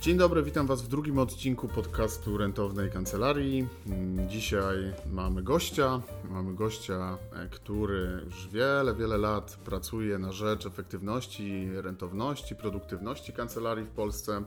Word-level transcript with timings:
Dzień 0.00 0.16
dobry, 0.16 0.42
witam 0.42 0.66
Was 0.66 0.82
w 0.82 0.88
drugim 0.88 1.18
odcinku 1.18 1.68
podcastu 1.68 2.38
Rentownej 2.38 2.90
Kancelarii. 2.90 3.68
Dzisiaj 4.28 4.76
mamy 5.12 5.42
gościa. 5.42 6.02
Mamy 6.30 6.54
gościa, 6.54 7.18
e, 7.32 7.48
który 7.48 8.20
już 8.24 8.48
wiele, 8.48 8.94
wiele 8.94 9.18
lat 9.18 9.58
pracuje 9.64 10.18
na 10.18 10.32
rzecz 10.32 10.66
efektywności, 10.66 11.68
rentowności, 11.74 12.56
produktywności 12.56 13.32
kancelarii 13.32 13.84
w 13.84 13.90
Polsce. 13.90 14.42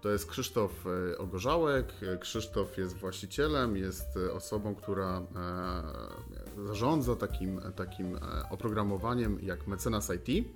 To 0.00 0.08
jest 0.08 0.30
Krzysztof 0.30 0.84
e, 0.86 1.18
Ogorzałek. 1.18 1.92
Krzysztof 2.20 2.78
jest 2.78 2.96
właścicielem, 2.96 3.76
jest 3.76 4.18
osobą, 4.32 4.74
która 4.74 5.22
e, 6.56 6.66
zarządza 6.66 7.16
takim, 7.16 7.60
takim 7.76 8.18
oprogramowaniem 8.50 9.38
jak 9.42 9.66
Mecenas 9.66 10.10
IT 10.10 10.48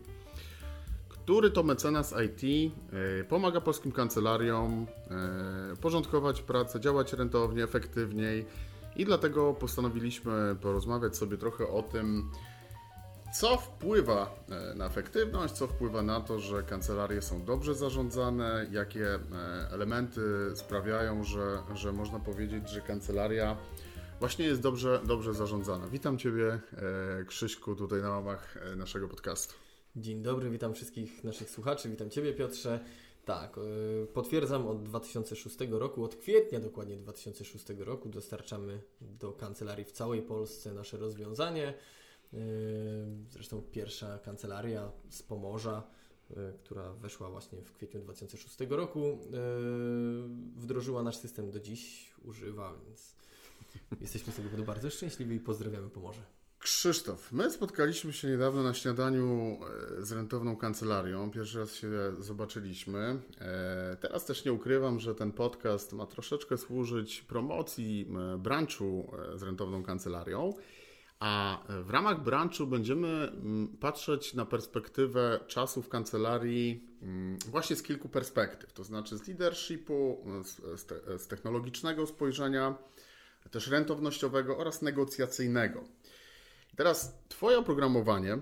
który 1.22 1.50
to 1.50 1.62
mecenas 1.62 2.14
IT 2.26 2.72
e, 3.20 3.24
pomaga 3.24 3.60
polskim 3.60 3.92
kancelariom 3.92 4.86
e, 5.10 5.76
porządkować 5.76 6.42
pracę, 6.42 6.80
działać 6.80 7.12
rentownie, 7.12 7.64
efektywniej 7.64 8.46
i 8.96 9.04
dlatego 9.04 9.54
postanowiliśmy 9.54 10.56
porozmawiać 10.60 11.16
sobie 11.16 11.36
trochę 11.36 11.68
o 11.68 11.82
tym, 11.82 12.30
co 13.34 13.56
wpływa 13.56 14.44
e, 14.50 14.74
na 14.74 14.86
efektywność, 14.86 15.54
co 15.54 15.66
wpływa 15.66 16.02
na 16.02 16.20
to, 16.20 16.40
że 16.40 16.62
kancelarie 16.62 17.22
są 17.22 17.44
dobrze 17.44 17.74
zarządzane, 17.74 18.66
jakie 18.70 19.18
elementy 19.72 20.20
sprawiają, 20.54 21.24
że, 21.24 21.58
że 21.74 21.92
można 21.92 22.20
powiedzieć, 22.20 22.70
że 22.70 22.80
kancelaria 22.80 23.56
właśnie 24.20 24.44
jest 24.44 24.60
dobrze, 24.60 25.00
dobrze 25.04 25.34
zarządzana. 25.34 25.86
Witam 25.88 26.18
Ciebie, 26.18 26.60
Krzyśku, 27.26 27.76
tutaj 27.76 28.02
na 28.02 28.10
łamach 28.10 28.58
naszego 28.76 29.08
podcastu. 29.08 29.54
Dzień 29.96 30.22
dobry, 30.22 30.50
witam 30.50 30.74
wszystkich 30.74 31.24
naszych 31.24 31.50
słuchaczy, 31.50 31.88
witam 31.88 32.10
Ciebie 32.10 32.32
Piotrze. 32.32 32.84
Tak, 33.24 33.58
e, 33.58 34.06
potwierdzam 34.06 34.66
od 34.66 34.82
2006 34.82 35.56
roku, 35.70 36.04
od 36.04 36.16
kwietnia 36.16 36.60
dokładnie 36.60 36.96
2006 36.96 37.84
roku 37.84 38.08
dostarczamy 38.08 38.82
do 39.00 39.32
kancelarii 39.32 39.84
w 39.84 39.92
całej 39.92 40.22
Polsce 40.22 40.74
nasze 40.74 40.96
rozwiązanie. 40.96 41.66
E, 41.68 42.36
zresztą 43.30 43.62
pierwsza 43.62 44.18
kancelaria 44.18 44.92
z 45.10 45.22
Pomorza, 45.22 45.82
e, 46.30 46.52
która 46.52 46.92
weszła 46.92 47.30
właśnie 47.30 47.62
w 47.62 47.72
kwietniu 47.72 48.00
2006 48.00 48.76
roku, 48.76 49.18
wdrożyła 50.56 51.02
nasz 51.02 51.16
system 51.16 51.50
do 51.50 51.60
dziś, 51.60 52.12
używa, 52.24 52.74
więc 52.86 53.16
jesteśmy 54.00 54.32
sobie 54.32 54.48
bardzo 54.64 54.90
szczęśliwi 54.90 55.36
i 55.36 55.40
pozdrawiamy 55.40 55.90
Pomorze. 55.90 56.41
Krzysztof, 56.62 57.32
my 57.32 57.50
spotkaliśmy 57.50 58.12
się 58.12 58.28
niedawno 58.28 58.62
na 58.62 58.74
śniadaniu 58.74 59.58
e, 59.98 60.04
z 60.04 60.12
rentowną 60.12 60.56
kancelarią. 60.56 61.30
Pierwszy 61.30 61.58
raz 61.58 61.74
się 61.74 61.88
zobaczyliśmy. 62.18 63.22
E, 63.40 63.96
teraz 64.00 64.24
też 64.24 64.44
nie 64.44 64.52
ukrywam, 64.52 65.00
że 65.00 65.14
ten 65.14 65.32
podcast 65.32 65.92
ma 65.92 66.06
troszeczkę 66.06 66.58
służyć 66.58 67.22
promocji 67.22 68.08
e, 68.34 68.38
branchu 68.38 69.12
z 69.34 69.42
rentowną 69.42 69.82
kancelarią. 69.82 70.54
A 71.20 71.64
w 71.68 71.90
ramach 71.90 72.22
branchu 72.22 72.66
będziemy 72.66 73.32
patrzeć 73.80 74.34
na 74.34 74.46
perspektywę 74.46 75.40
czasu 75.46 75.82
w 75.82 75.88
kancelarii 75.88 76.88
właśnie 77.48 77.76
z 77.76 77.82
kilku 77.82 78.08
perspektyw, 78.08 78.72
to 78.72 78.84
znaczy 78.84 79.18
z 79.18 79.28
leadershipu, 79.28 80.24
z, 80.44 80.80
z 81.22 81.26
technologicznego 81.26 82.06
spojrzenia, 82.06 82.74
też 83.50 83.68
rentownościowego 83.68 84.58
oraz 84.58 84.82
negocjacyjnego. 84.82 85.84
Teraz 86.76 87.22
Twoje 87.28 87.58
oprogramowanie 87.58 88.32
e, 88.32 88.40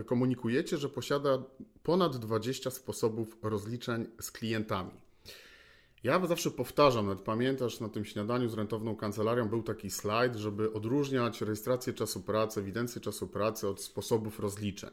e, 0.00 0.04
komunikujecie, 0.04 0.76
że 0.76 0.88
posiada 0.88 1.42
ponad 1.82 2.16
20 2.16 2.70
sposobów 2.70 3.36
rozliczeń 3.42 4.06
z 4.20 4.30
klientami. 4.30 4.90
Ja 6.04 6.26
zawsze 6.26 6.50
powtarzam, 6.50 7.06
nawet 7.06 7.24
pamiętasz, 7.24 7.80
na 7.80 7.88
tym 7.88 8.04
śniadaniu 8.04 8.48
z 8.48 8.54
rentowną 8.54 8.96
kancelarią 8.96 9.48
był 9.48 9.62
taki 9.62 9.90
slajd, 9.90 10.36
żeby 10.36 10.72
odróżniać 10.72 11.40
rejestrację 11.40 11.92
czasu 11.92 12.22
pracy, 12.22 12.60
ewidencję 12.60 13.00
czasu 13.00 13.28
pracy 13.28 13.68
od 13.68 13.82
sposobów 13.82 14.40
rozliczeń. 14.40 14.90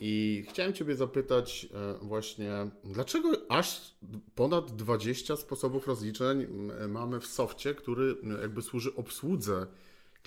I 0.00 0.44
chciałem 0.48 0.72
Ciebie 0.72 0.96
zapytać 0.96 1.68
e, 1.74 2.06
właśnie, 2.06 2.52
dlaczego 2.84 3.32
aż 3.48 3.94
ponad 4.34 4.76
20 4.76 5.36
sposobów 5.36 5.86
rozliczeń 5.86 6.46
mamy 6.88 7.20
w 7.20 7.26
softie, 7.26 7.74
który 7.74 8.16
jakby 8.40 8.62
służy 8.62 8.94
obsłudze 8.94 9.66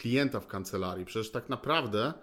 klienta 0.01 0.39
w 0.39 0.47
kancelarii. 0.47 1.05
Przecież 1.05 1.31
tak 1.31 1.49
naprawdę, 1.49 2.13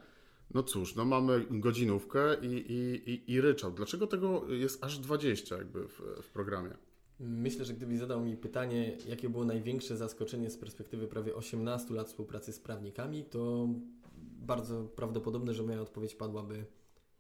no 0.55 0.63
cóż, 0.63 0.95
no 0.95 1.05
mamy 1.05 1.47
godzinówkę 1.51 2.37
i, 2.43 2.47
i, 2.47 3.11
i, 3.11 3.33
i 3.33 3.41
ryczałt. 3.41 3.75
Dlaczego 3.75 4.07
tego 4.07 4.53
jest 4.53 4.85
aż 4.85 4.99
20 4.99 5.57
jakby 5.57 5.89
w, 5.89 6.01
w 6.23 6.31
programie? 6.31 6.71
Myślę, 7.21 7.65
że 7.65 7.75
gdybyś 7.75 7.99
zadał 7.99 8.21
mi 8.21 8.37
pytanie, 8.37 8.97
jakie 9.09 9.29
było 9.29 9.45
największe 9.45 9.97
zaskoczenie 9.97 10.51
z 10.51 10.57
perspektywy 10.57 11.07
prawie 11.07 11.35
18 11.35 11.95
lat 11.95 12.09
współpracy 12.09 12.53
z 12.53 12.61
prawnikami, 12.61 13.25
to 13.25 13.69
bardzo 14.47 14.85
prawdopodobne, 14.85 15.55
że 15.55 15.63
moja 15.63 15.81
odpowiedź 15.81 16.15
padłaby, 16.15 16.65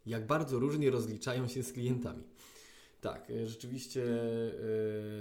jak 0.06 0.26
bardzo 0.26 0.58
różnie 0.58 0.90
rozliczają 0.90 1.48
się 1.48 1.62
z 1.62 1.72
klientami. 1.72 2.22
Tak, 3.00 3.32
rzeczywiście 3.44 4.02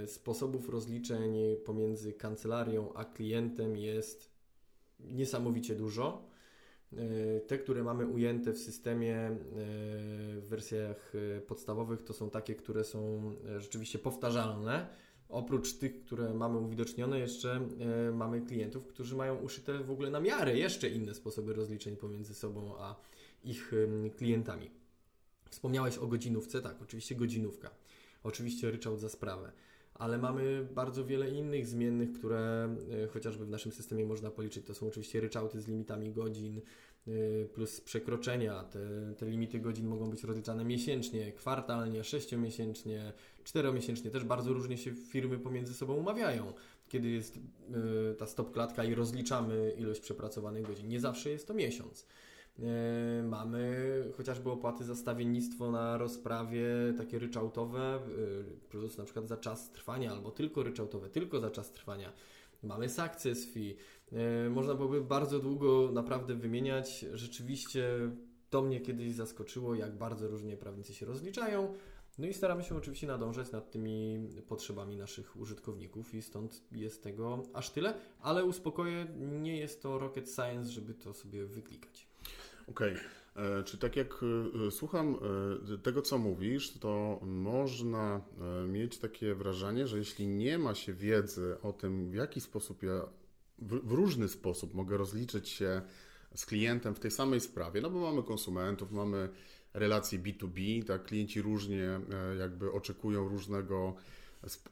y, 0.02 0.06
sposobów 0.06 0.68
rozliczeń 0.68 1.34
pomiędzy 1.64 2.12
kancelarią 2.12 2.92
a 2.94 3.04
klientem 3.04 3.76
jest 3.76 4.27
niesamowicie 5.00 5.74
dużo. 5.74 6.28
E, 6.92 7.40
te, 7.40 7.58
które 7.58 7.84
mamy 7.84 8.06
ujęte 8.06 8.52
w 8.52 8.58
systemie 8.58 9.16
e, 9.16 9.36
w 10.40 10.46
wersjach 10.48 11.12
e, 11.36 11.40
podstawowych, 11.40 12.02
to 12.02 12.12
są 12.12 12.30
takie, 12.30 12.54
które 12.54 12.84
są 12.84 13.32
rzeczywiście 13.58 13.98
powtarzalne. 13.98 14.88
Oprócz 15.28 15.74
tych, 15.74 16.04
które 16.04 16.34
mamy 16.34 16.58
uwidocznione, 16.58 17.18
jeszcze 17.18 17.68
mamy 18.12 18.40
klientów, 18.40 18.86
którzy 18.86 19.16
mają 19.16 19.36
uszyte 19.36 19.78
w 19.78 19.90
ogóle 19.90 20.10
na 20.10 20.20
miarę 20.20 20.56
jeszcze 20.56 20.88
inne 20.88 21.14
sposoby 21.14 21.54
rozliczeń 21.54 21.96
pomiędzy 21.96 22.34
sobą 22.34 22.74
a 22.78 22.96
ich 23.44 23.72
klientami. 24.16 24.70
Wspomniałeś 25.50 25.98
o 25.98 26.06
godzinówce, 26.06 26.62
tak, 26.62 26.82
oczywiście 26.82 27.14
godzinówka. 27.14 27.70
Oczywiście 28.22 28.70
ryczałt 28.70 29.00
za 29.00 29.08
sprawę 29.08 29.52
ale 29.98 30.18
mamy 30.18 30.68
bardzo 30.74 31.04
wiele 31.04 31.30
innych 31.30 31.66
zmiennych, 31.66 32.12
które 32.12 32.76
e, 33.04 33.06
chociażby 33.06 33.44
w 33.44 33.50
naszym 33.50 33.72
systemie 33.72 34.06
można 34.06 34.30
policzyć. 34.30 34.66
To 34.66 34.74
są 34.74 34.86
oczywiście 34.86 35.20
ryczałty 35.20 35.60
z 35.60 35.68
limitami 35.68 36.12
godzin 36.12 36.60
e, 37.06 37.10
plus 37.44 37.80
przekroczenia. 37.80 38.64
Te, 38.64 38.80
te 39.16 39.26
limity 39.26 39.58
godzin 39.58 39.86
mogą 39.86 40.10
być 40.10 40.24
rozliczane 40.24 40.64
miesięcznie, 40.64 41.32
kwartalnie, 41.32 42.04
sześciomiesięcznie, 42.04 43.12
czteromiesięcznie. 43.44 44.10
Też 44.10 44.24
bardzo 44.24 44.52
różnie 44.52 44.78
się 44.78 44.92
firmy 44.92 45.38
pomiędzy 45.38 45.74
sobą 45.74 45.94
umawiają 45.94 46.52
kiedy 46.88 47.08
jest 47.08 47.36
e, 47.38 48.14
ta 48.14 48.26
stop 48.26 48.52
klatka 48.52 48.84
i 48.84 48.94
rozliczamy 48.94 49.72
ilość 49.78 50.00
przepracowanych 50.00 50.66
godzin. 50.66 50.88
Nie 50.88 51.00
zawsze 51.00 51.30
jest 51.30 51.48
to 51.48 51.54
miesiąc. 51.54 52.06
E, 52.62 53.22
mamy 53.22 54.04
chociażby 54.16 54.50
opłaty 54.50 54.84
za 54.84 54.96
stawiennictwo 54.96 55.70
na 55.70 55.98
rozprawie 55.98 56.66
takie 56.96 57.18
ryczałtowe, 57.18 57.80
e, 57.80 58.00
plus 58.68 58.98
na 58.98 59.04
przykład 59.04 59.28
za 59.28 59.36
czas 59.36 59.70
trwania, 59.72 60.12
albo 60.12 60.30
tylko 60.30 60.62
ryczałtowe, 60.62 61.08
tylko 61.08 61.40
za 61.40 61.50
czas 61.50 61.72
trwania. 61.72 62.12
Mamy 62.62 62.88
success 62.88 63.52
fee. 63.52 63.76
E, 64.12 64.50
można 64.50 64.74
byłoby 64.74 65.00
bardzo 65.00 65.38
długo 65.38 65.90
naprawdę 65.92 66.34
wymieniać. 66.34 67.06
Rzeczywiście 67.14 67.88
to 68.50 68.62
mnie 68.62 68.80
kiedyś 68.80 69.12
zaskoczyło, 69.12 69.74
jak 69.74 69.98
bardzo 69.98 70.28
różnie 70.28 70.56
prawnicy 70.56 70.94
się 70.94 71.06
rozliczają. 71.06 71.74
No 72.18 72.26
i 72.26 72.34
staramy 72.34 72.62
się 72.62 72.76
oczywiście 72.76 73.06
nadążać 73.06 73.52
nad 73.52 73.70
tymi 73.70 74.28
potrzebami 74.48 74.96
naszych 74.96 75.36
użytkowników 75.36 76.14
i 76.14 76.22
stąd 76.22 76.62
jest 76.72 77.02
tego 77.02 77.42
aż 77.54 77.70
tyle, 77.70 77.94
ale 78.20 78.44
uspokoję, 78.44 79.06
nie 79.18 79.56
jest 79.56 79.82
to 79.82 79.98
rocket 79.98 80.30
science, 80.30 80.70
żeby 80.70 80.94
to 80.94 81.14
sobie 81.14 81.46
wyklikać. 81.46 82.07
Okej. 82.70 82.92
Okay. 82.92 83.18
E, 83.38 83.64
czy 83.64 83.78
tak 83.78 83.96
jak 83.96 84.20
e, 84.66 84.70
słucham 84.70 85.16
e, 85.74 85.78
tego, 85.78 86.02
co 86.02 86.18
mówisz, 86.18 86.78
to 86.78 87.20
można 87.22 88.20
mieć 88.68 88.98
takie 88.98 89.34
wrażenie, 89.34 89.86
że 89.86 89.98
jeśli 89.98 90.26
nie 90.26 90.58
ma 90.58 90.74
się 90.74 90.92
wiedzy 90.92 91.56
o 91.62 91.72
tym, 91.72 92.10
w 92.10 92.14
jaki 92.14 92.40
sposób 92.40 92.82
ja 92.82 93.00
w, 93.58 93.88
w 93.88 93.92
różny 93.92 94.28
sposób 94.28 94.74
mogę 94.74 94.96
rozliczyć 94.96 95.48
się 95.48 95.82
z 96.34 96.46
klientem 96.46 96.94
w 96.94 97.00
tej 97.00 97.10
samej 97.10 97.40
sprawie, 97.40 97.80
no 97.80 97.90
bo 97.90 98.00
mamy 98.00 98.22
konsumentów, 98.22 98.92
mamy 98.92 99.28
relacje 99.74 100.18
B2B, 100.18 100.84
tak, 100.84 101.04
klienci 101.04 101.42
różnie 101.42 102.00
jakby 102.38 102.72
oczekują 102.72 103.28
różnego 103.28 103.94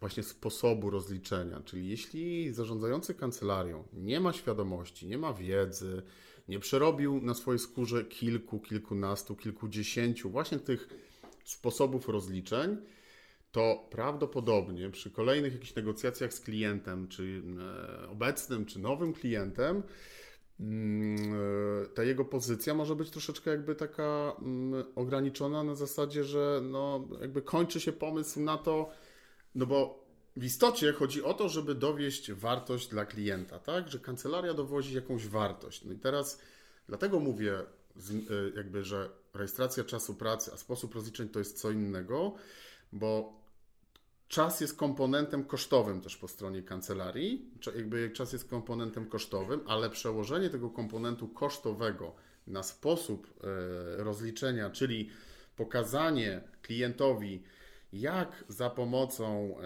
właśnie 0.00 0.22
sposobu 0.22 0.90
rozliczenia, 0.90 1.60
czyli 1.64 1.88
jeśli 1.88 2.52
zarządzający 2.52 3.14
kancelarią 3.14 3.84
nie 3.93 4.20
ma 4.20 4.32
świadomości, 4.32 5.06
nie 5.06 5.19
ma 5.19 5.32
wiedzy, 5.32 6.02
nie 6.48 6.58
przerobił 6.58 7.20
na 7.22 7.34
swojej 7.34 7.58
skórze 7.58 8.04
kilku, 8.04 8.60
kilkunastu, 8.60 9.37
kilkudziesięciu 9.37 10.31
właśnie 10.31 10.58
tych 10.58 10.88
sposobów 11.44 12.08
rozliczeń, 12.08 12.76
to 13.52 13.88
prawdopodobnie 13.90 14.90
przy 14.90 15.10
kolejnych 15.10 15.52
jakichś 15.52 15.75
negocjacjach 15.75 16.34
z 16.34 16.40
klientem, 16.40 17.08
czy 17.08 17.43
e, 18.02 18.08
obecnym, 18.08 18.66
czy 18.66 18.78
nowym 18.78 19.12
klientem, 19.12 19.82
mm, 20.60 21.16
e, 21.84 21.87
ta 21.87 22.02
jego 22.02 22.25
pozycja 22.25 22.75
może 22.75 22.96
być 22.96 23.10
troszeczkę 23.10 23.50
jakby 23.50 23.75
taka 23.75 24.37
mm, 24.43 24.84
ograniczona 24.94 25.64
na 25.64 25.75
zasadzie, 25.75 26.25
że 26.25 26.60
no 26.62 27.08
jakby 27.20 27.43
kończy 27.43 27.81
się 27.81 27.93
pomysł 27.93 28.40
na 28.40 28.58
to, 28.58 28.90
no 29.54 29.66
bo 29.66 30.06
w 30.36 30.44
istocie 30.44 30.92
chodzi 30.92 31.22
o 31.22 31.34
to, 31.34 31.48
żeby 31.48 31.74
dowieść 31.74 32.32
wartość 32.32 32.88
dla 32.88 33.04
klienta, 33.04 33.58
tak? 33.58 33.88
Że 33.88 33.98
kancelaria 33.98 34.54
dowozi 34.54 34.94
jakąś 34.94 35.26
wartość. 35.26 35.84
No 35.84 35.92
i 35.92 35.98
teraz 35.98 36.40
dlatego 36.88 37.20
mówię, 37.20 37.52
e, 37.54 37.64
jakby, 38.56 38.84
że 38.84 39.10
rejestracja 39.34 39.84
czasu 39.84 40.14
pracy, 40.14 40.50
a 40.54 40.56
sposób 40.56 40.94
rozliczeń 40.94 41.28
to 41.28 41.38
jest 41.38 41.60
co 41.60 41.70
innego, 41.70 42.34
bo 42.92 43.40
czas 44.28 44.60
jest 44.60 44.76
komponentem 44.76 45.44
kosztowym 45.44 46.00
też 46.00 46.16
po 46.16 46.28
stronie 46.28 46.62
kancelarii, 46.62 47.50
jakby 47.76 48.10
czas 48.10 48.32
jest 48.32 48.48
komponentem 48.48 49.06
kosztowym, 49.06 49.60
ale 49.66 49.90
przełożenie 49.90 50.50
tego 50.50 50.70
komponentu 50.70 51.28
kosztowego 51.28 52.14
na 52.46 52.62
sposób 52.62 53.26
e, 53.26 54.04
rozliczenia, 54.04 54.70
czyli 54.70 55.10
pokazanie 55.56 56.40
klientowi, 56.62 57.42
jak 58.00 58.44
za 58.48 58.70
pomocą, 58.70 59.56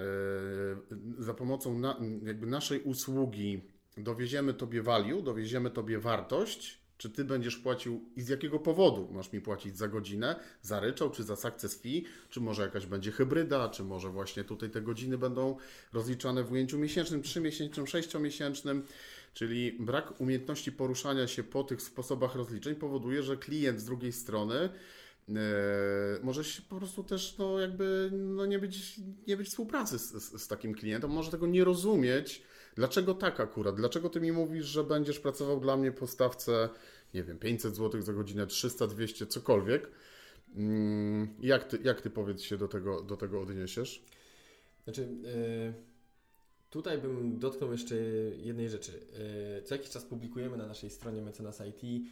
e, 1.19 1.23
za 1.23 1.35
pomocą 1.35 1.81
jakby 2.23 2.47
naszej 2.47 2.82
usługi 2.82 3.62
dowieziemy 3.97 4.55
Tobie 4.55 4.82
value, 4.82 5.23
dowieziemy 5.23 5.71
Tobie 5.71 5.99
wartość, 5.99 6.81
czy 7.00 7.11
ty 7.11 7.25
będziesz 7.25 7.56
płacił 7.56 8.05
i 8.17 8.23
z 8.23 8.29
jakiego 8.29 8.59
powodu? 8.59 9.09
Masz 9.12 9.32
mi 9.32 9.41
płacić 9.41 9.79
za 9.79 9.88
godzinę, 9.88 10.37
za 10.62 10.81
ryczał, 10.81 11.11
czy 11.11 11.25
za 11.25 11.37
success 11.37 11.82
fee, 11.82 12.05
czy 12.31 12.41
może 12.41 12.62
jakaś 12.62 12.87
będzie 12.87 13.12
hybryda, 13.12 13.69
czy 13.69 13.85
może 13.85 14.09
właśnie 14.09 14.44
tutaj 14.44 14.71
te 14.71 14.82
godziny 14.82 15.19
będą 15.19 15.56
rozliczane 15.93 16.44
w 16.44 16.53
ujęciu 16.53 16.79
miesięcznym, 16.79 17.23
trzymiesięcznym, 17.23 17.87
sześciomiesięcznym. 17.87 18.82
Czyli 19.35 19.73
brak 19.81 20.21
umiejętności 20.21 20.73
poruszania 20.73 21.27
się 21.27 21.43
po 21.43 21.65
tych 21.65 21.82
sposobach 21.82 22.35
rozliczeń 22.35 22.75
powoduje, 22.75 23.23
że 23.23 23.37
klient 23.37 23.81
z 23.81 23.85
drugiej 23.85 24.12
strony 24.12 24.69
może 26.23 26.44
się 26.44 26.62
po 26.62 26.77
prostu 26.77 27.05
też 27.05 27.38
no, 27.38 27.61
jakby 27.61 28.11
no, 28.12 28.47
nie, 28.47 28.59
być, 28.59 29.00
nie 29.27 29.37
być 29.37 29.49
współpracy 29.49 29.99
z, 29.99 30.12
z, 30.12 30.43
z 30.43 30.49
takim 30.49 30.75
klientem, 30.75 31.11
może 31.11 31.31
tego 31.31 31.47
nie 31.47 31.65
rozumieć, 31.65 32.43
Dlaczego 32.75 33.15
tak 33.15 33.41
akurat? 33.41 33.77
Dlaczego 33.77 34.09
ty 34.09 34.21
mi 34.21 34.32
mówisz, 34.32 34.67
że 34.67 34.85
będziesz 34.85 35.21
pracował 35.21 35.61
dla 35.61 35.77
mnie 35.77 35.93
po 35.93 36.06
stawce, 36.06 36.69
nie 37.15 37.25
wiem, 37.25 37.38
500 37.38 37.77
zł 37.77 38.03
za 38.03 38.12
godzinę, 38.12 38.47
300, 38.47 38.87
200, 38.87 39.27
cokolwiek? 39.27 39.91
Mm, 40.56 41.29
jak 41.41 41.65
ty, 41.65 41.79
jak 41.82 42.00
ty 42.00 42.11
powiedz 42.11 42.43
się 42.43 42.59
do 42.59 42.69
tego, 42.69 43.03
do 43.03 43.17
tego 43.17 43.41
odniesiesz? 43.41 44.05
Znaczy, 44.85 45.09
yy, 45.23 45.75
tutaj 46.71 46.99
bym 46.99 47.38
dotknął 47.38 47.73
jeszcze 47.73 47.94
jednej 48.37 48.69
rzeczy. 48.69 48.93
Yy, 49.56 49.62
co 49.62 49.75
jakiś 49.75 49.91
czas 49.91 50.05
publikujemy 50.05 50.56
na 50.56 50.67
naszej 50.67 50.91
stronie 50.91 51.23
Mecenas 51.23 51.62
IT 51.67 52.06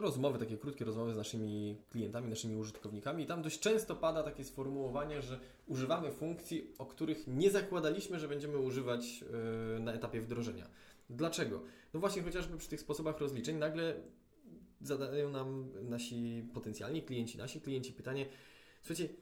rozmowy, 0.00 0.38
takie 0.38 0.58
krótkie 0.58 0.84
rozmowy 0.84 1.12
z 1.12 1.16
naszymi 1.16 1.76
klientami, 1.90 2.28
naszymi 2.28 2.56
użytkownikami 2.56 3.24
i 3.24 3.26
tam 3.26 3.42
dość 3.42 3.60
często 3.60 3.96
pada 3.96 4.22
takie 4.22 4.44
sformułowanie, 4.44 5.22
że 5.22 5.40
używamy 5.66 6.12
funkcji, 6.12 6.72
o 6.78 6.86
których 6.86 7.26
nie 7.26 7.50
zakładaliśmy, 7.50 8.18
że 8.18 8.28
będziemy 8.28 8.58
używać 8.58 9.24
e, 9.76 9.80
na 9.80 9.92
etapie 9.92 10.20
wdrożenia. 10.20 10.68
Dlaczego? 11.10 11.62
No 11.94 12.00
właśnie 12.00 12.22
chociażby 12.22 12.58
przy 12.58 12.68
tych 12.68 12.80
sposobach 12.80 13.18
rozliczeń 13.18 13.56
nagle 13.56 13.94
zadają 14.80 15.30
nam 15.30 15.72
nasi 15.82 16.48
potencjalni 16.54 17.02
klienci, 17.02 17.38
nasi 17.38 17.60
klienci 17.60 17.92
pytanie, 17.92 18.26
słuchajcie, 18.82 19.14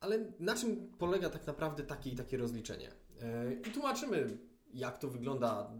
ale 0.00 0.32
na 0.40 0.54
czym 0.54 0.92
polega 0.98 1.30
tak 1.30 1.46
naprawdę 1.46 1.82
takie 1.82 2.10
i 2.10 2.16
takie 2.16 2.36
rozliczenie? 2.36 2.90
E, 3.22 3.52
I 3.54 3.72
tłumaczymy 3.72 4.38
jak 4.76 4.98
to 4.98 5.08
wygląda, 5.08 5.70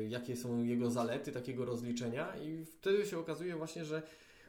y, 0.00 0.08
jakie 0.08 0.36
są 0.36 0.64
jego 0.64 0.90
zalety 0.90 1.32
takiego 1.32 1.64
rozliczenia, 1.64 2.36
i 2.36 2.64
wtedy 2.64 3.06
się 3.06 3.18
okazuje 3.18 3.56
właśnie, 3.56 3.84
że 3.84 4.02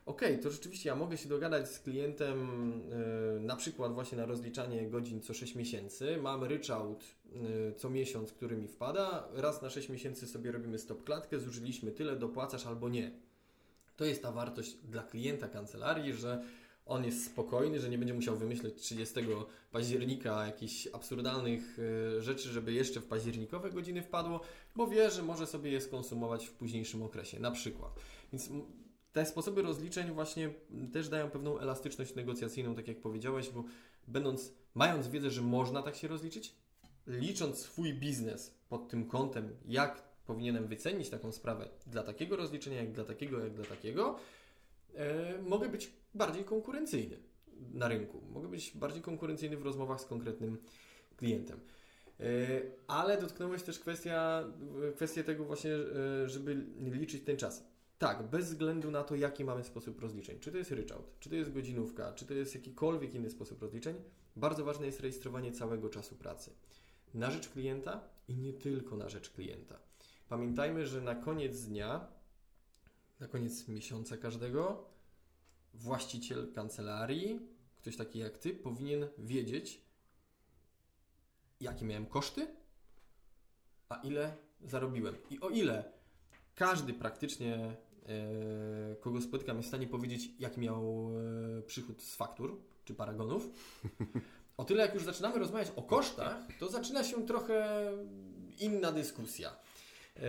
ok, 0.06 0.22
to 0.42 0.52
rzeczywiście 0.52 0.90
ja 0.90 0.96
mogę 0.96 1.18
się 1.18 1.30
dogadać 1.30 1.70
z 1.70 1.80
klientem 1.80 2.72
y, 3.38 3.40
na 3.40 3.56
przykład 3.56 3.94
właśnie 3.94 4.18
na 4.18 4.26
rozliczanie 4.26 4.90
godzin 4.90 5.22
co 5.22 5.34
6 5.34 5.56
miesięcy, 5.56 6.18
mam 6.18 6.44
ryczałt 6.44 7.04
y, 7.70 7.74
co 7.78 7.90
miesiąc, 7.90 8.32
który 8.32 8.58
mi 8.58 8.68
wpada, 8.68 9.28
raz 9.34 9.62
na 9.62 9.70
6 9.70 9.90
miesięcy 9.90 10.28
sobie 10.28 10.52
robimy 10.52 10.80
stop 10.80 11.04
klatkę, 11.04 11.40
zużyliśmy 11.40 11.92
tyle, 11.92 12.16
dopłacasz 12.16 12.66
albo 12.66 12.90
nie. 12.90 13.12
To 13.98 14.06
jest 14.06 14.24
ta 14.24 14.32
wartość 14.32 14.74
dla 14.74 15.04
klienta 15.04 15.48
kancelarii, 15.48 16.14
że 16.14 16.44
on 16.90 17.06
jest 17.06 17.26
spokojny, 17.26 17.80
że 17.80 17.90
nie 17.90 17.98
będzie 17.98 18.14
musiał 18.14 18.36
wymyśleć 18.36 18.76
30 18.76 19.16
października 19.72 20.46
jakichś 20.46 20.88
absurdalnych 20.88 21.78
e, 22.18 22.22
rzeczy, 22.22 22.50
żeby 22.50 22.74
jeszcze 22.74 23.00
w 23.02 23.06
październikowe 23.06 23.72
godziny 23.72 24.02
wpadło, 24.02 24.42
bo 24.76 24.88
wie, 24.88 25.12
że 25.12 25.24
może 25.24 25.48
sobie 25.48 25.72
je 25.72 25.82
skonsumować 25.82 26.46
w 26.48 26.52
późniejszym 26.54 27.04
okresie, 27.04 27.40
na 27.40 27.52
przykład. 27.52 28.00
Więc 28.34 28.50
te 29.14 29.26
sposoby 29.26 29.62
rozliczeń 29.62 30.12
właśnie 30.12 30.54
też 30.94 31.10
dają 31.10 31.30
pewną 31.30 31.60
elastyczność 31.60 32.16
negocjacyjną, 32.16 32.76
tak 32.76 32.88
jak 32.88 33.02
powiedziałeś, 33.02 33.50
bo 33.50 33.64
będąc, 34.08 34.54
mając 34.76 35.08
wiedzę, 35.08 35.32
że 35.32 35.42
można 35.42 35.82
tak 35.82 35.96
się 35.96 36.08
rozliczyć, 36.08 36.56
licząc 37.08 37.58
swój 37.58 37.94
biznes 37.94 38.56
pod 38.70 38.90
tym 38.90 39.06
kątem, 39.06 39.56
jak 39.66 40.04
powinienem 40.26 40.68
wycenić 40.68 41.10
taką 41.10 41.32
sprawę 41.32 41.70
dla 41.88 42.04
takiego 42.04 42.36
rozliczenia, 42.36 42.78
jak 42.78 42.92
dla 42.92 43.04
takiego, 43.04 43.40
jak 43.40 43.54
dla 43.54 43.66
takiego, 43.66 44.20
mogę 45.42 45.70
być 45.70 45.94
bardziej 46.14 46.44
konkurencyjny 46.44 47.18
na 47.74 47.88
rynku. 47.88 48.22
Mogę 48.34 48.48
być 48.48 48.72
bardziej 48.76 49.02
konkurencyjny 49.02 49.58
w 49.58 49.64
rozmowach 49.64 50.02
z 50.02 50.06
konkretnym 50.06 50.58
klientem. 51.16 51.60
E, 52.20 52.26
ale 52.88 53.22
dotknąłeś 53.22 53.64
też 53.64 53.80
kwestia, 53.80 54.44
kwestię 54.96 55.24
tego 55.24 55.46
właśnie, 55.46 55.72
e, 55.74 56.30
żeby 56.30 56.66
liczyć 56.80 57.24
ten 57.24 57.38
czas. 57.38 57.64
Tak, 57.98 58.24
bez 58.24 58.46
względu 58.46 58.92
na 58.92 59.04
to, 59.04 59.16
jaki 59.16 59.46
mamy 59.46 59.64
sposób 59.64 60.00
rozliczeń. 60.00 60.40
Czy 60.40 60.52
to 60.52 60.58
jest 60.58 60.72
ryczałt, 60.72 61.20
czy 61.20 61.30
to 61.30 61.36
jest 61.36 61.54
godzinówka, 61.54 62.14
czy 62.14 62.26
to 62.26 62.34
jest 62.34 62.56
jakikolwiek 62.56 63.16
inny 63.16 63.30
sposób 63.30 63.62
rozliczeń, 63.62 63.96
bardzo 64.36 64.66
ważne 64.66 64.86
jest 64.86 65.00
rejestrowanie 65.00 65.52
całego 65.52 65.90
czasu 65.90 66.16
pracy. 66.16 66.52
Na 67.14 67.32
rzecz 67.32 67.50
klienta 67.50 68.02
i 68.28 68.38
nie 68.38 68.54
tylko 68.54 68.98
na 68.98 69.10
rzecz 69.10 69.30
klienta. 69.30 69.80
Pamiętajmy, 70.30 70.88
że 70.88 71.02
na 71.02 71.16
koniec 71.16 71.66
dnia, 71.66 72.08
na 73.20 73.28
koniec 73.28 73.68
miesiąca 73.68 74.18
każdego, 74.18 74.90
właściciel 75.74 76.54
kancelarii, 76.54 77.40
ktoś 77.78 77.98
taki 77.98 78.20
jak 78.20 78.38
ty, 78.38 78.54
powinien 78.54 79.08
wiedzieć, 79.18 79.82
jakie 81.62 81.86
miałem 81.86 82.06
koszty, 82.06 82.48
a 83.90 83.96
ile 83.96 84.38
zarobiłem. 84.62 85.16
I 85.30 85.40
o 85.40 85.50
ile 85.50 85.92
każdy 86.56 86.94
praktycznie, 86.94 87.76
e, 88.06 88.96
kogo 88.96 89.22
spotykam, 89.22 89.58
jest 89.58 89.68
w 89.68 89.72
stanie 89.72 89.88
powiedzieć, 89.88 90.32
jaki 90.40 90.60
miał 90.60 91.12
e, 91.58 91.62
przychód 91.62 92.04
z 92.04 92.16
faktur 92.16 92.62
czy 92.86 92.96
paragonów, 92.96 93.50
o 94.58 94.66
tyle 94.66 94.86
jak 94.86 94.94
już 94.94 95.04
zaczynamy 95.04 95.40
rozmawiać 95.40 95.72
o 95.76 95.82
kosztach, 95.82 96.38
to 96.60 96.70
zaczyna 96.70 97.04
się 97.04 97.26
trochę 97.26 97.92
inna 98.60 98.92
dyskusja. 98.92 99.50
E, 100.16 100.22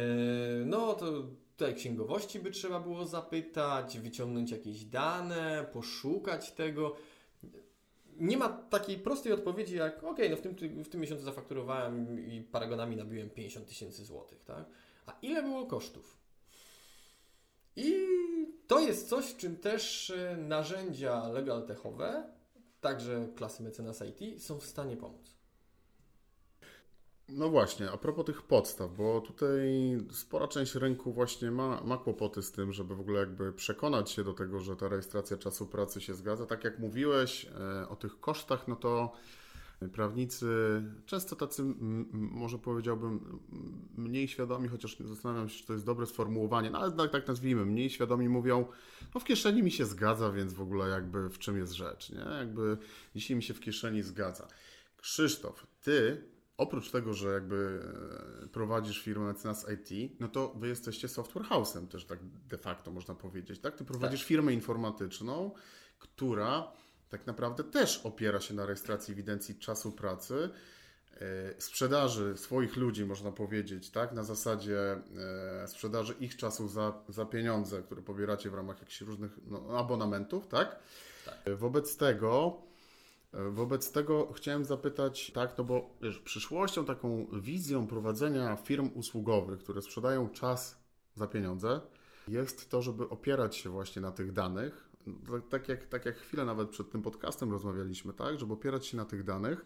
no 0.65 0.95
to 0.95 1.27
Tutaj 1.61 1.75
księgowości 1.75 2.41
by 2.41 2.51
trzeba 2.51 2.81
było 2.81 3.07
zapytać, 3.07 3.99
wyciągnąć 3.99 4.51
jakieś 4.51 4.85
dane, 4.85 5.67
poszukać 5.73 6.53
tego. 6.53 6.97
Nie 8.17 8.37
ma 8.37 8.49
takiej 8.49 8.99
prostej 8.99 9.33
odpowiedzi 9.33 9.77
jak, 9.77 10.05
ok, 10.05 10.19
no 10.31 10.37
w 10.37 10.41
tym, 10.41 10.55
w 10.85 10.89
tym 10.89 11.01
miesiącu 11.01 11.25
zafakturowałem 11.25 12.27
i 12.27 12.43
paragonami 12.43 12.97
nabiłem 12.97 13.31
50 13.31 13.69
tysięcy 13.69 14.05
złotych, 14.05 14.45
tak? 14.45 14.65
A 15.07 15.17
ile 15.23 15.43
było 15.43 15.67
kosztów? 15.67 16.19
I 17.77 18.07
to 18.67 18.81
jest 18.81 19.09
coś, 19.09 19.37
czym 19.37 19.57
też 19.57 20.11
e, 20.11 20.37
narzędzia 20.37 21.29
legal 21.29 21.67
techowe, 21.67 22.33
także 22.81 23.29
klasy 23.37 23.63
mecenas 23.63 24.03
IT, 24.03 24.43
są 24.43 24.59
w 24.59 24.67
stanie 24.67 24.97
pomóc. 24.97 25.40
No 27.33 27.49
właśnie, 27.49 27.91
a 27.91 27.97
propos 27.97 28.27
tych 28.27 28.43
podstaw, 28.43 28.97
bo 28.97 29.21
tutaj 29.21 29.69
spora 30.11 30.49
część 30.49 30.75
rynku 30.75 31.13
właśnie 31.13 31.51
ma, 31.51 31.81
ma 31.85 31.97
kłopoty 31.97 32.43
z 32.43 32.53
tym, 32.53 32.73
żeby 32.73 32.97
w 32.97 33.01
ogóle 33.01 33.21
jakby 33.21 33.53
przekonać 33.53 34.11
się 34.11 34.25
do 34.25 34.35
tego, 34.35 34.61
że 34.61 34.77
ta 34.77 34.89
rejestracja 34.89 35.37
czasu 35.37 35.67
pracy 35.67 36.01
się 36.01 36.15
zgadza. 36.15 36.47
Tak 36.47 36.65
jak 36.65 36.79
mówiłeś 36.79 37.47
e, 37.47 37.89
o 37.89 37.97
tych 37.97 38.21
kosztach, 38.21 38.69
no 38.69 38.77
to 38.77 39.13
prawnicy, 39.89 40.47
często 41.07 41.37
tacy, 41.37 41.63
może 42.13 42.59
powiedziałbym, 42.59 43.39
mniej 43.97 44.29
świadomi, 44.29 44.69
chociaż 44.69 44.97
zastanawiam 44.99 45.49
się, 45.49 45.59
czy 45.59 45.67
to 45.67 45.73
jest 45.73 45.87
dobre 45.87 46.07
sformułowanie, 46.07 46.71
no 46.71 46.79
ale 46.79 46.93
tak, 46.93 47.11
tak 47.11 47.29
nazwijmy, 47.29 47.67
mniej 47.67 47.91
świadomi 47.91 48.29
mówią, 48.29 48.67
no 49.15 49.21
w 49.21 49.25
kieszeni 49.25 49.63
mi 49.63 49.71
się 49.71 49.87
zgadza, 49.87 50.33
więc 50.33 50.53
w 50.53 50.61
ogóle 50.61 50.89
jakby 50.89 51.29
w 51.29 51.39
czym 51.39 51.59
jest 51.59 51.73
rzecz, 51.73 52.11
nie? 52.11 52.37
Jakby 52.39 52.79
dzisiaj 53.15 53.37
mi 53.37 53.43
się 53.43 53.55
w 53.55 53.61
kieszeni 53.61 54.03
zgadza. 54.03 54.49
Krzysztof, 54.97 55.67
ty 55.83 56.25
oprócz 56.61 56.91
tego, 56.91 57.15
że 57.15 57.29
jakby 57.29 57.81
e, 58.45 58.47
prowadzisz 58.49 59.03
firmę 59.03 59.25
Mecenas 59.25 59.67
IT, 59.71 60.13
no 60.21 60.29
to 60.29 60.55
wy 60.57 60.69
jesteście 60.69 61.09
software 61.09 61.45
house'em 61.45 61.89
też 61.89 62.05
tak 62.05 62.19
de 62.49 62.59
facto 62.59 62.91
można 62.91 63.15
powiedzieć, 63.15 63.61
tak? 63.61 63.77
Ty 63.77 63.85
prowadzisz 63.85 64.21
tak. 64.21 64.29
firmę 64.29 64.53
informatyczną, 64.53 65.51
która 65.99 66.73
tak 67.09 67.27
naprawdę 67.27 67.65
też 67.65 68.01
opiera 68.05 68.41
się 68.41 68.55
na 68.55 68.67
rejestracji 68.67 69.13
ewidencji 69.13 69.55
czasu 69.55 69.93
pracy. 69.93 70.51
sprzedaży 71.59 72.37
swoich 72.37 72.77
ludzi, 72.77 73.05
można 73.05 73.33
powiedzieć, 73.33 73.91
tak? 73.91 74.13
Na 74.13 74.25
zasadzie 74.25 75.03
sprzedaży 75.67 76.15
ich 76.21 76.37
czasu 76.37 76.69
za, 76.69 76.93
za 77.09 77.27
pieniądze, 77.27 77.83
które 77.83 78.03
pobieracie 78.03 78.51
w 78.51 78.55
ramach 78.55 78.79
jakichś 78.79 79.01
różnych 79.01 79.39
no, 79.47 79.79
abonamentów, 79.79 80.49
tak? 80.49 80.79
tak? 81.25 81.57
Wobec 81.57 81.97
tego 81.97 82.63
Wobec 83.33 83.93
tego 83.93 84.33
chciałem 84.33 84.65
zapytać, 84.65 85.31
tak, 85.35 85.59
no 85.59 85.65
bo 85.65 85.91
wiesz, 86.03 86.19
przyszłością, 86.19 86.85
taką 86.85 87.27
wizją 87.33 87.87
prowadzenia 87.87 88.57
firm 88.57 88.91
usługowych, 88.95 89.59
które 89.59 89.83
sprzedają 89.83 90.29
czas 90.29 90.85
za 91.15 91.27
pieniądze, 91.27 91.81
jest 92.29 92.71
to, 92.71 92.83
żeby 92.83 93.09
opierać 93.09 93.57
się 93.57 93.71
właśnie 93.71 94.03
na 94.03 94.13
tych 94.13 94.33
danych. 94.33 94.91
Tak 95.51 95.69
jak, 95.69 95.87
tak 95.87 96.05
jak 96.05 96.17
chwilę 96.17 96.45
nawet 96.45 96.69
przed 96.69 96.91
tym 96.91 97.03
podcastem 97.03 97.51
rozmawialiśmy, 97.51 98.13
tak, 98.13 98.41
żeby 98.41 98.53
opierać 98.53 98.87
się 98.87 98.97
na 98.97 99.05
tych 99.05 99.25
danych, 99.25 99.65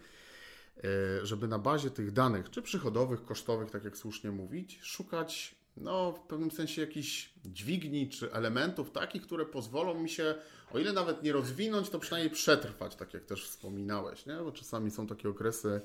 e, 0.76 1.26
żeby 1.26 1.48
na 1.48 1.58
bazie 1.58 1.90
tych 1.90 2.12
danych, 2.12 2.50
czy 2.50 2.62
przychodowych, 2.62 3.24
kosztowych, 3.24 3.70
tak 3.70 3.84
jak 3.84 3.96
słusznie 3.96 4.30
mówić, 4.30 4.78
szukać 4.82 5.63
no, 5.76 6.12
w 6.12 6.20
pewnym 6.20 6.50
sensie 6.50 6.80
jakichś 6.80 7.30
dźwigni 7.44 8.08
czy 8.08 8.32
elementów 8.32 8.90
takich, 8.90 9.22
które 9.22 9.46
pozwolą 9.46 9.94
mi 9.94 10.08
się, 10.08 10.34
o 10.72 10.78
ile 10.78 10.92
nawet 10.92 11.22
nie 11.22 11.32
rozwinąć, 11.32 11.90
to 11.90 11.98
przynajmniej 11.98 12.34
przetrwać, 12.34 12.96
tak 12.96 13.14
jak 13.14 13.24
też 13.24 13.48
wspominałeś, 13.48 14.26
nie? 14.26 14.36
bo 14.36 14.52
czasami 14.52 14.90
są 14.90 15.06
takie 15.06 15.28
okresy 15.28 15.80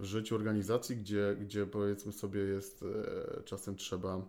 w 0.00 0.04
życiu 0.04 0.34
organizacji, 0.34 0.96
gdzie, 0.96 1.36
gdzie 1.40 1.66
powiedzmy 1.66 2.12
sobie 2.12 2.40
jest, 2.40 2.84
e, 3.38 3.42
czasem 3.42 3.76
trzeba, 3.76 4.22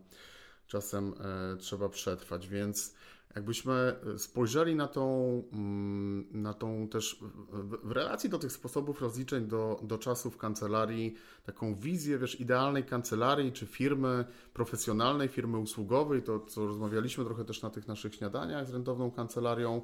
czasem 0.68 1.14
e, 1.54 1.58
trzeba 1.58 1.90
przetrwać, 1.90 2.48
więc 2.48 2.96
Jakbyśmy 3.36 3.96
spojrzeli 4.18 4.75
na 4.75 4.88
tą, 4.88 5.44
mm, 5.54 6.25
na 6.32 6.54
tą 6.54 6.88
też 6.88 7.18
w, 7.52 7.92
relacji 7.92 8.30
do 8.30 8.40
tych 8.40 8.52
sposobów 8.52 9.02
rozliczeń 9.02 9.48
do, 9.48 9.80
do 9.84 9.98
czasów 9.98 10.38
kancelarii, 10.38 11.16
taką 11.46 11.75
wizję, 11.75 12.18
wiesz, 12.18 12.40
idealnej 12.40 12.84
kancelarii 12.84 13.52
czy 13.52 13.66
firmy 13.66 14.25
profesjonalnej, 14.54 15.28
firmy 15.28 15.58
usługowej, 15.58 16.24
to 16.24 16.40
co 16.40 16.68
rozmawialiśmy 16.68 17.25
trochę 17.25 17.46
też 17.46 17.62
na 17.62 17.70
tych 17.70 17.88
naszych 17.88 18.16
śniadaniach 18.16 18.68
z 18.68 18.74
rentowną 18.74 19.12
kancelarią, 19.12 19.82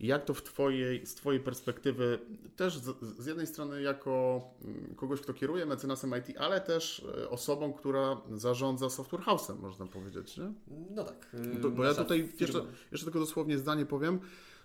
jak 0.00 0.24
to 0.24 0.34
w 0.34 0.42
twojej, 0.42 1.06
z 1.06 1.14
Twojej 1.14 1.40
perspektywy, 1.40 2.18
też 2.56 2.78
z, 2.78 2.96
z, 3.18 3.26
jednej 3.26 3.46
strony 3.46 3.82
jako 3.82 4.40
mm, 4.64 4.94
kogoś, 4.94 5.20
kto 5.20 5.34
kieruje 5.34 5.66
mecenasem 5.66 6.14
IT, 6.18 6.36
ale 6.38 6.60
też 6.60 7.06
e, 7.22 7.30
osobą, 7.30 7.72
która 7.72 8.20
zarządza 8.34 8.90
software 8.90 9.22
house'em, 9.22 9.58
można 9.58 9.86
powiedzieć, 9.86 10.36
nie? 10.36 10.52
No 10.90 11.04
tak. 11.04 11.36
To, 11.62 11.70
bo 11.70 11.84
ja 11.84 11.94
tutaj 11.94 12.28
jeszcze, 12.40 12.64
jeszcze 12.92 13.04
tylko 13.04 13.18
dosłownie 13.18 13.58
zdanie 13.58 13.86
powiem, 13.86 14.20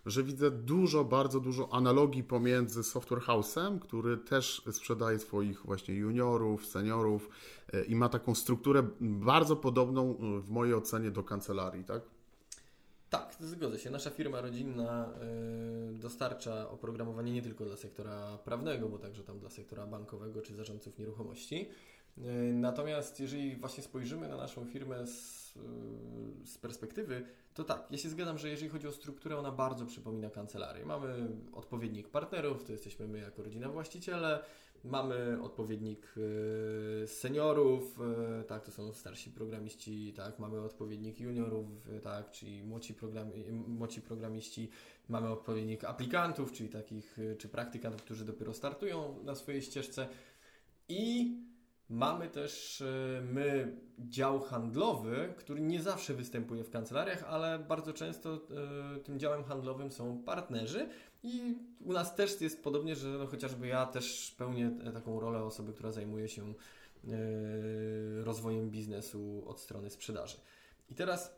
że 0.05 0.23
widzę 0.23 0.51
dużo, 0.51 1.03
bardzo 1.03 1.39
dużo 1.39 1.73
analogii 1.73 2.23
pomiędzy 2.23 2.83
software 2.83 3.21
house'em, 3.21 3.79
który 3.79 4.17
też 4.17 4.61
sprzedaje 4.71 5.19
swoich 5.19 5.65
właśnie 5.65 5.95
juniorów, 5.95 6.65
seniorów 6.65 7.29
e, 7.73 7.83
i 7.83 7.95
ma 7.95 8.09
taką 8.09 8.35
strukturę 8.35 8.87
bardzo 9.01 9.55
podobną 9.55 10.17
w 10.41 10.49
mojej 10.49 10.73
ocenie 10.73 11.11
do 11.11 11.23
kancelarii, 11.23 11.83
tak? 11.83 12.01
Zgodzę 13.41 13.79
się. 13.79 13.89
Nasza 13.89 14.09
firma 14.09 14.41
rodzinna 14.41 15.13
y, 15.91 15.93
dostarcza 15.93 16.69
oprogramowanie 16.69 17.33
nie 17.33 17.41
tylko 17.41 17.65
dla 17.65 17.77
sektora 17.77 18.37
prawnego, 18.37 18.89
bo 18.89 18.99
także 18.99 19.23
tam 19.23 19.39
dla 19.39 19.49
sektora 19.49 19.87
bankowego 19.87 20.41
czy 20.41 20.55
zarządców 20.55 20.97
nieruchomości. 20.97 21.69
Y, 22.17 22.21
natomiast 22.53 23.19
jeżeli 23.19 23.55
właśnie 23.55 23.83
spojrzymy 23.83 24.27
na 24.27 24.37
naszą 24.37 24.65
firmę 24.65 25.07
z, 25.07 25.53
y, 26.43 26.47
z 26.47 26.57
perspektywy, 26.57 27.25
to 27.53 27.63
tak, 27.63 27.87
ja 27.91 27.97
się 27.97 28.09
zgadzam, 28.09 28.37
że 28.37 28.49
jeżeli 28.49 28.69
chodzi 28.69 28.87
o 28.87 28.91
strukturę, 28.91 29.37
ona 29.37 29.51
bardzo 29.51 29.85
przypomina 29.85 30.29
kancelarię. 30.29 30.85
Mamy 30.85 31.27
odpowiednik 31.53 32.09
partnerów, 32.09 32.63
to 32.63 32.71
jesteśmy 32.71 33.07
my 33.07 33.19
jako 33.19 33.43
rodzina 33.43 33.69
właściciele, 33.69 34.43
Mamy 34.83 35.41
odpowiednik 35.41 36.13
y, 37.03 37.07
seniorów, 37.07 37.99
y, 38.41 38.43
tak, 38.43 38.65
to 38.65 38.71
są 38.71 38.93
starsi 38.93 39.31
programiści, 39.31 40.13
tak, 40.13 40.39
mamy 40.39 40.61
odpowiednik 40.61 41.19
juniorów, 41.19 41.87
y, 41.87 41.99
tak, 41.99 42.31
czyli 42.31 42.63
młodzi, 42.63 42.93
program, 42.93 43.31
młodzi 43.67 44.01
programiści, 44.01 44.69
mamy 45.09 45.29
odpowiednik 45.29 45.83
aplikantów, 45.83 46.51
czyli 46.51 46.69
takich, 46.69 47.17
czy 47.37 47.49
praktykantów, 47.49 48.03
którzy 48.03 48.25
dopiero 48.25 48.53
startują 48.53 49.23
na 49.23 49.35
swojej 49.35 49.61
ścieżce. 49.61 50.07
I 50.89 51.35
Mamy 51.89 52.29
też 52.29 52.83
my 53.21 53.77
dział 53.99 54.39
handlowy, 54.39 55.33
który 55.37 55.61
nie 55.61 55.81
zawsze 55.81 56.13
występuje 56.13 56.63
w 56.63 56.69
kancelariach, 56.69 57.23
ale 57.23 57.59
bardzo 57.59 57.93
często 57.93 58.39
tym 59.03 59.19
działem 59.19 59.43
handlowym 59.43 59.91
są 59.91 60.23
partnerzy, 60.23 60.89
i 61.23 61.55
u 61.85 61.93
nas 61.93 62.15
też 62.15 62.41
jest 62.41 62.63
podobnie, 62.63 62.95
że 62.95 63.07
no 63.07 63.27
chociażby 63.27 63.67
ja 63.67 63.85
też 63.85 64.35
pełnię 64.37 64.71
taką 64.93 65.19
rolę 65.19 65.43
osoby, 65.43 65.73
która 65.73 65.91
zajmuje 65.91 66.29
się 66.29 66.43
e, 66.43 66.53
rozwojem 68.23 68.69
biznesu 68.69 69.43
od 69.47 69.59
strony 69.59 69.89
sprzedaży. 69.89 70.37
I 70.89 70.95
teraz 70.95 71.35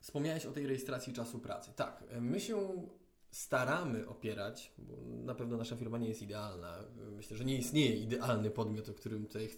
wspomniałeś 0.00 0.46
o 0.46 0.52
tej 0.52 0.66
rejestracji 0.66 1.12
czasu 1.12 1.38
pracy. 1.38 1.70
Tak, 1.76 2.04
my 2.20 2.40
się 2.40 2.82
staramy 3.30 4.08
opierać, 4.08 4.72
bo 4.78 4.94
na 5.24 5.34
pewno 5.34 5.56
nasza 5.56 5.76
firma 5.76 5.98
nie 5.98 6.08
jest 6.08 6.22
idealna. 6.22 6.78
Myślę, 7.16 7.36
że 7.36 7.44
nie 7.44 7.58
istnieje 7.58 7.96
idealny 7.96 8.50
podmiot, 8.50 8.88
o 8.88 8.94
którym 8.94 9.26
tutaj 9.26 9.48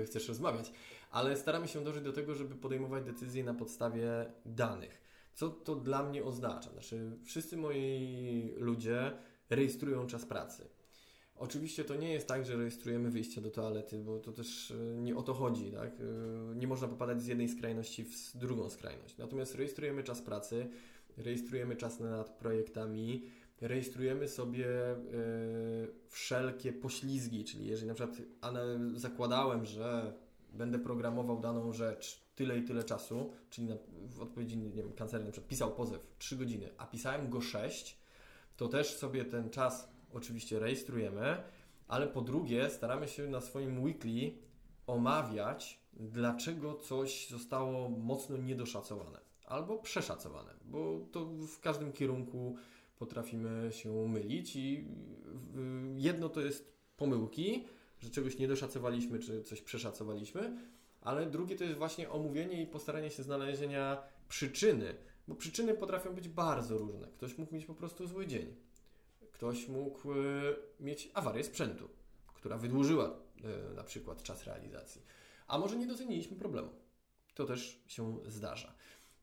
e, 0.00 0.04
chcesz 0.04 0.28
rozmawiać, 0.28 0.72
ale 1.10 1.36
staramy 1.36 1.68
się 1.68 1.84
dążyć 1.84 2.04
do 2.04 2.12
tego, 2.12 2.34
żeby 2.34 2.54
podejmować 2.54 3.04
decyzje 3.04 3.44
na 3.44 3.54
podstawie 3.54 4.08
danych. 4.46 5.05
Co 5.36 5.50
to 5.50 5.74
dla 5.74 6.02
mnie 6.02 6.24
oznacza? 6.24 6.70
Znaczy, 6.70 7.16
wszyscy 7.24 7.56
moi 7.56 8.54
ludzie 8.56 9.12
rejestrują 9.50 10.06
czas 10.06 10.24
pracy. 10.26 10.68
Oczywiście 11.34 11.84
to 11.84 11.94
nie 11.94 12.12
jest 12.12 12.28
tak, 12.28 12.46
że 12.46 12.56
rejestrujemy 12.56 13.10
wyjście 13.10 13.40
do 13.40 13.50
toalety, 13.50 13.98
bo 13.98 14.18
to 14.18 14.32
też 14.32 14.70
e, 14.70 14.74
nie 14.96 15.16
o 15.16 15.22
to 15.22 15.34
chodzi, 15.34 15.72
tak? 15.72 15.90
E, 16.00 16.54
nie 16.54 16.66
można 16.66 16.88
popadać 16.88 17.22
z 17.22 17.26
jednej 17.26 17.48
skrajności 17.48 18.04
w 18.04 18.36
drugą 18.36 18.70
skrajność. 18.70 19.18
Natomiast 19.18 19.54
rejestrujemy 19.54 20.02
czas 20.02 20.22
pracy, 20.22 20.68
rejestrujemy 21.16 21.76
czas 21.76 22.00
nad 22.00 22.38
projektami, 22.38 23.24
rejestrujemy 23.60 24.28
sobie 24.28 24.66
e, 24.90 24.96
wszelkie 26.08 26.72
poślizgi, 26.72 27.44
czyli 27.44 27.66
jeżeli 27.66 27.88
na 27.88 27.94
przykład 27.94 28.16
zakładałem, 28.94 29.64
że 29.64 30.12
będę 30.52 30.78
programował 30.78 31.40
daną 31.40 31.72
rzecz 31.72 32.25
tyle 32.36 32.58
i 32.58 32.62
tyle 32.62 32.84
czasu, 32.84 33.32
czyli 33.50 33.66
na, 33.66 33.74
w 34.08 34.20
odpowiedzi, 34.20 34.58
nie 34.58 34.70
wiem, 34.70 34.92
kancelarii 34.92 35.26
na 35.26 35.32
przykład 35.32 35.48
pisał 35.48 35.74
pozew 35.74 36.06
3 36.18 36.36
godziny, 36.36 36.68
a 36.78 36.86
pisałem 36.86 37.30
go 37.30 37.40
6, 37.40 37.98
to 38.56 38.68
też 38.68 38.96
sobie 38.96 39.24
ten 39.24 39.50
czas 39.50 39.88
oczywiście 40.12 40.58
rejestrujemy, 40.58 41.42
ale 41.88 42.06
po 42.06 42.20
drugie 42.20 42.70
staramy 42.70 43.08
się 43.08 43.26
na 43.26 43.40
swoim 43.40 43.82
weekly 43.82 44.32
omawiać, 44.86 45.80
dlaczego 45.92 46.74
coś 46.74 47.28
zostało 47.28 47.88
mocno 47.88 48.36
niedoszacowane 48.36 49.26
albo 49.46 49.78
przeszacowane, 49.78 50.54
bo 50.64 51.00
to 51.12 51.24
w 51.26 51.60
każdym 51.60 51.92
kierunku 51.92 52.56
potrafimy 52.98 53.72
się 53.72 54.08
mylić 54.08 54.56
i 54.56 54.88
jedno 55.96 56.28
to 56.28 56.40
jest 56.40 56.72
pomyłki, 56.96 57.64
że 57.98 58.10
czegoś 58.10 58.38
nie 58.38 58.48
doszacowaliśmy, 58.48 59.18
czy 59.18 59.42
coś 59.42 59.62
przeszacowaliśmy, 59.62 60.56
ale 61.06 61.26
drugie 61.26 61.56
to 61.56 61.64
jest 61.64 61.78
właśnie 61.78 62.10
omówienie 62.10 62.62
i 62.62 62.66
postaranie 62.66 63.10
się 63.10 63.22
znalezienia 63.22 64.02
przyczyny, 64.28 64.94
bo 65.28 65.34
przyczyny 65.34 65.74
potrafią 65.74 66.14
być 66.14 66.28
bardzo 66.28 66.78
różne. 66.78 67.08
Ktoś 67.08 67.38
mógł 67.38 67.54
mieć 67.54 67.66
po 67.66 67.74
prostu 67.74 68.06
zły 68.06 68.26
dzień. 68.26 68.54
Ktoś 69.32 69.68
mógł 69.68 70.12
y, 70.12 70.56
mieć 70.80 71.10
awarię 71.14 71.44
sprzętu, 71.44 71.88
która 72.34 72.58
wydłużyła 72.58 73.10
y, 73.70 73.74
na 73.74 73.84
przykład 73.84 74.22
czas 74.22 74.44
realizacji. 74.44 75.02
A 75.46 75.58
może 75.58 75.76
nie 75.76 75.86
doceniliśmy 75.86 76.36
problemu. 76.36 76.68
To 77.34 77.44
też 77.44 77.82
się 77.86 78.18
zdarza. 78.26 78.72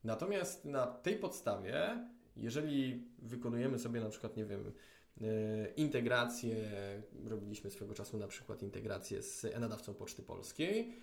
Natomiast 0.03 0.65
na 0.65 0.87
tej 0.87 1.15
podstawie, 1.15 2.07
jeżeli 2.37 3.07
wykonujemy 3.19 3.79
sobie 3.79 4.01
na 4.01 4.09
przykład, 4.09 4.37
nie 4.37 4.45
wiem, 4.45 4.73
E, 5.21 5.25
integrację, 5.75 6.55
robiliśmy 7.25 7.71
swego 7.71 7.93
czasu 7.93 8.17
na 8.17 8.27
przykład 8.27 8.63
integrację 8.63 9.21
z 9.21 9.45
e-nadawcą 9.45 9.93
Poczty 9.93 10.23
Polskiej 10.23 10.93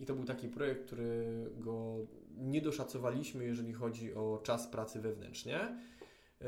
i 0.00 0.06
to 0.06 0.14
był 0.14 0.24
taki 0.24 0.48
projekt, 0.48 0.86
którego 0.86 1.96
nie 2.36 2.60
doszacowaliśmy, 2.60 3.44
jeżeli 3.44 3.72
chodzi 3.72 4.14
o 4.14 4.40
czas 4.42 4.66
pracy 4.66 5.00
wewnętrznie. 5.00 5.58
E, 5.60 6.46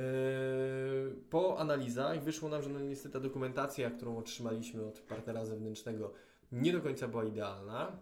po 1.30 1.59
analizach 1.59 2.25
wyszło 2.25 2.49
nam, 2.49 2.62
że 2.62 2.68
no 2.68 2.80
niestety 2.80 3.12
ta 3.12 3.21
dokumentacja, 3.21 3.90
którą 3.90 4.18
otrzymaliśmy 4.18 4.87
od 4.87 5.00
partnera 5.00 5.44
zewnętrznego, 5.47 6.12
nie 6.52 6.73
do 6.73 6.80
końca 6.80 7.09
była 7.09 7.25
idealna, 7.25 7.99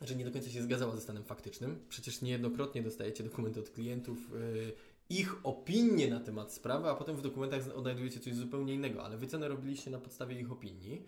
że 0.00 0.14
nie 0.14 0.24
do 0.24 0.32
końca 0.32 0.50
się 0.50 0.62
zgadzała 0.62 0.94
ze 0.94 1.00
stanem 1.00 1.24
faktycznym. 1.24 1.84
Przecież 1.88 2.22
niejednokrotnie 2.22 2.82
dostajecie 2.82 3.24
dokumenty 3.24 3.60
od 3.60 3.70
klientów, 3.70 4.18
e, 4.18 4.92
ich 5.10 5.46
opinie 5.46 6.10
na 6.10 6.20
temat 6.20 6.52
sprawy, 6.52 6.88
a 6.88 6.94
potem 6.94 7.16
w 7.16 7.22
dokumentach 7.22 7.62
odnajdujecie 7.74 8.20
coś 8.20 8.34
zupełnie 8.34 8.74
innego, 8.74 9.04
ale 9.04 9.18
wycenę 9.18 9.48
robiliście 9.48 9.90
na 9.90 9.98
podstawie 9.98 10.40
ich 10.40 10.52
opinii, 10.52 11.06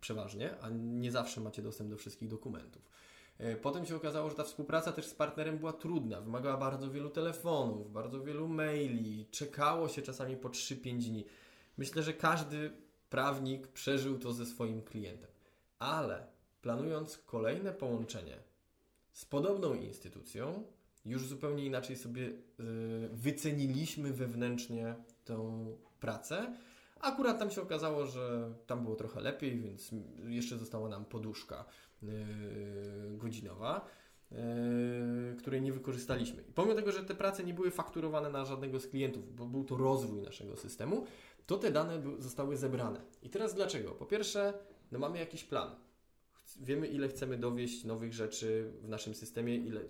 przeważnie, 0.00 0.58
a 0.60 0.70
nie 0.70 1.12
zawsze 1.12 1.40
macie 1.40 1.62
dostęp 1.62 1.90
do 1.90 1.96
wszystkich 1.96 2.28
dokumentów. 2.28 2.90
E, 3.38 3.56
potem 3.56 3.86
się 3.86 3.96
okazało, 3.96 4.30
że 4.30 4.36
ta 4.36 4.44
współpraca 4.44 4.92
też 4.92 5.06
z 5.06 5.14
partnerem 5.14 5.58
była 5.58 5.72
trudna, 5.72 6.20
wymagała 6.20 6.56
bardzo 6.56 6.90
wielu 6.90 7.10
telefonów, 7.10 7.92
bardzo 7.92 8.20
wielu 8.20 8.48
maili, 8.48 9.26
czekało 9.30 9.88
się 9.88 10.02
czasami 10.02 10.36
po 10.36 10.48
3-5 10.48 10.98
dni. 10.98 11.24
Myślę, 11.78 12.02
że 12.02 12.12
każdy 12.12 12.70
prawnik 13.10 13.68
przeżył 13.68 14.18
to 14.18 14.32
ze 14.32 14.46
swoim 14.46 14.82
klientem. 14.82 15.30
Ale 15.78 16.26
planując 16.62 17.18
kolejne 17.18 17.72
połączenie 17.72 18.36
z 19.12 19.24
podobną 19.24 19.74
instytucją, 19.74 20.64
już 21.04 21.26
zupełnie 21.26 21.66
inaczej 21.66 21.96
sobie 21.96 22.22
y, 22.22 22.34
wyceniliśmy 23.12 24.12
wewnętrznie 24.12 24.94
tą 25.24 25.66
pracę. 26.00 26.56
Akurat 27.00 27.38
tam 27.38 27.50
się 27.50 27.62
okazało, 27.62 28.06
że 28.06 28.54
tam 28.66 28.84
było 28.84 28.96
trochę 28.96 29.20
lepiej, 29.20 29.60
więc 29.60 29.90
jeszcze 30.26 30.58
została 30.58 30.88
nam 30.88 31.04
poduszka 31.04 31.64
godzinowa, 33.16 33.86
y, 34.32 35.36
której 35.38 35.62
nie 35.62 35.72
wykorzystaliśmy. 35.72 36.42
I 36.42 36.52
pomimo 36.52 36.74
tego, 36.74 36.92
że 36.92 37.04
te 37.04 37.14
prace 37.14 37.44
nie 37.44 37.54
były 37.54 37.70
fakturowane 37.70 38.30
na 38.30 38.44
żadnego 38.44 38.80
z 38.80 38.86
klientów, 38.86 39.36
bo 39.36 39.46
był 39.46 39.64
to 39.64 39.76
rozwój 39.76 40.22
naszego 40.22 40.56
systemu, 40.56 41.06
to 41.46 41.58
te 41.58 41.70
dane 41.70 42.02
zostały 42.18 42.56
zebrane. 42.56 43.00
I 43.22 43.30
teraz 43.30 43.54
dlaczego? 43.54 43.90
Po 43.90 44.06
pierwsze, 44.06 44.54
no 44.92 44.98
mamy 44.98 45.18
jakiś 45.18 45.44
plan. 45.44 45.70
Wiemy, 46.60 46.88
ile 46.88 47.08
chcemy 47.08 47.38
dowieść 47.38 47.84
nowych 47.84 48.12
rzeczy 48.12 48.72
w 48.82 48.88
naszym 48.88 49.14
systemie, 49.14 49.56
ile, 49.56 49.80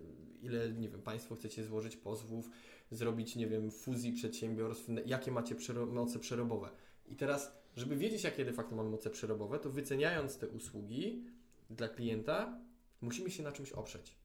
ile, 0.43 0.71
nie 0.71 0.89
wiem, 0.89 1.03
Państwo 1.03 1.35
chcecie 1.35 1.65
złożyć 1.65 1.97
pozwów, 1.97 2.51
zrobić, 2.91 3.37
nie 3.37 3.47
wiem, 3.47 3.71
fuzji 3.71 4.13
przedsiębiorstw, 4.13 4.89
jakie 5.07 5.31
macie 5.31 5.55
przero 5.55 5.87
moce 5.87 6.19
przerobowe. 6.19 6.69
I 7.07 7.17
teraz, 7.17 7.53
żeby 7.77 7.97
wiedzieć, 7.97 8.25
jakie 8.25 8.45
de 8.45 8.53
facto 8.53 8.77
mamy 8.77 8.91
moce 8.91 9.11
przerobowe, 9.11 9.59
to 9.59 9.71
wyceniając 9.71 10.39
te 10.39 10.49
usługi 10.49 11.25
dla 11.71 11.89
klienta, 11.89 12.59
musimy 13.01 13.31
się 13.31 13.43
na 13.43 13.53
czymś 13.53 13.73
oprzeć. 13.73 14.17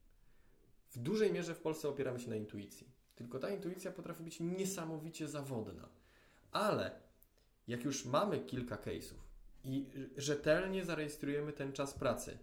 W 0.92 0.98
dużej 1.00 1.34
mierze 1.34 1.56
w 1.56 1.60
Polsce 1.60 1.90
opieramy 1.90 2.20
się 2.20 2.30
na 2.30 2.36
intuicji. 2.36 2.88
Tylko 3.16 3.40
ta 3.40 3.50
intuicja 3.50 3.92
potrafi 3.92 4.24
być 4.24 4.40
niesamowicie 4.40 5.28
zawodna. 5.28 5.90
Ale 6.52 7.02
jak 7.68 7.84
już 7.84 8.06
mamy 8.06 8.40
kilka 8.40 8.76
case'ów 8.76 9.16
i 9.64 9.86
rzetelnie 10.18 10.86
zarejestrujemy 10.86 11.54
ten 11.54 11.74
czas 11.74 11.94
pracy, 11.94 12.38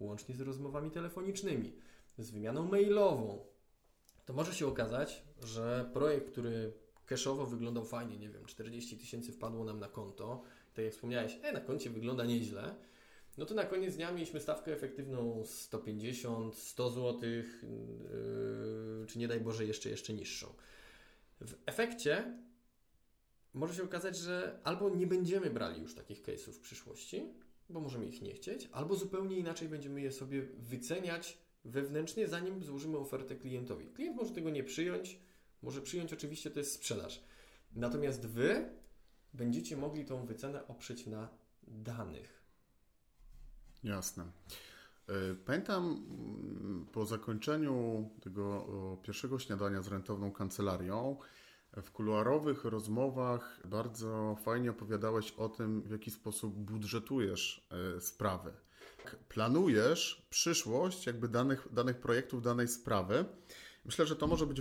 łącznie 0.00 0.34
z 0.34 0.40
rozmowami 0.40 0.90
telefonicznymi, 0.90 1.72
z 2.18 2.30
wymianą 2.30 2.68
mailową, 2.68 3.46
to 4.26 4.32
może 4.32 4.54
się 4.54 4.66
okazać, 4.66 5.22
że 5.42 5.90
projekt, 5.92 6.30
który 6.30 6.72
cashowo 7.06 7.46
wyglądał 7.46 7.84
fajnie, 7.84 8.18
nie 8.18 8.28
wiem, 8.28 8.44
40 8.44 8.98
tysięcy 8.98 9.32
wpadło 9.32 9.64
nam 9.64 9.80
na 9.80 9.88
konto, 9.88 10.42
tak 10.74 10.84
jak 10.84 10.94
wspomniałeś, 10.94 11.38
e, 11.42 11.52
na 11.52 11.60
koncie 11.60 11.90
wygląda 11.90 12.24
nieźle, 12.24 12.74
no 13.38 13.46
to 13.46 13.54
na 13.54 13.64
koniec 13.64 13.96
dnia 13.96 14.12
mieliśmy 14.12 14.40
stawkę 14.40 14.72
efektywną 14.72 15.44
150, 15.44 16.56
100 16.56 16.90
zł, 16.90 17.30
yy, 17.30 17.44
czy 19.06 19.18
nie 19.18 19.28
daj 19.28 19.40
Boże 19.40 19.64
jeszcze, 19.64 19.90
jeszcze 19.90 20.12
niższą. 20.12 20.54
W 21.40 21.54
efekcie 21.66 22.38
może 23.54 23.74
się 23.74 23.82
okazać, 23.82 24.16
że 24.16 24.60
albo 24.64 24.90
nie 24.90 25.06
będziemy 25.06 25.50
brali 25.50 25.82
już 25.82 25.94
takich 25.94 26.22
case'ów 26.22 26.52
w 26.52 26.60
przyszłości, 26.60 27.32
bo 27.68 27.80
możemy 27.80 28.06
ich 28.06 28.22
nie 28.22 28.34
chcieć, 28.34 28.68
albo 28.72 28.94
zupełnie 28.94 29.38
inaczej 29.38 29.68
będziemy 29.68 30.00
je 30.00 30.12
sobie 30.12 30.42
wyceniać 30.42 31.38
wewnętrznie, 31.64 32.28
zanim 32.28 32.64
złożymy 32.64 32.98
ofertę 32.98 33.36
klientowi. 33.36 33.86
Klient 33.86 34.16
może 34.16 34.34
tego 34.34 34.50
nie 34.50 34.64
przyjąć, 34.64 35.20
może 35.62 35.82
przyjąć 35.82 36.12
oczywiście 36.12 36.50
to 36.50 36.58
jest 36.58 36.72
sprzedaż. 36.72 37.22
Natomiast 37.74 38.26
Wy 38.26 38.68
będziecie 39.34 39.76
mogli 39.76 40.04
tą 40.04 40.26
wycenę 40.26 40.66
oprzeć 40.68 41.06
na 41.06 41.28
danych. 41.62 42.42
Jasne. 43.86 44.24
E, 45.08 45.34
pamiętam 45.34 46.02
po 46.92 47.06
zakończeniu 47.06 48.08
tego 48.20 48.66
pierwszego 49.02 49.38
śniadania 49.38 49.82
z 49.82 49.88
rentowną 49.88 50.32
kancelarią, 50.32 51.16
w 51.76 51.90
kuluarowych 51.90 52.64
rozmowach 52.64 53.60
bardzo 53.64 54.36
fajnie 54.44 54.70
opowiadałeś 54.70 55.32
o 55.32 55.48
tym, 55.48 55.82
w 55.82 55.90
jaki 55.90 56.10
sposób 56.10 56.54
budżetujesz 56.54 57.68
e, 57.96 58.00
sprawy. 58.00 58.52
Planujesz 59.28 60.26
przyszłość 60.30 61.06
jakby 61.06 61.28
danych, 61.28 61.68
danych 61.72 61.96
projektów, 62.00 62.42
danej 62.42 62.68
sprawy. 62.68 63.24
Myślę, 63.86 64.06
że 64.06 64.16
to 64.16 64.26
może 64.26 64.46
być 64.46 64.60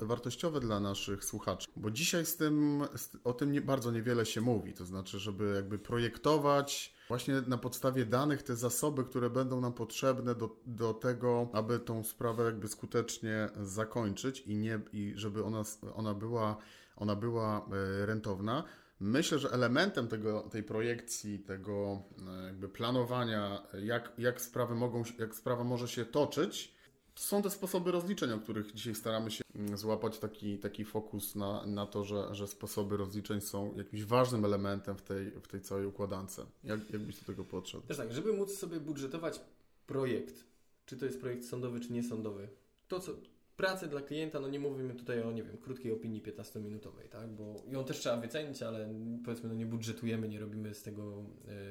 wartościowe, 0.00 0.60
dla 0.60 0.80
naszych 0.80 1.24
słuchaczy, 1.24 1.68
bo 1.76 1.90
dzisiaj 1.90 2.26
z 2.26 2.36
tym, 2.36 2.82
o 3.24 3.32
tym 3.32 3.52
nie, 3.52 3.60
bardzo 3.60 3.90
niewiele 3.90 4.26
się 4.26 4.40
mówi. 4.40 4.72
To 4.72 4.84
znaczy, 4.84 5.18
żeby 5.18 5.52
jakby 5.54 5.78
projektować 5.78 6.94
właśnie 7.08 7.42
na 7.46 7.58
podstawie 7.58 8.06
danych 8.06 8.42
te 8.42 8.56
zasoby, 8.56 9.04
które 9.04 9.30
będą 9.30 9.60
nam 9.60 9.72
potrzebne 9.72 10.34
do, 10.34 10.56
do 10.66 10.94
tego, 10.94 11.48
aby 11.52 11.78
tą 11.78 12.04
sprawę 12.04 12.44
jakby 12.44 12.68
skutecznie 12.68 13.48
zakończyć 13.62 14.40
i, 14.40 14.56
nie, 14.56 14.80
i 14.92 15.12
żeby 15.16 15.44
ona, 15.44 15.62
ona, 15.94 16.14
była, 16.14 16.56
ona 16.96 17.16
była 17.16 17.68
e, 18.02 18.06
rentowna. 18.06 18.64
Myślę, 19.00 19.38
że 19.38 19.50
elementem 19.50 20.08
tego, 20.08 20.42
tej 20.42 20.62
projekcji, 20.62 21.38
tego 21.38 22.02
e, 22.28 22.46
jakby 22.46 22.68
planowania, 22.68 23.62
jak, 23.82 24.12
jak 24.18 24.40
sprawy 24.40 24.74
mogą, 24.74 25.02
jak 25.18 25.34
sprawa 25.34 25.64
może 25.64 25.88
się 25.88 26.04
toczyć, 26.04 26.77
są 27.18 27.42
te 27.42 27.50
sposoby 27.50 27.92
rozliczeń, 27.92 28.32
o 28.32 28.38
których 28.38 28.72
dzisiaj 28.72 28.94
staramy 28.94 29.30
się 29.30 29.44
mm, 29.54 29.76
złapać 29.76 30.18
taki, 30.18 30.58
taki 30.58 30.84
fokus 30.84 31.34
na, 31.34 31.66
na 31.66 31.86
to, 31.86 32.04
że, 32.04 32.34
że 32.34 32.46
sposoby 32.46 32.96
rozliczeń 32.96 33.40
są 33.40 33.74
jakimś 33.76 34.04
ważnym 34.04 34.44
elementem 34.44 34.96
w 34.96 35.02
tej, 35.02 35.30
w 35.30 35.48
tej 35.48 35.60
całej 35.60 35.86
układance. 35.86 36.40
Jak, 36.64 36.90
jak 36.90 37.02
byś 37.02 37.20
do 37.20 37.26
tego 37.26 37.44
podszedł? 37.44 37.86
Też 37.86 37.96
tak, 37.96 38.12
żeby 38.12 38.32
móc 38.32 38.58
sobie 38.58 38.80
budżetować 38.80 39.40
projekt, 39.86 40.44
czy 40.86 40.96
to 40.96 41.04
jest 41.04 41.20
projekt 41.20 41.44
sądowy, 41.44 41.80
czy 41.80 41.92
niesądowy, 41.92 42.48
to 42.88 43.00
co, 43.00 43.12
pracę 43.58 43.88
dla 43.88 44.00
klienta, 44.00 44.40
no 44.40 44.48
nie 44.48 44.60
mówimy 44.60 44.94
tutaj 44.94 45.22
o, 45.22 45.32
nie 45.32 45.42
wiem, 45.42 45.56
krótkiej 45.56 45.92
opinii 45.92 46.22
15-minutowej, 46.22 47.08
tak, 47.10 47.28
bo 47.28 47.62
ją 47.68 47.84
też 47.84 47.98
trzeba 47.98 48.16
wycenić, 48.16 48.62
ale 48.62 48.94
powiedzmy, 49.24 49.48
no 49.48 49.54
nie 49.54 49.66
budżetujemy, 49.66 50.28
nie 50.28 50.40
robimy 50.40 50.74
z 50.74 50.82
tego 50.82 51.24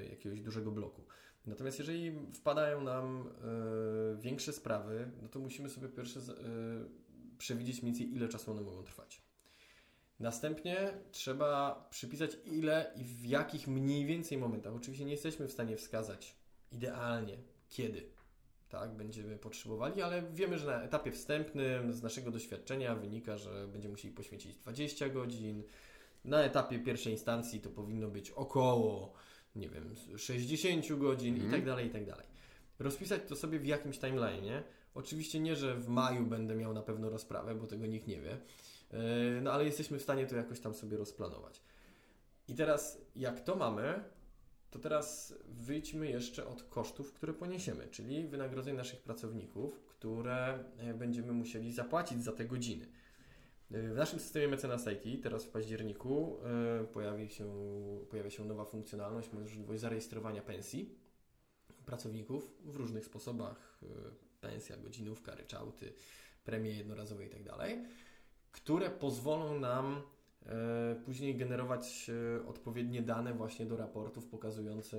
y, 0.03 0.09
jakiegoś 0.09 0.41
dużego 0.41 0.71
bloku. 0.71 1.01
Natomiast 1.47 1.79
jeżeli 1.79 2.11
wpadają 2.33 2.81
nam 2.81 3.27
y, 4.13 4.21
większe 4.21 4.53
sprawy, 4.53 5.11
no 5.21 5.27
to 5.29 5.39
musimy 5.39 5.69
sobie 5.69 5.89
pierwsze 5.89 6.19
y, 6.19 6.23
przewidzieć 7.37 7.81
mniej 7.81 7.93
więcej 7.93 8.15
ile 8.15 8.27
czasu 8.27 8.51
one 8.51 8.61
mogą 8.61 8.83
trwać. 8.83 9.21
Następnie 10.19 10.93
trzeba 11.11 11.87
przypisać 11.89 12.37
ile 12.45 12.93
i 12.95 13.03
w 13.03 13.25
jakich 13.25 13.67
mniej 13.67 14.05
więcej 14.05 14.37
momentach. 14.37 14.75
Oczywiście 14.75 15.05
nie 15.05 15.11
jesteśmy 15.11 15.47
w 15.47 15.51
stanie 15.51 15.77
wskazać 15.77 16.35
idealnie 16.71 17.37
kiedy 17.69 18.09
tak, 18.69 18.95
będziemy 18.95 19.37
potrzebowali, 19.37 20.01
ale 20.01 20.21
wiemy, 20.21 20.57
że 20.57 20.67
na 20.67 20.83
etapie 20.83 21.11
wstępnym 21.11 21.93
z 21.93 22.03
naszego 22.03 22.31
doświadczenia 22.31 22.95
wynika, 22.95 23.37
że 23.37 23.67
będziemy 23.67 23.91
musieli 23.91 24.13
poświęcić 24.13 24.55
20 24.55 25.09
godzin. 25.09 25.63
Na 26.25 26.43
etapie 26.43 26.79
pierwszej 26.79 27.13
instancji 27.13 27.61
to 27.61 27.69
powinno 27.69 28.07
być 28.07 28.31
około 28.31 29.13
nie 29.57 29.69
wiem, 29.69 29.95
60 30.17 30.99
godzin 30.99 31.47
i 31.47 31.51
tak 31.51 31.65
dalej, 31.65 31.87
i 31.87 31.89
tak 31.89 32.05
dalej. 32.05 32.25
Rozpisać 32.79 33.21
to 33.27 33.35
sobie 33.35 33.59
w 33.59 33.65
jakimś 33.65 33.99
timeline. 33.99 34.63
Oczywiście 34.93 35.39
nie, 35.39 35.55
że 35.55 35.75
w 35.75 35.87
maju 35.87 36.25
będę 36.25 36.55
miał 36.55 36.73
na 36.73 36.81
pewno 36.81 37.09
rozprawę, 37.09 37.55
bo 37.55 37.67
tego 37.67 37.85
nikt 37.85 38.07
nie 38.07 38.21
wie. 38.21 38.37
E, 38.91 39.41
no 39.41 39.51
ale 39.51 39.65
jesteśmy 39.65 39.99
w 39.99 40.01
stanie 40.01 40.27
to 40.27 40.35
jakoś 40.35 40.59
tam 40.59 40.73
sobie 40.73 40.97
rozplanować. 40.97 41.61
I 42.47 42.55
teraz, 42.55 43.01
jak 43.15 43.43
to 43.43 43.55
mamy, 43.55 44.03
to 44.71 44.79
teraz 44.79 45.33
wyjdźmy 45.47 46.09
jeszcze 46.09 46.47
od 46.47 46.63
kosztów, 46.63 47.13
które 47.13 47.33
poniesiemy, 47.33 47.87
czyli 47.87 48.27
wynagrodzeń 48.27 48.75
naszych 48.75 49.01
pracowników, 49.01 49.85
które 49.85 50.63
e, 50.77 50.93
będziemy 50.93 51.33
musieli 51.33 51.73
zapłacić 51.73 52.23
za 52.23 52.31
te 52.31 52.45
godziny. 52.45 52.87
W 53.71 53.95
naszym 53.95 54.19
systemie 54.19 54.47
Mecenas 54.47 54.87
IT 54.87 55.23
teraz 55.23 55.45
w 55.45 55.49
październiku 55.49 56.37
e, 56.81 56.83
pojawi 56.83 57.29
się, 57.29 57.45
pojawia 58.09 58.29
się 58.29 58.45
nowa 58.45 58.65
funkcjonalność, 58.65 59.33
możliwość 59.33 59.81
zarejestrowania 59.81 60.41
pensji 60.41 60.95
pracowników 61.85 62.57
w 62.65 62.75
różnych 62.75 63.05
sposobach. 63.05 63.79
E, 63.83 63.87
pensja, 64.41 64.77
godzinówka, 64.77 65.35
ryczałty, 65.35 65.93
premie 66.45 66.77
jednorazowe 66.77 67.23
itd., 67.23 67.49
tak 67.57 67.69
które 68.51 68.89
pozwolą 68.89 69.59
nam 69.59 70.01
e, 70.45 70.95
później 71.05 71.35
generować 71.35 72.11
odpowiednie 72.47 73.01
dane 73.01 73.33
właśnie 73.33 73.65
do 73.65 73.77
raportów 73.77 74.27
pokazujące 74.27 74.97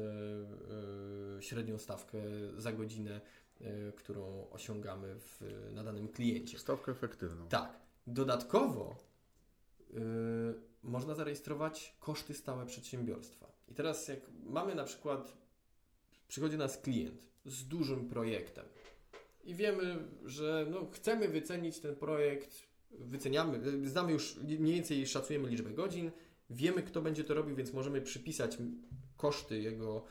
średnią 1.40 1.78
stawkę 1.78 2.18
za 2.56 2.72
godzinę, 2.72 3.20
którą 3.96 4.50
osiągamy 4.50 5.14
w, 5.18 5.40
na 5.72 5.84
danym 5.84 6.08
kliencie. 6.08 6.58
Stawkę 6.58 6.92
efektywną. 6.92 7.48
Tak. 7.48 7.87
Dodatkowo 8.08 8.96
yy, 9.90 10.00
można 10.82 11.14
zarejestrować 11.14 11.96
koszty 12.00 12.34
stałe 12.34 12.66
przedsiębiorstwa. 12.66 13.52
I 13.68 13.74
teraz, 13.74 14.08
jak 14.08 14.20
mamy 14.44 14.74
na 14.74 14.84
przykład, 14.84 15.36
przychodzi 16.28 16.56
nas 16.56 16.78
klient 16.78 17.22
z 17.46 17.68
dużym 17.68 18.08
projektem 18.08 18.64
i 19.44 19.54
wiemy, 19.54 19.98
że 20.24 20.66
no, 20.70 20.86
chcemy 20.92 21.28
wycenić 21.28 21.78
ten 21.78 21.96
projekt, 21.96 22.62
wyceniamy, 22.90 23.88
znamy 23.88 24.12
już 24.12 24.36
mniej 24.36 24.74
więcej, 24.74 25.06
szacujemy 25.06 25.48
liczbę 25.48 25.70
godzin, 25.70 26.10
wiemy, 26.50 26.82
kto 26.82 27.02
będzie 27.02 27.24
to 27.24 27.34
robił, 27.34 27.56
więc 27.56 27.72
możemy 27.72 28.00
przypisać 28.00 28.58
koszty 29.16 29.60
jego 29.60 30.04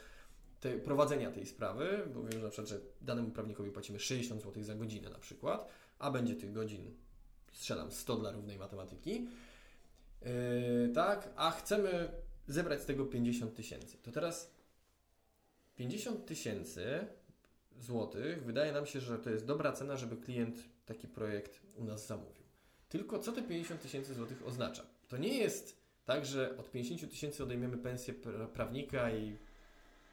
te, 0.60 0.80
prowadzenia 0.80 1.32
tej 1.32 1.46
sprawy, 1.46 2.10
bo 2.14 2.24
wiemy 2.24 2.44
na 2.44 2.50
przykład, 2.50 2.68
że 2.68 2.80
danemu 3.02 3.32
prawnikowi 3.32 3.72
płacimy 3.72 4.00
60 4.00 4.42
zł 4.42 4.64
za 4.64 4.76
godzinę 4.76 5.10
na 5.10 5.20
przykład, 5.20 5.70
a 6.00 6.12
będzie 6.12 6.36
tych 6.36 6.52
godzin 6.52 6.94
strzelam 7.58 7.92
100 7.92 8.16
dla 8.16 8.32
równej 8.32 8.58
matematyki, 8.58 9.28
yy, 10.22 10.92
tak, 10.94 11.30
a 11.36 11.52
chcemy 11.52 12.10
zebrać 12.48 12.82
z 12.82 12.86
tego 12.86 13.06
50 13.06 13.56
tysięcy. 13.56 13.98
To 13.98 14.12
teraz 14.12 14.52
50 15.76 16.26
tysięcy 16.26 17.08
złotych 17.80 18.44
wydaje 18.44 18.72
nam 18.72 18.86
się, 18.86 19.00
że 19.02 19.20
to 19.20 19.30
jest 19.30 19.46
dobra 19.46 19.72
cena, 19.72 19.98
żeby 19.98 20.18
klient 20.18 20.58
taki 20.86 21.08
projekt 21.08 21.62
u 21.76 21.84
nas 21.84 22.08
zamówił. 22.08 22.44
Tylko 22.90 23.20
co 23.20 23.32
te 23.32 23.42
50 23.42 23.82
tysięcy 23.82 24.14
złotych 24.14 24.48
oznacza? 24.48 24.86
To 25.08 25.18
nie 25.18 25.38
jest 25.38 25.78
tak, 26.06 26.26
że 26.26 26.58
od 26.58 26.72
50 26.72 27.12
tysięcy 27.12 27.44
odejmiemy 27.44 27.78
pensję 27.78 28.14
pra- 28.14 28.48
prawnika 28.48 29.12
i 29.12 29.38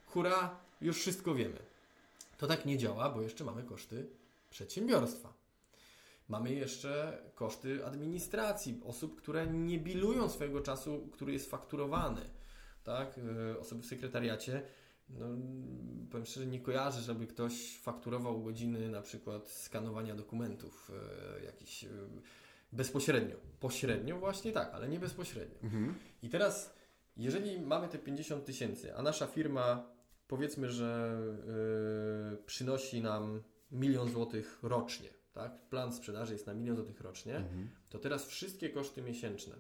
hura, 0.07 0.61
już 0.81 1.01
wszystko 1.01 1.35
wiemy. 1.35 1.59
To 2.39 2.47
tak 2.47 2.67
nie 2.67 2.79
działa, 2.79 3.11
bo 3.11 3.23
jeszcze 3.23 3.45
mamy 3.45 3.63
koszty 3.63 4.07
przedsiębiorstwa. 4.51 5.44
Mamy 6.29 6.55
jeszcze 6.55 7.23
koszty 7.35 7.87
administracji, 7.87 8.81
osób, 8.85 9.17
które 9.17 9.47
nie 9.47 9.79
bilują 9.79 10.29
swojego 10.29 10.61
czasu, 10.61 11.09
który 11.13 11.33
jest 11.33 11.51
fakturowany. 11.51 12.21
Tak? 12.85 13.17
Yy, 13.17 13.59
Osoby 13.59 13.83
w 13.83 13.87
sekretariacie. 13.87 14.63
No, 15.09 15.27
powiem 16.11 16.27
szczerze, 16.27 16.47
nie 16.47 16.61
kojarzę, 16.61 17.01
żeby 17.01 17.27
ktoś 17.27 17.79
fakturował 17.79 18.43
godziny 18.43 18.89
na 18.89 19.03
przykład 19.03 19.49
skanowania 19.49 20.15
dokumentów 20.15 20.91
yy, 21.39 21.45
jakichś 21.45 21.83
yy, 21.83 21.91
bezpośrednio. 22.73 23.37
Pośrednio 23.61 24.19
właśnie 24.19 24.53
tak, 24.53 24.75
ale 24.75 24.89
nie 24.89 24.99
bezpośrednio. 24.99 25.61
Mhm. 25.63 25.95
I 26.23 26.29
teraz, 26.29 26.75
jeżeli 27.17 27.61
mamy 27.61 27.89
te 27.89 27.99
50 27.99 28.45
tysięcy, 28.45 28.97
a 28.97 29.03
nasza 29.03 29.27
firma 29.27 29.95
powiedzmy, 30.29 30.71
że 30.71 31.19
yy, 32.31 32.37
przynosi 32.47 33.03
nam 33.03 33.43
milion 33.71 34.11
złotych 34.11 34.59
rocznie, 34.63 35.09
tak? 35.35 35.69
Plan 35.69 35.93
sprzedaży 35.93 36.33
jest 36.33 36.47
na 36.47 36.55
milion 36.55 36.77
złotych 36.77 37.01
rocznie, 37.01 37.37
Mhm. 37.37 37.71
to 37.91 37.99
teraz 37.99 38.27
wszystkie 38.27 38.71
koszty 38.71 39.03
miesięczne, 39.03 39.55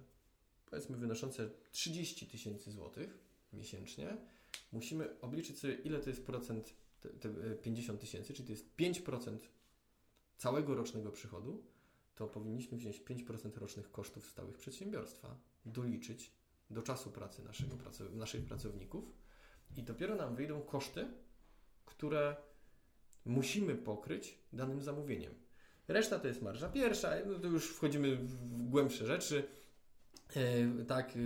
powiedzmy 0.66 0.96
wynoszące 0.96 1.50
30 1.72 2.26
tysięcy 2.26 2.70
złotych 2.70 3.18
miesięcznie, 3.52 4.16
musimy 4.72 5.20
obliczyć 5.20 5.58
sobie, 5.58 5.74
ile 5.74 5.98
to 5.98 6.10
jest 6.10 6.26
procent, 6.26 6.74
te, 7.00 7.08
te 7.08 7.28
e, 7.28 7.54
50 7.54 8.00
tysięcy, 8.00 8.34
czyli 8.34 8.46
to 8.46 8.52
jest 8.52 8.76
5% 8.76 9.38
całego 10.36 10.74
rocznego 10.74 11.10
przychodu, 11.12 11.64
to 12.14 12.26
powinniśmy 12.26 12.78
wziąć 12.78 13.00
5% 13.00 13.58
rocznych 13.58 13.92
kosztów 13.92 14.26
stałych 14.26 14.58
przedsiębiorstwa, 14.58 15.36
doliczyć 15.66 16.32
do 16.70 16.82
czasu 16.82 17.10
pracy 17.10 17.44
naszego, 17.44 17.76
naszych 18.12 18.44
pracowników 18.44 19.12
i 19.76 19.82
dopiero 19.82 20.14
nam 20.14 20.36
wyjdą 20.36 20.62
koszty, 20.62 21.06
które 21.84 22.36
musimy 23.24 23.74
pokryć 23.74 24.38
danym 24.52 24.82
zamówieniem. 24.82 25.34
Reszta 25.88 26.18
to 26.18 26.28
jest 26.28 26.42
marża 26.42 26.68
pierwsza, 26.68 27.10
no 27.26 27.38
to 27.38 27.48
już 27.48 27.68
wchodzimy 27.68 28.16
w 28.16 28.68
głębsze 28.68 29.06
rzeczy. 29.06 29.48
E, 30.36 30.84
tak, 30.84 31.12
e, 31.16 31.18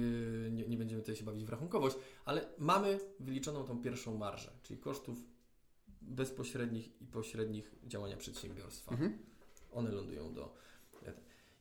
nie, 0.50 0.68
nie 0.68 0.76
będziemy 0.76 1.02
tutaj 1.02 1.16
się 1.16 1.24
bawić 1.24 1.44
w 1.44 1.48
rachunkowość, 1.48 1.96
ale 2.24 2.46
mamy 2.58 3.00
wyliczoną 3.20 3.64
tą 3.64 3.82
pierwszą 3.82 4.16
marżę, 4.16 4.50
czyli 4.62 4.80
kosztów 4.80 5.18
bezpośrednich 6.02 7.00
i 7.00 7.06
pośrednich 7.06 7.74
działania 7.86 8.16
przedsiębiorstwa. 8.16 8.92
Mhm. 8.92 9.18
One 9.72 9.90
lądują 9.90 10.34
do. 10.34 10.58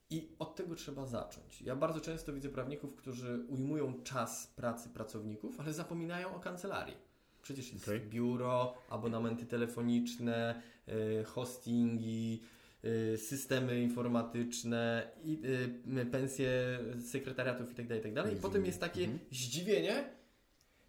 I 0.10 0.36
od 0.40 0.56
tego 0.56 0.76
trzeba 0.76 1.06
zacząć. 1.06 1.62
Ja 1.62 1.76
bardzo 1.76 2.02
często 2.02 2.34
widzę 2.34 2.50
prawników, 2.50 2.96
którzy 2.96 3.46
ujmują 3.48 4.04
czas 4.04 4.48
pracy 4.48 4.90
pracowników, 4.90 5.60
ale 5.60 5.74
zapominają 5.74 6.36
o 6.36 6.40
kancelarii. 6.40 6.98
Przecież 7.42 7.74
jest 7.74 7.88
Okej. 7.88 8.00
biuro, 8.02 8.74
abonamenty 8.90 9.46
telefoniczne, 9.46 10.62
y, 10.88 11.24
hostingi, 11.24 12.44
systemy 13.18 13.82
informatyczne, 13.82 15.12
i, 15.24 15.42
y, 16.02 16.06
pensje 16.06 16.80
sekretariatów 17.12 17.70
itd. 17.70 17.96
itd. 17.96 18.10
I 18.12 18.16
Rozumiem. 18.24 18.42
potem 18.42 18.66
jest 18.66 18.80
takie 18.80 19.02
Mhm. 19.02 19.20
zdziwienie. 19.32 20.10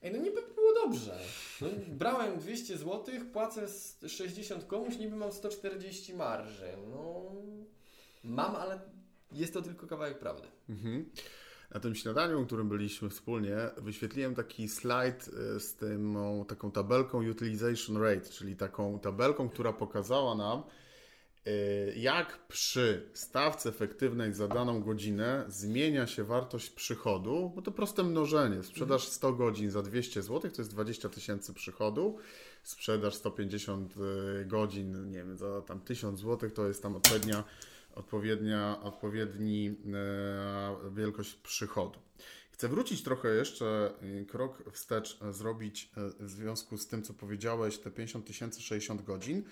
Ej, 0.02 0.12
no 0.12 0.18
niby 0.18 0.42
było 0.54 0.74
dobrze. 0.84 1.18
No, 1.60 1.68
brałem 1.88 2.38
200 2.38 2.76
zł, 2.78 3.04
płacę 3.32 3.62
s- 3.62 3.98
60 4.06 4.64
komuś, 4.64 4.96
niby 4.98 5.16
mam 5.16 5.32
140 5.32 6.14
marży. 6.14 6.68
No, 6.90 7.22
mam, 8.24 8.56
ale 8.56 8.80
jest 9.32 9.52
to 9.54 9.62
tylko 9.62 9.86
kawałek 9.86 10.18
prawdy. 10.18 10.48
Mhm. 10.68 11.10
Na 11.74 11.80
tym 11.80 11.94
śniadaniu, 11.94 12.46
którym 12.46 12.68
byliśmy 12.68 13.10
wspólnie, 13.10 13.56
wyświetliłem 13.76 14.34
taki 14.34 14.68
slajd 14.68 15.28
y, 15.56 15.60
z 15.60 15.76
tą 15.76 16.44
taką 16.48 16.70
tabelką 16.70 17.30
utilization 17.30 17.96
rate, 18.02 18.28
czyli 18.30 18.56
taką 18.56 18.98
tabelką, 18.98 19.48
która 19.48 19.72
pokazała 19.72 20.34
nam, 20.34 20.58
y, 20.58 20.62
jak 21.96 22.46
przy 22.48 23.10
stawce 23.12 23.68
efektywnej 23.68 24.32
za 24.34 24.48
daną 24.48 24.82
godzinę 24.82 25.44
zmienia 25.48 26.06
się 26.06 26.24
wartość 26.24 26.70
przychodu, 26.70 27.52
bo 27.54 27.62
to 27.62 27.70
proste 27.70 28.02
mnożenie. 28.02 28.62
Sprzedaż 28.62 29.08
100 29.08 29.32
godzin 29.32 29.70
za 29.70 29.82
200 29.82 30.22
zł 30.22 30.50
to 30.50 30.62
jest 30.62 30.70
20 30.70 31.08
tysięcy 31.08 31.54
przychodu, 31.54 32.18
sprzedaż 32.62 33.14
150 33.14 33.94
y, 33.96 34.44
godzin, 34.44 35.10
nie 35.10 35.18
wiem, 35.18 35.36
za 35.36 35.62
tam 35.62 35.80
1000 35.80 36.20
zł 36.20 36.50
to 36.50 36.68
jest 36.68 36.82
tam 36.82 36.96
odpowiednia 36.96 37.44
odpowiednia, 37.98 38.80
odpowiedni 38.82 39.74
e, 39.94 40.90
wielkość 40.90 41.34
przychodu. 41.34 41.98
Chcę 42.50 42.68
wrócić 42.68 43.02
trochę 43.02 43.34
jeszcze 43.34 43.92
krok 44.28 44.62
wstecz 44.72 45.18
zrobić 45.30 45.90
w 46.20 46.30
związku 46.30 46.78
z 46.78 46.86
tym, 46.86 47.02
co 47.02 47.14
powiedziałeś, 47.14 47.78
te 47.78 47.90
50 47.90 48.26
tysięcy 48.26 48.62
60 48.62 49.02
godzin, 49.02 49.42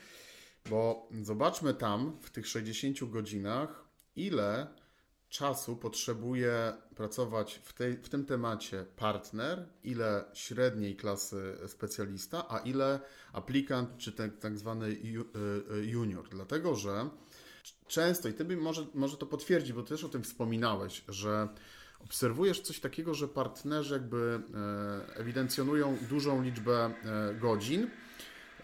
bo 0.70 1.08
zobaczmy 1.22 1.74
tam 1.74 2.18
w 2.20 2.30
tych 2.30 2.48
60 2.48 3.10
godzinach, 3.10 3.84
ile 4.16 4.66
czasu 5.28 5.76
potrzebuje 5.76 6.72
pracować 6.96 7.60
w, 7.64 7.72
tej, 7.72 7.96
w 7.96 8.08
tym 8.08 8.24
temacie 8.24 8.86
partner, 8.96 9.68
ile 9.84 10.24
średniej 10.34 10.96
klasy 10.96 11.56
specjalista, 11.66 12.48
a 12.48 12.58
ile 12.58 13.00
aplikant 13.32 13.96
czy 13.98 14.12
ten 14.12 14.30
tak 14.30 14.58
zwany 14.58 14.88
ju- 14.90 15.24
e, 15.24 15.74
e, 15.74 15.84
junior. 15.84 16.28
Dlatego, 16.28 16.74
że 16.74 17.08
często, 17.86 18.28
i 18.28 18.34
ty 18.34 18.56
może, 18.56 18.86
może 18.94 19.16
to 19.16 19.26
potwierdzi, 19.26 19.74
bo 19.74 19.82
ty 19.82 19.88
też 19.88 20.04
o 20.04 20.08
tym 20.08 20.22
wspominałeś, 20.22 21.04
że 21.08 21.48
obserwujesz 22.00 22.60
coś 22.60 22.80
takiego, 22.80 23.14
że 23.14 23.28
partnerzy 23.28 23.94
jakby 23.94 24.40
e, 24.54 25.16
ewidencjonują 25.16 25.96
dużą 26.08 26.42
liczbę 26.42 26.74
e, 27.04 27.34
godzin, 27.34 27.90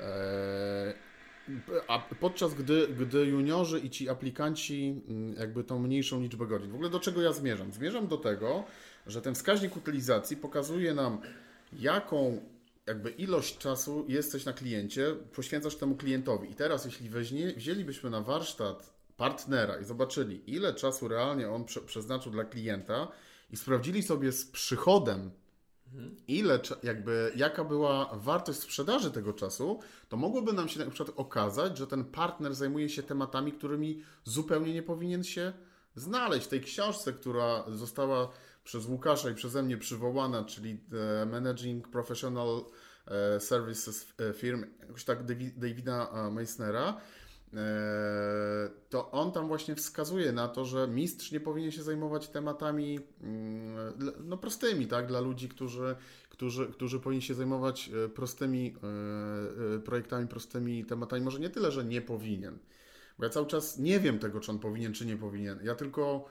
e, 0.01 0.95
a 1.89 1.99
podczas 1.99 2.55
gdy, 2.55 2.89
gdy 2.89 3.27
juniorzy 3.27 3.81
i 3.81 3.91
ci 3.91 4.09
aplikanci 4.09 5.03
mm, 5.09 5.35
jakby 5.35 5.65
tą 5.65 5.79
mniejszą 5.79 6.21
liczbę 6.21 6.47
godzin. 6.47 6.71
W 6.71 6.75
ogóle 6.75 6.91
do 6.91 7.01
czego 7.01 7.23
ja 7.23 7.33
zmierzam? 7.33 7.73
Zmierzam 7.73 8.07
do 8.07 8.17
tego, 8.17 8.65
że 9.07 9.23
ten 9.23 9.35
wskaźnik 9.35 9.77
utylizacji 9.77 10.37
pokazuje 10.37 10.95
nam, 10.95 11.19
jaką 11.73 12.41
jakby 12.87 13.11
ilość 13.11 13.59
czasu 13.59 14.05
jesteś 14.09 14.45
na 14.45 14.53
kliencie, 14.53 15.15
poświęcasz 15.35 15.77
temu 15.77 15.97
klientowi. 15.97 16.51
I 16.51 16.55
teraz, 16.55 16.85
jeśli 16.85 17.09
weźmie, 17.09 17.53
wzięlibyśmy 17.53 18.11
na 18.11 18.21
warsztat 18.21 18.93
partnera 19.17 19.79
i 19.79 19.85
zobaczyli, 19.85 20.43
ile 20.47 20.75
czasu 20.75 21.09
realnie 21.09 21.51
on 21.51 21.65
prze, 21.65 21.81
przeznaczył 21.81 22.33
dla 22.33 22.45
klienta 22.45 23.09
i 23.51 23.57
sprawdzili 23.57 24.03
sobie 24.03 24.33
z 24.33 24.47
przychodem, 24.47 25.31
ile, 26.29 26.59
cza- 26.59 26.77
jakby, 26.83 27.33
jaka 27.37 27.65
była 27.65 28.11
wartość 28.15 28.59
sprzedaży 28.59 29.11
tego 29.11 29.33
czasu, 29.33 29.81
to 30.09 30.17
mogłoby 30.17 30.53
nam 30.53 30.69
się 30.69 30.85
na 30.85 30.91
przykład 30.91 31.17
okazać, 31.19 31.79
że 31.79 31.87
ten 31.87 32.05
partner 32.05 32.55
zajmuje 32.55 32.89
się 32.89 33.03
tematami, 33.03 33.53
którymi 33.53 34.03
zupełnie 34.25 34.75
nie 34.75 34.83
powinien 34.83 35.25
się 35.25 35.53
znaleźć. 35.95 36.47
W 36.47 36.49
tej 36.49 36.61
książce, 36.61 37.13
która 37.13 37.65
została 37.75 38.29
przez 38.65 38.87
Łukasza 38.87 39.31
i 39.31 39.35
przeze 39.35 39.63
mnie 39.63 39.79
przywołana, 39.79 40.45
czyli 40.45 40.81
e, 41.23 41.27
Managing 41.27 41.89
Professional 41.89 42.65
e, 43.07 43.41
Services 43.41 44.07
e, 44.31 44.33
Firm, 44.33 44.65
jakoś 44.81 45.05
tak 45.05 45.27
Davi- 45.27 45.59
Davida 45.59 46.11
e, 46.13 46.31
Meissnera, 46.31 47.01
to 48.88 49.11
on 49.11 49.33
tam 49.33 49.49
właśnie 49.49 49.75
wskazuje 49.75 50.33
na 50.33 50.49
to, 50.49 50.65
że 50.65 50.88
mistrz 50.88 51.33
nie 51.33 51.41
powinien 51.41 51.71
się 51.71 51.83
zajmować 51.83 52.29
tematami 52.29 53.01
mm, 53.23 53.93
no, 54.25 54.37
prostymi, 54.37 54.87
tak, 54.87 55.07
dla 55.07 55.21
ludzi, 55.21 55.49
którzy, 55.49 55.97
którzy, 56.29 56.67
którzy 56.67 57.01
powinni 57.01 57.23
się 57.23 57.35
zajmować 57.35 57.91
e, 58.05 58.09
prostymi 58.09 58.75
e, 58.83 59.77
e, 59.77 59.79
projektami, 59.79 60.29
prostymi 60.29 60.85
tematami. 60.85 61.23
Może 61.23 61.41
nie 61.41 61.51
tyle, 61.51 61.73
że 61.73 61.85
nie 61.85 62.03
powinien, 62.03 62.59
bo 63.19 63.25
ja 63.25 63.31
cały 63.31 63.47
czas 63.47 63.79
nie 63.79 64.01
wiem 64.01 64.19
tego, 64.19 64.41
czy 64.41 64.51
on 64.51 64.59
powinien, 64.59 64.93
czy 64.93 65.07
nie 65.07 65.17
powinien. 65.17 65.59
Ja 65.62 65.75
tylko 65.75 66.25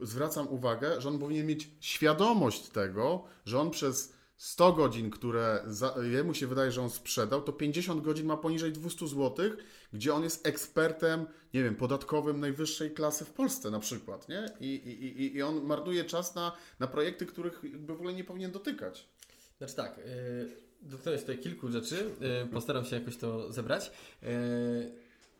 zwracam 0.00 0.48
uwagę, 0.48 1.00
że 1.00 1.08
on 1.08 1.18
powinien 1.18 1.46
mieć 1.46 1.70
świadomość 1.80 2.68
tego, 2.68 3.24
że 3.44 3.60
on 3.60 3.70
przez 3.70 4.19
100 4.40 4.72
godzin, 4.72 5.10
które 5.10 5.62
za, 5.66 5.94
jemu 6.02 6.34
się 6.34 6.46
wydaje, 6.46 6.72
że 6.72 6.82
on 6.82 6.90
sprzedał, 6.90 7.42
to 7.42 7.52
50 7.52 8.02
godzin 8.02 8.26
ma 8.26 8.36
poniżej 8.36 8.72
200 8.72 9.08
zł, 9.08 9.50
gdzie 9.92 10.14
on 10.14 10.22
jest 10.22 10.46
ekspertem, 10.46 11.26
nie 11.54 11.64
wiem, 11.64 11.76
podatkowym 11.76 12.40
najwyższej 12.40 12.90
klasy 12.90 13.24
w 13.24 13.30
Polsce 13.30 13.70
na 13.70 13.80
przykład, 13.80 14.28
nie? 14.28 14.46
I, 14.60 14.66
i, 14.66 15.36
i, 15.36 15.42
on 15.42 15.64
marnuje 15.64 16.04
czas 16.04 16.34
na, 16.34 16.56
na 16.78 16.86
projekty, 16.86 17.26
których 17.26 17.60
jakby 17.62 17.86
w 17.86 17.96
ogóle 17.96 18.14
nie 18.14 18.24
powinien 18.24 18.52
dotykać. 18.52 19.08
Znaczy 19.58 19.76
tak, 19.76 19.98
yy, 19.98 20.50
dotknąłeś 20.82 21.20
tutaj 21.20 21.38
kilku 21.38 21.68
rzeczy, 21.68 22.10
yy, 22.20 22.46
postaram 22.52 22.84
się 22.84 22.96
jakoś 22.96 23.16
to 23.16 23.52
zebrać. 23.52 23.90
Yy, 24.22 24.28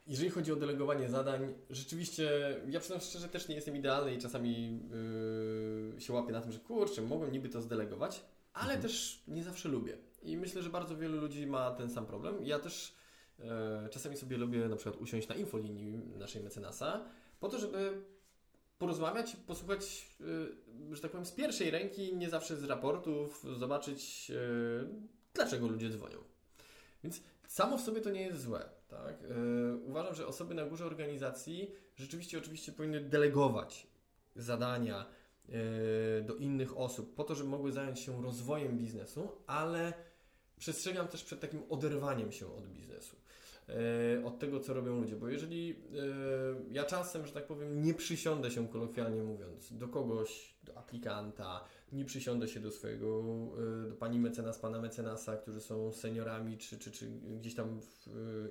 jeżeli 0.06 0.30
chodzi 0.30 0.52
o 0.52 0.56
delegowanie 0.56 1.08
zadań, 1.08 1.54
rzeczywiście, 1.70 2.56
ja 2.68 2.80
przyznam 2.80 3.00
szczerze, 3.00 3.28
też 3.28 3.48
nie 3.48 3.54
jestem 3.54 3.76
idealny 3.76 4.14
i 4.14 4.18
czasami 4.18 4.80
yy, 5.94 6.00
się 6.00 6.12
łapię 6.12 6.32
na 6.32 6.40
tym, 6.40 6.52
że 6.52 6.58
kurczę, 6.58 7.02
mogłem 7.02 7.32
niby 7.32 7.48
to 7.48 7.60
zdelegować, 7.60 8.22
ale 8.52 8.74
mhm. 8.74 8.82
też 8.82 9.22
nie 9.28 9.44
zawsze 9.44 9.68
lubię. 9.68 9.98
I 10.22 10.36
myślę, 10.36 10.62
że 10.62 10.70
bardzo 10.70 10.96
wielu 10.96 11.20
ludzi 11.20 11.46
ma 11.46 11.70
ten 11.70 11.90
sam 11.90 12.06
problem. 12.06 12.44
Ja 12.44 12.58
też 12.58 12.94
e, 13.38 13.88
czasami 13.90 14.16
sobie 14.16 14.36
lubię 14.36 14.68
na 14.68 14.76
przykład 14.76 14.96
usiąść 14.96 15.28
na 15.28 15.34
infolinii 15.34 15.98
naszej 16.18 16.42
mecenasa, 16.42 17.04
po 17.40 17.48
to, 17.48 17.58
żeby 17.58 18.02
porozmawiać, 18.78 19.36
posłuchać, 19.36 20.10
e, 20.90 20.94
że 20.94 21.02
tak 21.02 21.10
powiem, 21.10 21.26
z 21.26 21.32
pierwszej 21.32 21.70
ręki, 21.70 22.16
nie 22.16 22.30
zawsze 22.30 22.56
z 22.56 22.64
raportów, 22.64 23.44
zobaczyć, 23.58 24.30
e, 24.30 24.34
dlaczego 25.34 25.68
ludzie 25.68 25.90
dzwonią. 25.90 26.18
Więc 27.04 27.22
samo 27.46 27.78
w 27.78 27.80
sobie 27.80 28.00
to 28.00 28.10
nie 28.10 28.22
jest 28.22 28.42
złe. 28.42 28.68
Tak? 28.88 29.14
E, 29.22 29.76
uważam, 29.76 30.14
że 30.14 30.26
osoby 30.26 30.54
na 30.54 30.64
górze 30.64 30.86
organizacji 30.86 31.70
rzeczywiście 31.96 32.38
oczywiście 32.38 32.72
powinny 32.72 33.00
delegować 33.00 33.86
zadania 34.36 35.06
do 36.22 36.34
innych 36.34 36.78
osób 36.78 37.14
po 37.14 37.24
to, 37.24 37.34
żeby 37.34 37.48
mogły 37.48 37.72
zająć 37.72 38.00
się 38.00 38.22
rozwojem 38.22 38.78
biznesu, 38.78 39.28
ale 39.46 39.92
przestrzegam 40.58 41.08
też 41.08 41.24
przed 41.24 41.40
takim 41.40 41.62
oderwaniem 41.68 42.32
się 42.32 42.54
od 42.54 42.68
biznesu. 42.68 43.16
E, 43.68 44.24
od 44.24 44.38
tego, 44.38 44.60
co 44.60 44.74
robią 44.74 45.00
ludzie, 45.00 45.16
bo 45.16 45.28
jeżeli 45.28 45.82
ja 46.70 46.84
czasem, 46.84 47.26
że 47.26 47.32
tak 47.32 47.46
powiem, 47.46 47.82
nie 47.82 47.94
przysiądę 47.94 48.50
się 48.50 48.68
kolokwialnie 48.68 49.22
mówiąc 49.22 49.72
do 49.72 49.88
kogoś, 49.88 50.54
do 50.64 50.78
aplikanta, 50.78 51.64
nie 51.92 52.04
przysiądę 52.04 52.48
się 52.48 52.60
do 52.60 52.70
swojego, 52.70 53.22
do 53.88 53.96
pani 53.96 54.18
mecenas, 54.18 54.58
pana 54.58 54.80
mecenasa, 54.80 55.36
którzy 55.36 55.60
są 55.60 55.92
seniorami, 55.92 56.58
czy, 56.58 56.78
czy, 56.78 56.90
czy 56.90 57.10
gdzieś 57.10 57.54
tam 57.54 57.80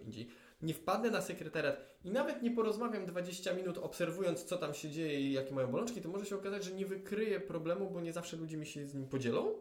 indziej, 0.06 0.28
nie 0.62 0.74
wpadnę 0.74 1.12
na 1.12 1.22
sekretariat 1.22 1.78
i 2.04 2.12
nawet 2.12 2.42
nie 2.42 2.52
porozmawiam 2.52 3.06
20 3.06 3.54
minut 3.54 3.78
obserwując, 3.78 4.44
co 4.44 4.58
tam 4.58 4.74
się 4.74 4.90
dzieje 4.90 5.22
i 5.22 5.34
jakie 5.34 5.54
mają 5.54 5.68
bolączki, 5.68 6.02
to 6.02 6.10
może 6.10 6.26
się 6.26 6.36
okazać, 6.36 6.64
że 6.64 6.72
nie 6.72 6.86
wykryję 6.86 7.40
problemu, 7.40 7.90
bo 7.90 8.02
nie 8.02 8.14
zawsze 8.14 8.38
ludzie 8.38 8.58
mi 8.58 8.66
się 8.66 8.88
z 8.88 8.94
nim 8.94 9.08
podzielą. 9.08 9.56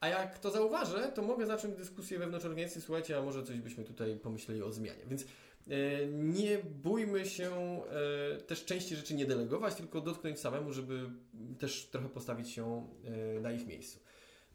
A 0.00 0.08
jak 0.08 0.38
to 0.38 0.50
zauważę, 0.50 1.12
to 1.14 1.22
mogę 1.22 1.46
zacząć 1.46 1.76
dyskusję 1.76 2.18
wewnątrz 2.18 2.46
organizacji, 2.46 2.82
słuchajcie, 2.82 3.18
a 3.18 3.22
może 3.22 3.42
coś 3.42 3.60
byśmy 3.60 3.84
tutaj 3.84 4.16
pomyśleli 4.16 4.62
o 4.62 4.72
zmianie. 4.72 5.06
Więc 5.06 5.22
e, 5.22 6.06
nie 6.06 6.58
bójmy 6.58 7.26
się 7.26 7.50
e, 8.34 8.40
też 8.40 8.64
części 8.64 8.96
rzeczy 8.96 9.14
nie 9.14 9.26
delegować, 9.26 9.74
tylko 9.74 10.00
dotknąć 10.00 10.40
samemu, 10.40 10.72
żeby 10.72 11.10
też 11.58 11.86
trochę 11.86 12.08
postawić 12.08 12.50
się 12.50 12.88
e, 13.36 13.40
na 13.40 13.52
ich 13.52 13.66
miejscu. 13.66 13.98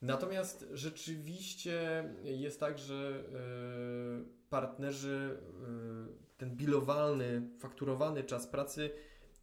Natomiast 0.01 0.65
rzeczywiście 0.73 2.03
jest 2.23 2.59
tak, 2.59 2.79
że 2.79 3.23
e, 3.33 4.42
partnerzy, 4.53 5.37
e, 5.37 6.37
ten 6.37 6.55
bilowalny, 6.55 7.49
fakturowany 7.59 8.23
czas 8.23 8.47
pracy 8.47 8.89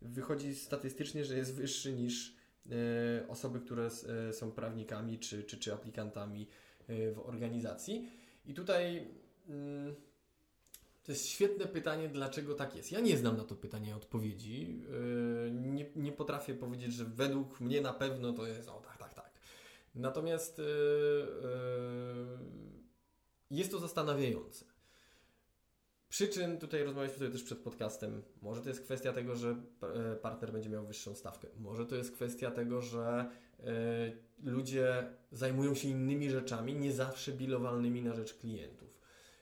wychodzi 0.02 0.54
statystycznie, 0.54 1.24
że 1.24 1.36
jest 1.36 1.54
wyższy 1.54 1.92
niż 1.92 2.36
e, 2.66 3.28
osoby, 3.28 3.60
które 3.60 3.88
są 4.32 4.52
prawnikami 4.52 5.18
czy, 5.18 5.44
czy, 5.44 5.58
czy 5.58 5.74
aplikantami 5.74 6.48
w 6.88 7.20
organizacji. 7.24 8.08
I 8.46 8.54
tutaj 8.54 9.08
mm, 9.48 9.94
to 11.02 11.12
jest 11.12 11.26
świetne 11.26 11.66
pytanie, 11.66 12.08
dlaczego 12.08 12.54
tak 12.54 12.76
jest. 12.76 12.92
Ja 12.92 13.00
nie 13.00 13.16
znam 13.16 13.36
na 13.36 13.44
to 13.44 13.54
pytanie 13.54 13.96
odpowiedzi. 13.96 14.82
Nie, 15.52 15.86
nie 15.96 16.12
potrafię 16.12 16.54
powiedzieć, 16.54 16.92
że 16.92 17.04
według 17.04 17.60
mnie 17.60 17.80
na 17.80 17.92
pewno 17.92 18.32
to 18.32 18.46
jest 18.46 18.68
o 18.68 18.80
tak, 18.80 18.98
tak, 18.98 19.14
tak. 19.14 19.30
Natomiast 19.94 20.60
jest 23.50 23.70
to 23.70 23.78
zastanawiające. 23.78 24.69
Przyczyn, 26.10 26.58
tutaj 26.58 26.84
rozmawialiśmy 26.84 27.18
sobie 27.18 27.30
też 27.30 27.42
przed 27.42 27.58
podcastem, 27.58 28.22
może 28.42 28.62
to 28.62 28.68
jest 28.68 28.84
kwestia 28.84 29.12
tego, 29.12 29.36
że 29.36 29.56
e, 29.82 30.16
partner 30.16 30.52
będzie 30.52 30.68
miał 30.68 30.86
wyższą 30.86 31.14
stawkę. 31.14 31.48
Może 31.58 31.86
to 31.86 31.96
jest 31.96 32.12
kwestia 32.12 32.50
tego, 32.50 32.82
że 32.82 33.30
y, 33.60 34.50
ludzie 34.50 35.10
zajmują 35.32 35.74
się 35.74 35.88
innymi 35.88 36.30
rzeczami, 36.30 36.74
nie 36.74 36.92
zawsze 36.92 37.32
bilowalnymi 37.32 38.02
na 38.02 38.14
rzecz 38.14 38.34
klientów. 38.34 39.00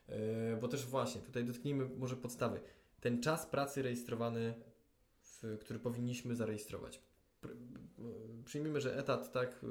Y, 0.08 0.12
bo 0.60 0.68
też 0.68 0.86
właśnie, 0.86 1.20
tutaj 1.20 1.44
dotknijmy 1.44 1.88
może 1.96 2.16
podstawy. 2.16 2.60
Ten 3.00 3.22
czas 3.22 3.46
pracy 3.46 3.82
rejestrowany, 3.82 4.54
który 5.60 5.78
powinniśmy 5.78 6.34
zarejestrować 6.34 7.00
przyjmijmy, 8.44 8.80
że 8.80 8.98
etat 8.98 9.32
tak 9.32 9.64
y, 9.64 9.66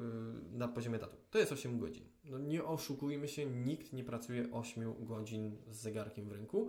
na 0.52 0.68
poziomie 0.68 0.96
etatu. 0.96 1.16
To 1.30 1.38
jest 1.38 1.52
8 1.52 1.78
godzin. 1.78 2.04
No 2.24 2.38
nie 2.38 2.64
oszukujmy 2.64 3.28
się, 3.28 3.46
nikt 3.46 3.92
nie 3.92 4.04
pracuje 4.04 4.52
8 4.52 5.04
godzin 5.04 5.56
z 5.70 5.76
zegarkiem 5.76 6.28
w 6.28 6.32
ręku, 6.32 6.68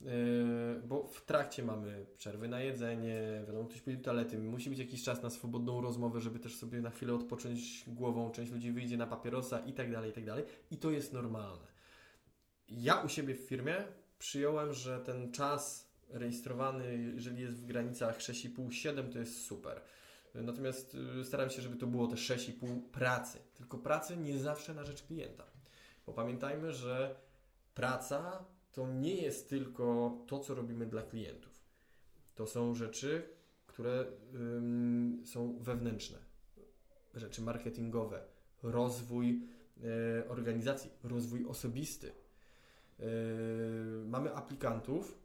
y, 0.00 0.06
bo 0.84 1.06
w 1.06 1.24
trakcie 1.24 1.62
mamy 1.62 2.06
przerwy 2.16 2.48
na 2.48 2.60
jedzenie, 2.60 3.42
wiadomo, 3.46 3.68
ktoś 3.68 3.80
pójdzie 3.80 3.98
do 3.98 4.04
toalety, 4.04 4.38
musi 4.38 4.70
być 4.70 4.78
jakiś 4.78 5.02
czas 5.02 5.22
na 5.22 5.30
swobodną 5.30 5.80
rozmowę, 5.80 6.20
żeby 6.20 6.38
też 6.38 6.56
sobie 6.56 6.80
na 6.80 6.90
chwilę 6.90 7.14
odpocząć 7.14 7.84
głową, 7.86 8.30
część 8.30 8.52
ludzi 8.52 8.72
wyjdzie 8.72 8.96
na 8.96 9.06
papierosa 9.06 9.58
i 9.58 9.72
tak 9.72 9.92
dalej, 9.92 10.10
i 10.10 10.14
tak 10.14 10.24
dalej. 10.24 10.44
I 10.70 10.76
to 10.76 10.90
jest 10.90 11.12
normalne. 11.12 11.72
Ja 12.68 13.00
u 13.00 13.08
siebie 13.08 13.34
w 13.34 13.40
firmie 13.40 13.74
przyjąłem, 14.18 14.72
że 14.72 15.00
ten 15.00 15.32
czas 15.32 15.92
rejestrowany, 16.08 17.12
jeżeli 17.14 17.42
jest 17.42 17.62
w 17.62 17.66
granicach 17.66 18.18
6,5-7, 18.18 19.12
to 19.12 19.18
jest 19.18 19.44
super. 19.44 19.80
Natomiast 20.34 20.96
y, 21.20 21.24
staram 21.24 21.50
się, 21.50 21.62
żeby 21.62 21.76
to 21.76 21.86
było 21.86 22.06
te 22.06 22.16
6,5 22.16 22.80
pracy. 22.80 23.38
Tylko 23.54 23.78
pracy 23.78 24.16
nie 24.16 24.38
zawsze 24.38 24.74
na 24.74 24.84
rzecz 24.84 25.02
klienta. 25.02 25.44
Bo 26.06 26.12
pamiętajmy, 26.12 26.72
że 26.72 27.16
praca 27.74 28.44
to 28.72 28.86
nie 28.88 29.14
jest 29.14 29.48
tylko 29.48 30.16
to, 30.26 30.38
co 30.38 30.54
robimy 30.54 30.86
dla 30.86 31.02
klientów. 31.02 31.62
To 32.34 32.46
są 32.46 32.74
rzeczy, 32.74 33.28
które 33.66 34.06
ym, 34.34 35.22
są 35.24 35.58
wewnętrzne, 35.60 36.18
rzeczy 37.14 37.42
marketingowe, 37.42 38.24
rozwój 38.62 39.48
y, 39.76 40.28
organizacji, 40.28 40.90
rozwój 41.04 41.46
osobisty. 41.46 42.12
Mamy 44.06 44.34
aplikantów, 44.34 45.18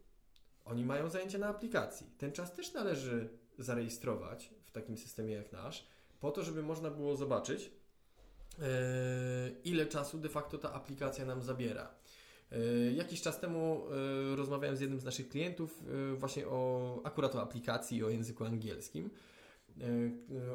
oni 0.65 0.85
mają 0.85 1.09
zajęcia 1.09 1.37
na 1.37 1.47
aplikacji. 1.47 2.07
Ten 2.17 2.31
czas 2.31 2.53
też 2.53 2.73
należy 2.73 3.29
zarejestrować 3.57 4.49
w 4.65 4.71
takim 4.71 4.97
systemie 4.97 5.33
jak 5.33 5.51
nasz, 5.51 5.87
po 6.19 6.31
to, 6.31 6.43
żeby 6.43 6.63
można 6.63 6.91
było 6.91 7.15
zobaczyć, 7.15 7.71
e, 8.59 8.63
ile 9.63 9.85
czasu 9.85 10.17
de 10.17 10.29
facto 10.29 10.57
ta 10.57 10.73
aplikacja 10.73 11.25
nam 11.25 11.41
zabiera. 11.41 11.89
E, 12.51 12.57
jakiś 12.91 13.21
czas 13.21 13.39
temu 13.39 13.83
e, 14.31 14.35
rozmawiałem 14.35 14.77
z 14.77 14.81
jednym 14.81 14.99
z 14.99 15.03
naszych 15.03 15.29
klientów 15.29 15.83
właśnie 16.15 16.47
o 16.47 17.01
akurat 17.03 17.35
o 17.35 17.41
aplikacji 17.41 18.03
o 18.03 18.09
języku 18.09 18.45
angielskim. 18.45 19.09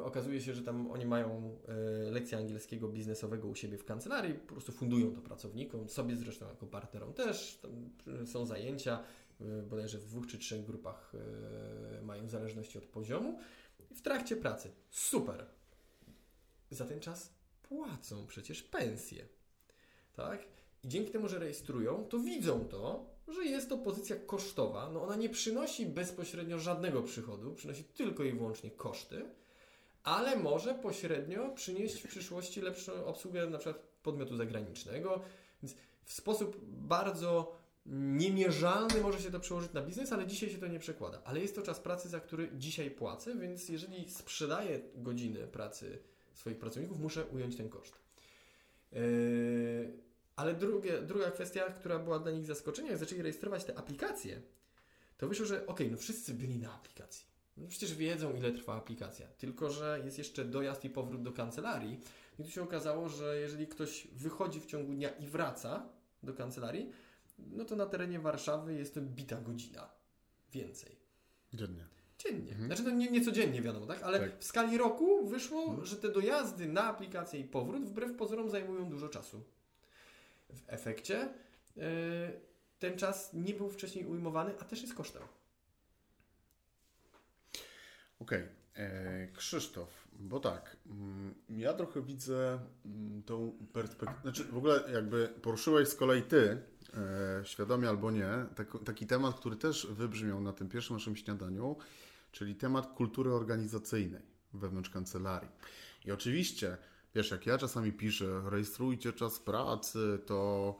Okazuje 0.03 0.41
się, 0.41 0.53
że 0.53 0.61
tam 0.61 0.91
oni 0.91 1.05
mają 1.05 1.57
lekcję 2.11 2.37
angielskiego 2.37 2.87
biznesowego 2.87 3.47
u 3.47 3.55
siebie 3.55 3.77
w 3.77 3.85
kancelarii, 3.85 4.33
po 4.33 4.53
prostu 4.53 4.71
fundują 4.71 5.15
to 5.15 5.21
pracownikom, 5.21 5.89
sobie 5.89 6.15
zresztą 6.15 6.47
jako 6.47 6.65
partnerom 6.65 7.13
też, 7.13 7.59
tam 7.61 7.71
są 8.25 8.45
zajęcia, 8.45 9.03
bodajże 9.69 9.97
w 9.97 10.05
dwóch 10.05 10.27
czy 10.27 10.37
trzech 10.37 10.65
grupach 10.65 11.11
mają 12.01 12.25
w 12.25 12.29
zależności 12.29 12.77
od 12.77 12.85
poziomu 12.85 13.39
w 13.95 14.01
trakcie 14.01 14.35
pracy. 14.35 14.71
Super. 14.89 15.45
Za 16.71 16.85
ten 16.85 16.99
czas 16.99 17.33
płacą 17.63 18.27
przecież 18.27 18.63
pensje. 18.63 19.25
Tak? 20.13 20.45
I 20.83 20.87
dzięki 20.87 21.11
temu, 21.11 21.27
że 21.27 21.39
rejestrują, 21.39 22.05
to 22.09 22.19
widzą 22.19 22.65
to, 22.65 23.05
że 23.27 23.45
jest 23.45 23.69
to 23.69 23.77
pozycja 23.77 24.15
kosztowa. 24.15 24.89
No 24.89 25.03
ona 25.03 25.15
nie 25.15 25.29
przynosi 25.29 25.85
bezpośrednio 25.85 26.59
żadnego 26.59 27.03
przychodu, 27.03 27.53
przynosi 27.53 27.83
tylko 27.83 28.23
i 28.23 28.31
wyłącznie 28.31 28.71
koszty, 28.71 29.25
ale 30.03 30.35
może 30.35 30.73
pośrednio 30.73 31.49
przynieść 31.49 32.01
w 32.01 32.07
przyszłości 32.07 32.61
lepszą 32.61 33.05
obsługę 33.05 33.47
na 33.47 33.57
przykład 33.57 33.83
podmiotu 34.03 34.35
zagranicznego. 34.37 35.21
Więc 35.63 35.75
w 36.05 36.13
sposób 36.13 36.57
bardzo 36.65 37.55
niemierzalny 37.85 39.01
może 39.01 39.21
się 39.21 39.31
to 39.31 39.39
przełożyć 39.39 39.73
na 39.73 39.81
biznes, 39.81 40.13
ale 40.13 40.27
dzisiaj 40.27 40.49
się 40.49 40.57
to 40.57 40.67
nie 40.67 40.79
przekłada. 40.79 41.21
Ale 41.25 41.39
jest 41.39 41.55
to 41.55 41.61
czas 41.61 41.79
pracy, 41.79 42.09
za 42.09 42.19
który 42.19 42.49
dzisiaj 42.57 42.91
płacę, 42.91 43.35
więc 43.35 43.69
jeżeli 43.69 44.09
sprzedaję 44.09 44.79
godziny 44.95 45.47
pracy 45.47 45.99
swoich 46.33 46.57
pracowników, 46.57 46.99
muszę 46.99 47.25
ująć 47.25 47.57
ten 47.57 47.69
koszt. 47.69 47.99
Yy, 48.91 48.99
ale 50.35 50.53
drugie, 50.53 51.01
druga 51.01 51.31
kwestia, 51.31 51.63
która 51.69 51.99
była 51.99 52.19
dla 52.19 52.31
nich 52.31 52.45
zaskoczeniem, 52.45 52.91
jak 52.91 52.99
zaczęli 52.99 53.21
rejestrować 53.21 53.63
te 53.63 53.77
aplikacje, 53.77 54.41
to 55.17 55.27
wyszło, 55.27 55.45
że 55.45 55.67
ok, 55.67 55.79
no 55.91 55.97
wszyscy 55.97 56.33
byli 56.33 56.59
na 56.59 56.73
aplikacji. 56.73 57.25
No 57.57 57.67
przecież 57.67 57.95
wiedzą, 57.95 58.33
ile 58.33 58.51
trwa 58.51 58.75
aplikacja. 58.75 59.27
Tylko, 59.27 59.69
że 59.69 60.01
jest 60.05 60.17
jeszcze 60.17 60.45
dojazd 60.45 60.85
i 60.85 60.89
powrót 60.89 61.23
do 61.23 61.31
kancelarii. 61.31 61.99
I 62.39 62.43
tu 62.43 62.51
się 62.51 62.63
okazało, 62.63 63.09
że 63.09 63.39
jeżeli 63.39 63.67
ktoś 63.67 64.07
wychodzi 64.07 64.59
w 64.59 64.65
ciągu 64.65 64.93
dnia 64.93 65.09
i 65.09 65.27
wraca 65.27 65.89
do 66.23 66.33
kancelarii, 66.33 66.91
no 67.37 67.65
to 67.65 67.75
na 67.75 67.85
terenie 67.85 68.19
Warszawy 68.19 68.73
jest 68.73 68.93
to 68.93 69.01
bita 69.01 69.41
godzina. 69.41 69.89
Więcej. 70.51 70.95
Dziennie. 71.53 71.87
Dziennie. 72.17 72.51
Mhm. 72.51 72.67
Znaczy 72.67 72.83
to 72.83 72.89
nie, 72.89 73.11
nie 73.11 73.25
codziennie 73.25 73.61
wiadomo, 73.61 73.85
tak? 73.85 74.03
Ale 74.03 74.19
tak. 74.19 74.39
w 74.39 74.43
skali 74.43 74.77
roku 74.77 75.27
wyszło, 75.27 75.63
mhm. 75.63 75.85
że 75.85 75.95
te 75.95 76.09
dojazdy 76.09 76.67
na 76.67 76.83
aplikację 76.83 77.39
i 77.39 77.43
powrót 77.43 77.85
wbrew 77.85 78.17
pozorom 78.17 78.49
zajmują 78.49 78.89
dużo 78.89 79.09
czasu. 79.09 79.43
W 80.49 80.61
efekcie 80.67 81.33
yy, 81.75 81.83
ten 82.79 82.97
czas 82.97 83.33
nie 83.33 83.53
był 83.53 83.69
wcześniej 83.69 84.05
ujmowany, 84.05 84.53
a 84.59 84.65
też 84.65 84.81
jest 84.81 84.93
kosztem. 84.93 85.21
Okej. 88.19 88.47
E, 88.75 89.27
Krzysztof, 89.27 90.07
bo 90.19 90.39
tak, 90.39 90.77
mm, 90.85 91.33
ja 91.49 91.73
trochę 91.73 92.01
widzę 92.01 92.59
mm, 92.85 93.23
tą 93.23 93.57
perspektywę, 93.73 94.21
znaczy 94.21 94.43
w 94.43 94.57
ogóle 94.57 94.83
jakby 94.93 95.27
poruszyłeś 95.41 95.87
z 95.87 95.95
kolei 95.95 96.21
ty, 96.21 96.61
świadomie 97.43 97.89
albo 97.89 98.11
nie, 98.11 98.29
tak, 98.55 98.67
taki 98.85 99.07
temat, 99.07 99.35
który 99.35 99.55
też 99.55 99.87
wybrzmiał 99.91 100.41
na 100.41 100.53
tym 100.53 100.69
pierwszym 100.69 100.95
naszym 100.95 101.15
śniadaniu, 101.15 101.75
czyli 102.31 102.55
temat 102.55 102.93
kultury 102.93 103.33
organizacyjnej 103.33 104.21
wewnątrz 104.53 104.89
kancelarii. 104.89 105.49
I 106.05 106.11
oczywiście, 106.11 106.77
wiesz, 107.15 107.31
jak 107.31 107.45
ja 107.45 107.57
czasami 107.57 107.93
piszę, 107.93 108.41
rejestrujcie 108.49 109.13
czas 109.13 109.39
pracy, 109.39 110.19
to 110.25 110.79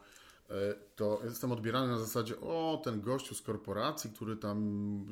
E, 0.50 0.74
to 0.96 1.20
jestem 1.24 1.52
odbierany 1.52 1.88
na 1.88 1.98
zasadzie, 1.98 2.40
o, 2.40 2.80
ten 2.84 3.00
gościu 3.00 3.34
z 3.34 3.42
korporacji, 3.42 4.10
który 4.10 4.36
tam 4.36 5.06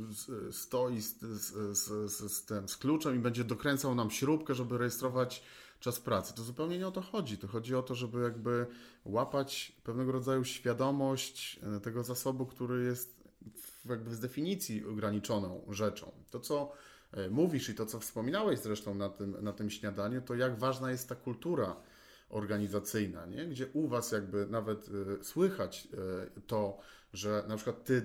stoi 0.50 1.00
z, 1.00 1.18
z, 1.20 1.78
z, 1.78 2.32
z, 2.32 2.44
ten, 2.44 2.68
z 2.68 2.76
kluczem 2.76 3.16
i 3.16 3.18
będzie 3.18 3.44
dokręcał 3.44 3.94
nam 3.94 4.10
śrubkę, 4.10 4.54
żeby 4.54 4.78
rejestrować 4.78 5.42
czas 5.82 6.00
pracy. 6.00 6.34
To 6.34 6.42
zupełnie 6.42 6.78
nie 6.78 6.86
o 6.86 6.90
to 6.90 7.00
chodzi. 7.00 7.38
To 7.38 7.48
chodzi 7.48 7.74
o 7.74 7.82
to, 7.82 7.94
żeby 7.94 8.22
jakby 8.22 8.66
łapać 9.04 9.72
pewnego 9.84 10.12
rodzaju 10.12 10.44
świadomość 10.44 11.60
e, 11.76 11.80
tego 11.80 12.02
zasobu, 12.02 12.46
który 12.46 12.84
jest 12.84 13.22
jakby 13.84 14.14
z 14.14 14.20
definicji 14.20 14.86
ograniczoną 14.86 15.64
rzeczą. 15.68 16.12
To, 16.30 16.40
co 16.40 16.72
e, 17.12 17.30
mówisz 17.30 17.68
i 17.68 17.74
to, 17.74 17.86
co 17.86 18.00
wspominałeś 18.00 18.58
zresztą 18.58 18.94
na 18.94 19.08
tym, 19.08 19.36
na 19.44 19.52
tym 19.52 19.70
śniadaniu, 19.70 20.22
to 20.22 20.34
jak 20.34 20.58
ważna 20.58 20.90
jest 20.90 21.08
ta 21.08 21.14
kultura 21.14 21.76
organizacyjna, 22.28 23.26
nie? 23.26 23.46
gdzie 23.46 23.66
u 23.72 23.88
Was 23.88 24.12
jakby 24.12 24.46
nawet 24.46 24.88
y, 24.88 25.24
słychać 25.24 25.88
to, 26.46 26.78
że 27.12 27.44
na 27.48 27.56
przykład 27.56 27.84
ty, 27.84 28.02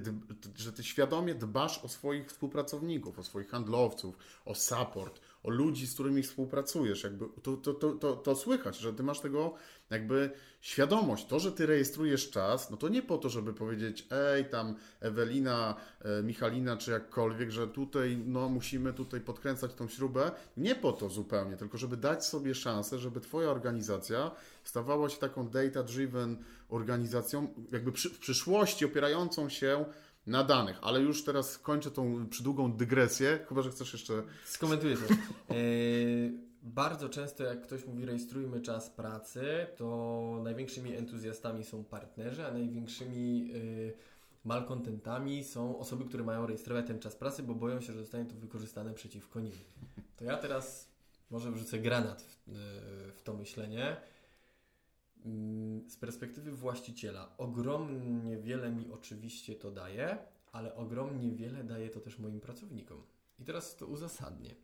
że 0.56 0.74
ty 0.74 0.84
świadomie 0.84 1.36
dbasz 1.36 1.80
o 1.84 1.88
swoich 1.88 2.28
współpracowników, 2.28 3.20
o 3.20 3.24
swoich 3.24 3.50
handlowców, 3.50 4.18
o 4.46 4.56
support, 4.56 5.22
o 5.48 5.50
ludzi, 5.50 5.88
z 5.88 5.94
którymi 5.94 6.24
współpracujesz. 6.24 7.04
Jakby 7.04 7.26
to, 7.44 7.58
to, 7.58 7.74
to, 7.74 7.92
to, 7.92 8.16
to 8.16 8.36
słychać, 8.36 8.78
że 8.78 8.94
ty 8.94 9.04
masz 9.04 9.20
tego 9.20 9.54
jakby 9.90 10.32
świadomość. 10.62 11.26
To, 11.26 11.40
że 11.40 11.52
ty 11.52 11.66
rejestrujesz 11.66 12.30
czas, 12.30 12.70
no 12.70 12.78
to 12.78 12.90
nie 12.90 13.02
po 13.02 13.18
to, 13.18 13.30
żeby 13.30 13.54
powiedzieć, 13.54 14.08
ej, 14.12 14.46
tam 14.46 14.76
Ewelina, 15.00 15.76
e, 16.02 16.24
Michalina, 16.24 16.78
czy 16.78 16.92
jakkolwiek, 16.92 17.52
że 17.52 17.68
tutaj 17.68 18.18
no, 18.26 18.50
musimy 18.50 18.94
tutaj 18.94 19.22
podkręcać 19.22 19.74
tą 19.74 19.88
śrubę. 19.88 20.32
Nie 20.58 20.76
po 20.76 20.92
to 20.92 21.10
zupełnie, 21.10 21.58
tylko 21.58 21.78
żeby 21.78 21.98
dać 21.98 22.26
sobie 22.26 22.56
szansę, 22.56 23.00
żeby 23.00 23.22
twoja 23.22 23.50
organizacja 23.50 24.32
stawała 24.64 25.10
się 25.10 25.18
taką 25.18 25.50
data-driven 25.50 26.38
organizacją, 26.70 27.48
jakby 27.72 27.92
przy, 27.92 28.10
w 28.10 28.20
przyszłości 28.20 28.86
opierającą 28.86 29.50
się 29.50 29.86
na 30.28 30.44
danych, 30.44 30.80
ale 30.82 31.02
już 31.02 31.24
teraz 31.24 31.58
kończę 31.58 31.92
tą 31.92 32.28
przydługą 32.30 32.72
dygresję, 32.72 33.40
chyba 33.50 33.62
że 33.62 33.70
chcesz 33.70 33.94
jeszcze. 33.94 34.24
Skomentuję 34.46 34.98
to. 34.98 35.14
E, 35.54 35.58
bardzo 36.64 37.10
często, 37.10 37.44
jak 37.44 37.62
ktoś 37.62 37.86
mówi, 37.86 38.06
rejestrujmy 38.06 38.62
czas 38.62 38.90
pracy, 38.90 39.68
to 39.78 40.40
największymi 40.44 40.96
entuzjastami 40.96 41.64
są 41.64 41.84
partnerzy, 41.84 42.46
a 42.46 42.52
największymi 42.52 43.48
yy, 43.48 43.94
malkontentami 44.46 45.44
są 45.44 45.80
osoby, 45.80 46.06
które 46.06 46.24
mają 46.24 46.46
rejestrować 46.46 46.88
ten 46.88 47.00
czas 47.00 47.16
pracy, 47.16 47.44
bo 47.44 47.56
boją 47.56 47.82
się, 47.82 47.94
że 47.94 48.00
zostanie 48.00 48.26
to 48.26 48.36
wykorzystane 48.36 48.94
przeciwko 48.94 49.40
nim. 49.40 49.52
To 50.18 50.24
ja 50.26 50.38
teraz 50.38 50.90
może 51.32 51.52
wrzucę 51.52 51.80
granat 51.80 52.22
w, 52.22 52.48
yy, 52.48 53.12
w 53.12 53.22
to 53.24 53.34
myślenie. 53.34 53.98
Mm, 55.26 55.90
z 55.90 55.98
perspektywy 55.98 56.52
właściciela, 56.52 57.38
ogromnie 57.38 58.38
wiele 58.38 58.72
mi 58.72 58.92
oczywiście 58.92 59.56
to 59.56 59.72
daje, 59.72 60.18
ale 60.52 60.76
ogromnie 60.76 61.32
wiele 61.32 61.64
daje 61.64 61.90
to 61.90 62.00
też 62.00 62.20
moim 62.20 62.40
pracownikom. 62.40 63.04
I 63.40 63.44
teraz 63.44 63.76
to 63.76 63.88
uzasadnię. 63.88 64.50
Yy, 64.50 64.56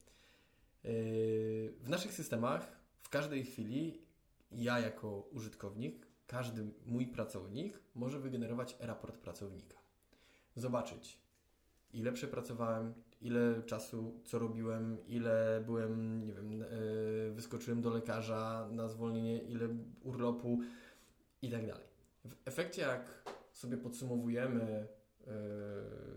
w 1.79 1.89
naszych 1.89 2.13
systemach 2.13 2.79
w 3.01 3.09
każdej 3.09 3.45
chwili 3.45 4.01
ja 4.51 4.79
jako 4.79 5.19
użytkownik, 5.31 6.07
każdy 6.27 6.71
mój 6.85 7.07
pracownik 7.07 7.79
może 7.95 8.19
wygenerować 8.19 8.75
raport 8.79 9.17
pracownika. 9.17 9.77
Zobaczyć, 10.55 11.19
ile 11.93 12.11
przepracowałem, 12.11 12.93
ile 13.23 13.63
czasu, 13.65 14.13
co 14.25 14.39
robiłem, 14.39 14.97
ile 15.07 15.63
byłem, 15.65 16.23
nie 16.25 16.33
wiem, 16.33 16.51
yy, 16.51 17.31
wyskoczyłem 17.31 17.81
do 17.81 17.89
lekarza 17.89 18.69
na 18.71 18.87
zwolnienie, 18.87 19.41
ile 19.41 19.67
urlopu 20.03 20.59
i 21.41 21.51
tak 21.51 21.67
dalej. 21.67 21.87
W 22.25 22.35
efekcie, 22.45 22.81
jak 22.81 23.23
sobie 23.51 23.77
podsumowujemy 23.77 24.87
yy, 25.27 25.33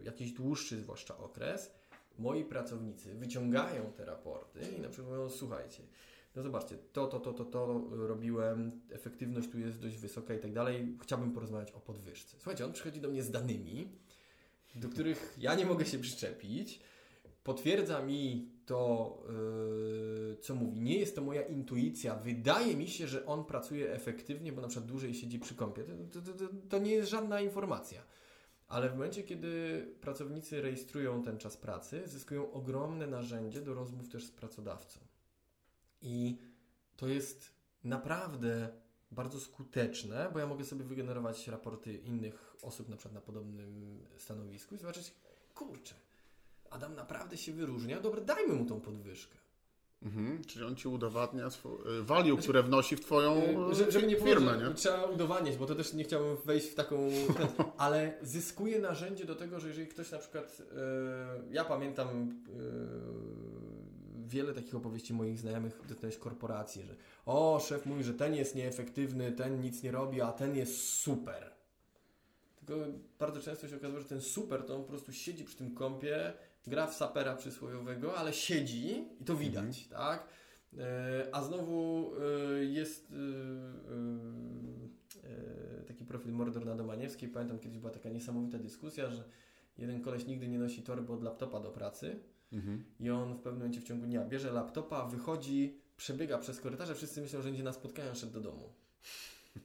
jakiś 0.04 0.32
dłuższy 0.32 0.80
zwłaszcza 0.80 1.18
okres, 1.18 1.70
moi 2.18 2.44
pracownicy 2.44 3.14
wyciągają 3.14 3.92
te 3.92 4.04
raporty 4.04 4.60
i 4.78 4.80
na 4.80 4.88
przykład 4.88 5.12
mówią, 5.12 5.30
słuchajcie, 5.30 5.82
no 6.36 6.42
zobaczcie, 6.42 6.76
to, 6.92 7.06
to, 7.06 7.20
to, 7.20 7.32
to, 7.32 7.44
to 7.44 7.82
robiłem, 7.90 8.80
efektywność 8.90 9.48
tu 9.50 9.58
jest 9.58 9.80
dość 9.80 9.96
wysoka 9.96 10.34
i 10.34 10.38
tak 10.38 10.52
dalej, 10.52 10.96
chciałbym 11.02 11.32
porozmawiać 11.32 11.72
o 11.72 11.80
podwyżce. 11.80 12.36
Słuchajcie, 12.36 12.64
on 12.64 12.72
przychodzi 12.72 13.00
do 13.00 13.08
mnie 13.08 13.22
z 13.22 13.30
danymi, 13.30 13.88
do 14.74 14.88
których 14.88 15.36
ja 15.38 15.54
nie 15.54 15.66
mogę 15.66 15.86
się 15.86 15.98
przyczepić, 15.98 16.80
potwierdza 17.46 18.02
mi 18.02 18.50
to, 18.66 19.18
yy, 19.28 20.36
co 20.40 20.54
mówi. 20.54 20.80
Nie 20.80 20.98
jest 20.98 21.16
to 21.16 21.22
moja 21.22 21.42
intuicja. 21.42 22.14
Wydaje 22.14 22.76
mi 22.76 22.88
się, 22.88 23.06
że 23.06 23.26
on 23.26 23.44
pracuje 23.44 23.92
efektywnie, 23.92 24.52
bo 24.52 24.62
na 24.62 24.68
przykład 24.68 24.90
dłużej 24.90 25.14
siedzi 25.14 25.38
przy 25.38 25.54
kąpie. 25.54 25.84
To, 25.84 26.20
to, 26.20 26.32
to, 26.32 26.44
to 26.68 26.78
nie 26.78 26.90
jest 26.90 27.10
żadna 27.10 27.40
informacja. 27.40 28.02
Ale 28.68 28.88
w 28.88 28.92
momencie, 28.92 29.22
kiedy 29.22 29.82
pracownicy 30.00 30.62
rejestrują 30.62 31.22
ten 31.22 31.38
czas 31.38 31.56
pracy, 31.56 32.02
zyskują 32.06 32.52
ogromne 32.52 33.06
narzędzie 33.06 33.60
do 33.60 33.74
rozmów 33.74 34.08
też 34.08 34.24
z 34.24 34.30
pracodawcą. 34.30 35.00
I 36.02 36.38
to 36.96 37.08
jest 37.08 37.50
naprawdę 37.84 38.68
bardzo 39.10 39.40
skuteczne, 39.40 40.30
bo 40.32 40.38
ja 40.38 40.46
mogę 40.46 40.64
sobie 40.64 40.84
wygenerować 40.84 41.48
raporty 41.48 41.94
innych 41.94 42.56
osób, 42.62 42.88
na 42.88 42.96
przykład 42.96 43.14
na 43.14 43.20
podobnym 43.20 44.00
stanowisku 44.18 44.74
i 44.74 44.78
zobaczyć, 44.78 45.14
kurczę, 45.54 45.94
Adam 46.76 46.94
naprawdę 46.94 47.36
się 47.36 47.52
wyróżnia, 47.52 48.00
dobra, 48.00 48.20
dajmy 48.20 48.54
mu 48.54 48.64
tą 48.64 48.80
podwyżkę. 48.80 49.36
Mhm, 50.02 50.44
czyli 50.44 50.64
on 50.64 50.76
ci 50.76 50.88
udowadnia 50.88 51.48
swo- 51.48 52.00
y, 52.00 52.02
value, 52.02 52.26
znaczy, 52.26 52.42
które 52.42 52.62
wnosi 52.62 52.96
w 52.96 53.00
twoją 53.00 53.42
y, 53.70 53.74
żeby, 53.74 53.92
żeby 53.92 54.06
nie 54.06 54.16
firmę, 54.16 54.58
nie? 54.58 54.74
Trzeba 54.74 55.04
udowadniać, 55.04 55.56
bo 55.56 55.66
to 55.66 55.74
też 55.74 55.92
nie 55.92 56.04
chciałbym 56.04 56.36
wejść 56.44 56.66
w 56.68 56.74
taką... 56.74 56.96
Ten, 57.36 57.48
ale 57.78 58.14
zyskuje 58.22 58.78
narzędzie 58.78 59.24
do 59.24 59.34
tego, 59.34 59.60
że 59.60 59.68
jeżeli 59.68 59.86
ktoś 59.86 60.10
na 60.10 60.18
przykład... 60.18 60.58
Yy, 60.58 61.54
ja 61.54 61.64
pamiętam 61.64 62.42
yy, 62.48 62.56
wiele 64.26 64.54
takich 64.54 64.74
opowieści 64.74 65.14
moich 65.14 65.38
znajomych 65.38 65.80
dotyczących 65.88 66.20
korporacji, 66.20 66.82
że 66.82 66.94
o, 67.26 67.60
szef 67.60 67.86
mówi, 67.86 68.04
że 68.04 68.14
ten 68.14 68.34
jest 68.34 68.54
nieefektywny, 68.54 69.32
ten 69.32 69.60
nic 69.60 69.82
nie 69.82 69.90
robi, 69.92 70.20
a 70.20 70.32
ten 70.32 70.56
jest 70.56 70.88
super. 70.88 71.56
Tylko 72.66 72.84
bardzo 73.18 73.40
często 73.40 73.68
się 73.68 73.76
okazuje, 73.76 74.00
że 74.00 74.08
ten 74.08 74.20
super 74.20 74.62
to 74.66 74.76
on 74.76 74.82
po 74.82 74.88
prostu 74.88 75.12
siedzi 75.12 75.44
przy 75.44 75.56
tym 75.56 75.74
kąpie, 75.74 76.32
gra 76.66 76.86
w 76.86 76.94
sapera 76.94 77.36
przysłowiowego, 77.36 78.16
ale 78.16 78.32
siedzi 78.32 79.04
i 79.20 79.24
to 79.24 79.36
widać, 79.36 79.64
mhm. 79.64 79.88
tak? 79.90 80.28
E, 80.78 81.28
a 81.32 81.42
znowu 81.42 82.12
e, 82.14 82.18
jest 82.64 83.12
e, 83.12 83.16
taki 85.86 86.04
profil 86.04 86.32
Mordor 86.32 86.66
na 86.66 86.74
Domaniewskiej. 86.74 87.28
Pamiętam, 87.28 87.58
kiedyś 87.58 87.78
była 87.78 87.92
taka 87.92 88.08
niesamowita 88.08 88.58
dyskusja, 88.58 89.10
że 89.10 89.24
jeden 89.78 90.02
koleś 90.02 90.26
nigdy 90.26 90.48
nie 90.48 90.58
nosi 90.58 90.82
torby 90.82 91.12
od 91.12 91.22
laptopa 91.22 91.60
do 91.60 91.70
pracy 91.70 92.20
mhm. 92.52 92.84
i 93.00 93.10
on 93.10 93.34
w 93.34 93.40
pewnym 93.40 93.58
momencie 93.58 93.80
w 93.80 93.84
ciągu 93.84 94.06
dnia 94.06 94.24
bierze 94.24 94.52
laptopa, 94.52 95.06
wychodzi, 95.06 95.80
przebiega 95.96 96.38
przez 96.38 96.60
korytarze, 96.60 96.94
wszyscy 96.94 97.20
myślą, 97.20 97.42
że 97.42 97.50
idzie 97.50 97.62
na 97.62 97.72
spotkanie, 97.72 98.14
szedł 98.14 98.32
do 98.32 98.40
domu. 98.40 98.72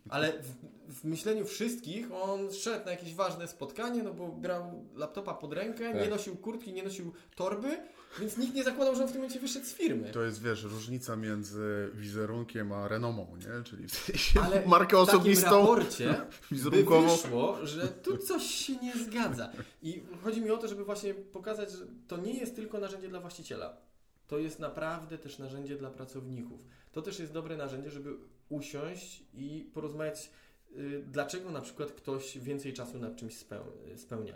Ale 0.10 0.34
w, 0.42 1.00
w, 1.00 1.04
myśleniu 1.04 1.46
wszystkich 1.46 2.12
on 2.12 2.54
szedł 2.54 2.86
na 2.86 2.92
jakieś 2.92 3.16
ważne 3.16 3.48
spotkanie, 3.48 4.04
no 4.04 4.14
bo 4.14 4.28
brał 4.28 4.86
laptopa 4.96 5.34
pod 5.34 5.54
rękę, 5.54 5.94
tak. 5.94 6.02
nie 6.02 6.10
nosił 6.10 6.36
kurtki, 6.36 6.74
nie 6.74 6.84
nosił 6.84 7.14
torby, 7.36 7.78
więc 8.20 8.38
nikt 8.38 8.54
nie 8.54 8.64
zakładał, 8.64 8.96
że 8.96 9.04
on 9.04 9.10
w 9.10 9.12
tym 9.12 9.22
momencie 9.22 9.40
wyszedł 9.40 9.66
z 9.66 9.74
firmy. 9.74 10.12
To 10.12 10.24
jest, 10.24 10.44
wiesz, 10.44 10.64
różnica 10.64 11.16
między 11.16 11.90
wizerunkiem 11.94 12.72
a 12.72 12.88
renomą, 12.88 13.38
nie? 13.38 13.64
Czyli 13.64 13.88
w 13.88 13.92
sensie 13.92 14.42
Ale 14.42 14.66
markę 14.66 14.98
osobistą. 14.98 15.50
W 15.50 15.54
raporcie 15.54 16.22
by 16.52 16.84
wyszło, 16.84 17.66
że 17.66 17.88
tu 17.88 18.18
coś 18.18 18.44
się 18.44 18.76
nie 18.76 18.94
zgadza. 18.98 19.52
I 19.82 20.04
chodzi 20.24 20.42
mi 20.42 20.52
o 20.52 20.58
to, 20.58 20.68
żeby 20.68 20.86
właśnie 20.86 21.14
pokazać, 21.14 21.72
że 21.72 21.86
to 22.08 22.18
nie 22.18 22.34
jest 22.34 22.56
tylko 22.56 22.80
narzędzie 22.80 23.10
dla 23.10 23.20
właściciela. 23.20 23.78
To 24.28 24.40
jest 24.40 24.60
naprawdę 24.60 25.18
też 25.18 25.40
narzędzie 25.40 25.78
dla 25.78 25.90
pracowników. 25.90 26.60
To 26.92 27.02
też 27.02 27.20
jest 27.20 27.34
dobre 27.34 27.58
narzędzie, 27.58 27.90
żeby 27.90 28.14
usiąść 28.50 29.24
i 29.34 29.70
porozmawiać, 29.74 30.32
y, 30.78 31.04
dlaczego 31.08 31.52
na 31.52 31.62
przykład 31.62 31.92
ktoś 31.92 32.38
więcej 32.38 32.74
czasu 32.74 33.00
nad 33.00 33.16
czymś 33.16 33.38
spełnia, 33.96 34.36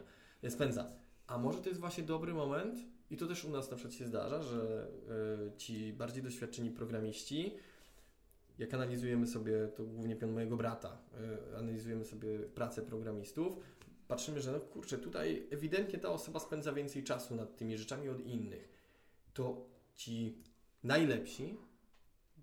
spędza. 0.49 0.91
A 1.27 1.37
może 1.37 1.61
to 1.61 1.69
jest 1.69 1.81
właśnie 1.81 2.03
dobry 2.03 2.33
moment, 2.33 2.79
i 3.09 3.17
to 3.17 3.27
też 3.27 3.45
u 3.45 3.49
nas 3.49 3.71
na 3.71 3.77
przykład 3.77 3.93
się 3.93 4.07
zdarza, 4.07 4.41
że 4.41 4.87
y, 5.53 5.57
ci 5.57 5.93
bardziej 5.93 6.23
doświadczeni 6.23 6.71
programiści, 6.71 7.53
jak 8.57 8.73
analizujemy 8.73 9.27
sobie, 9.27 9.67
to 9.67 9.83
głównie 9.83 10.15
pion 10.15 10.31
mojego 10.31 10.57
brata, 10.57 10.97
y, 11.53 11.57
analizujemy 11.57 12.05
sobie 12.05 12.39
pracę 12.39 12.81
programistów, 12.81 13.59
patrzymy, 14.07 14.41
że 14.41 14.51
no 14.51 14.59
kurczę, 14.59 14.97
tutaj 14.97 15.47
ewidentnie 15.51 15.99
ta 15.99 16.09
osoba 16.09 16.39
spędza 16.39 16.73
więcej 16.73 17.03
czasu 17.03 17.35
nad 17.35 17.57
tymi 17.57 17.77
rzeczami 17.77 18.09
od 18.09 18.19
innych. 18.19 18.69
To 19.33 19.65
ci 19.95 20.37
najlepsi, 20.83 21.57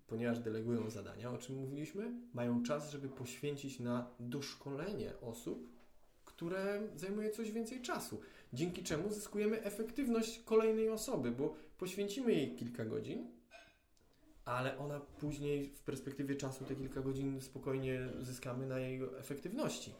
ponieważ 0.07 0.39
delegują 0.39 0.89
zadania, 0.89 1.31
o 1.31 1.37
czym 1.37 1.55
mówiliśmy, 1.55 2.11
mają 2.33 2.63
czas, 2.63 2.91
żeby 2.91 3.09
poświęcić 3.09 3.79
na 3.79 4.09
doszkolenie 4.19 5.11
osób, 5.21 5.69
które 6.25 6.81
zajmuje 6.95 7.31
coś 7.31 7.51
więcej 7.51 7.81
czasu. 7.81 8.21
Dzięki 8.53 8.83
czemu 8.83 9.09
zyskujemy 9.09 9.63
efektywność 9.63 10.39
kolejnej 10.39 10.89
osoby, 10.89 11.31
bo 11.31 11.55
poświęcimy 11.77 12.31
jej 12.31 12.55
kilka 12.55 12.85
godzin, 12.85 13.27
ale 14.45 14.77
ona 14.77 14.99
później 14.99 15.69
w 15.69 15.83
perspektywie 15.83 16.35
czasu 16.35 16.65
te 16.65 16.75
kilka 16.75 17.01
godzin 17.01 17.41
spokojnie 17.41 18.09
zyskamy 18.21 18.67
na 18.67 18.79
jej 18.79 19.01
efektywności. 19.17 19.93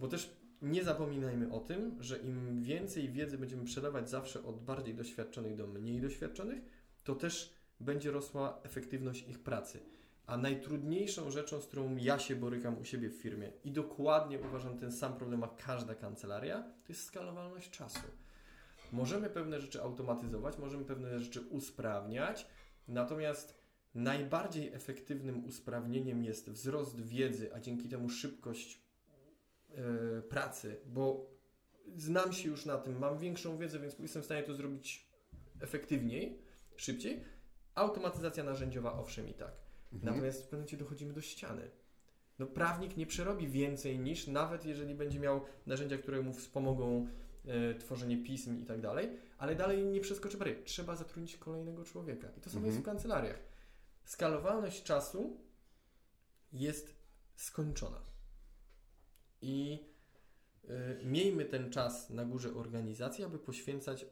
Bo 0.00 0.08
też 0.08 0.36
nie 0.62 0.84
zapominajmy 0.84 1.52
o 1.52 1.60
tym, 1.60 1.96
że 2.00 2.18
im 2.18 2.62
więcej 2.62 3.08
wiedzy 3.08 3.38
będziemy 3.38 3.64
przelewać 3.64 4.10
zawsze 4.10 4.44
od 4.44 4.64
bardziej 4.64 4.94
doświadczonych 4.94 5.56
do 5.56 5.66
mniej 5.66 6.00
doświadczonych, 6.00 6.62
to 7.04 7.14
też 7.14 7.54
będzie 7.80 8.10
rosła 8.10 8.60
efektywność 8.62 9.28
ich 9.28 9.38
pracy. 9.38 9.80
A 10.26 10.36
najtrudniejszą 10.36 11.30
rzeczą, 11.30 11.60
z 11.60 11.66
którą 11.66 11.96
ja 11.96 12.18
się 12.18 12.36
borykam 12.36 12.78
u 12.80 12.84
siebie 12.84 13.10
w 13.10 13.14
firmie 13.14 13.52
i 13.64 13.70
dokładnie 13.70 14.38
uważam 14.40 14.78
ten 14.78 14.92
sam 14.92 15.16
problem 15.16 15.40
ma 15.40 15.48
każda 15.48 15.94
kancelaria, 15.94 16.62
to 16.62 16.92
jest 16.92 17.04
skalowalność 17.04 17.70
czasu. 17.70 18.00
Możemy 18.92 19.30
pewne 19.30 19.60
rzeczy 19.60 19.82
automatyzować, 19.82 20.58
możemy 20.58 20.84
pewne 20.84 21.20
rzeczy 21.20 21.40
usprawniać, 21.40 22.46
natomiast 22.88 23.64
najbardziej 23.94 24.72
efektywnym 24.74 25.44
usprawnieniem 25.44 26.24
jest 26.24 26.50
wzrost 26.50 27.00
wiedzy, 27.00 27.54
a 27.54 27.60
dzięki 27.60 27.88
temu 27.88 28.08
szybkość 28.08 28.80
yy, 29.70 30.22
pracy, 30.28 30.80
bo 30.86 31.30
znam 31.96 32.32
się 32.32 32.48
już 32.48 32.66
na 32.66 32.78
tym, 32.78 32.98
mam 32.98 33.18
większą 33.18 33.58
wiedzę, 33.58 33.78
więc 33.78 33.98
jestem 33.98 34.22
w 34.22 34.24
stanie 34.24 34.42
to 34.42 34.54
zrobić 34.54 35.08
efektywniej, 35.60 36.38
szybciej. 36.76 37.24
Automatyzacja 37.74 38.44
narzędziowa, 38.44 38.92
owszem 38.92 39.28
i 39.28 39.34
tak. 39.34 39.52
Mhm. 39.92 40.14
Natomiast 40.14 40.38
w 40.38 40.42
pewnym 40.42 40.60
momencie 40.60 40.76
dochodzimy 40.76 41.12
do 41.12 41.20
ściany. 41.20 41.70
No, 42.38 42.46
prawnik 42.46 42.96
nie 42.96 43.06
przerobi 43.06 43.48
więcej 43.48 43.98
niż, 43.98 44.26
nawet 44.26 44.64
jeżeli 44.64 44.94
będzie 44.94 45.20
miał 45.20 45.40
narzędzia, 45.66 45.98
które 45.98 46.22
mu 46.22 46.32
wspomogą 46.32 47.06
e, 47.46 47.74
tworzenie 47.74 48.22
pism 48.22 48.62
i 48.62 48.64
tak 48.66 48.80
dalej, 48.80 49.10
ale 49.38 49.54
dalej 49.54 49.84
nie 49.84 50.00
przeskoczy 50.00 50.38
bary. 50.38 50.62
Trzeba 50.64 50.96
zatrudnić 50.96 51.36
kolejnego 51.36 51.84
człowieka. 51.84 52.28
I 52.38 52.40
to 52.40 52.50
samo 52.50 52.58
mhm. 52.58 52.66
jest 52.66 52.78
w 52.78 52.82
kancelariach. 52.82 53.38
Skalowalność 54.04 54.82
czasu 54.82 55.40
jest 56.52 56.94
skończona. 57.36 58.00
I 59.42 59.84
y, 60.64 61.04
miejmy 61.04 61.44
ten 61.44 61.70
czas 61.70 62.10
na 62.10 62.24
górze 62.24 62.54
organizacji, 62.54 63.24
aby 63.24 63.38
poświęcać 63.38 64.06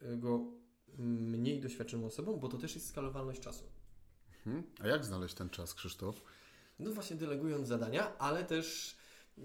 e, 0.00 0.16
go 0.16 0.59
mniej 0.98 1.60
doświadczonym 1.60 2.06
osobom, 2.06 2.40
bo 2.40 2.48
to 2.48 2.58
też 2.58 2.74
jest 2.74 2.88
skalowalność 2.88 3.40
czasu. 3.40 3.64
Mhm. 4.46 4.64
A 4.80 4.88
jak 4.88 5.04
znaleźć 5.04 5.34
ten 5.34 5.50
czas, 5.50 5.74
Krzysztof? 5.74 6.22
No 6.78 6.92
właśnie 6.92 7.16
delegując 7.16 7.68
zadania, 7.68 8.18
ale 8.18 8.44
też... 8.44 8.96
Yy... 9.38 9.44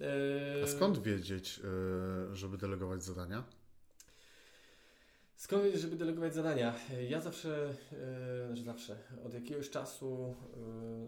A 0.63 0.67
skąd 0.67 1.03
wiedzieć, 1.03 1.57
yy, 1.57 2.35
żeby 2.35 2.57
delegować 2.57 3.03
zadania? 3.03 3.43
Skąd 5.35 5.63
wiedzieć, 5.63 5.81
żeby 5.81 5.95
delegować 5.95 6.33
zadania? 6.33 6.75
Ja 7.09 7.21
zawsze, 7.21 7.75
yy, 8.55 8.63
zawsze, 8.63 8.97
od 9.25 9.33
jakiegoś 9.33 9.69
czasu 9.69 10.35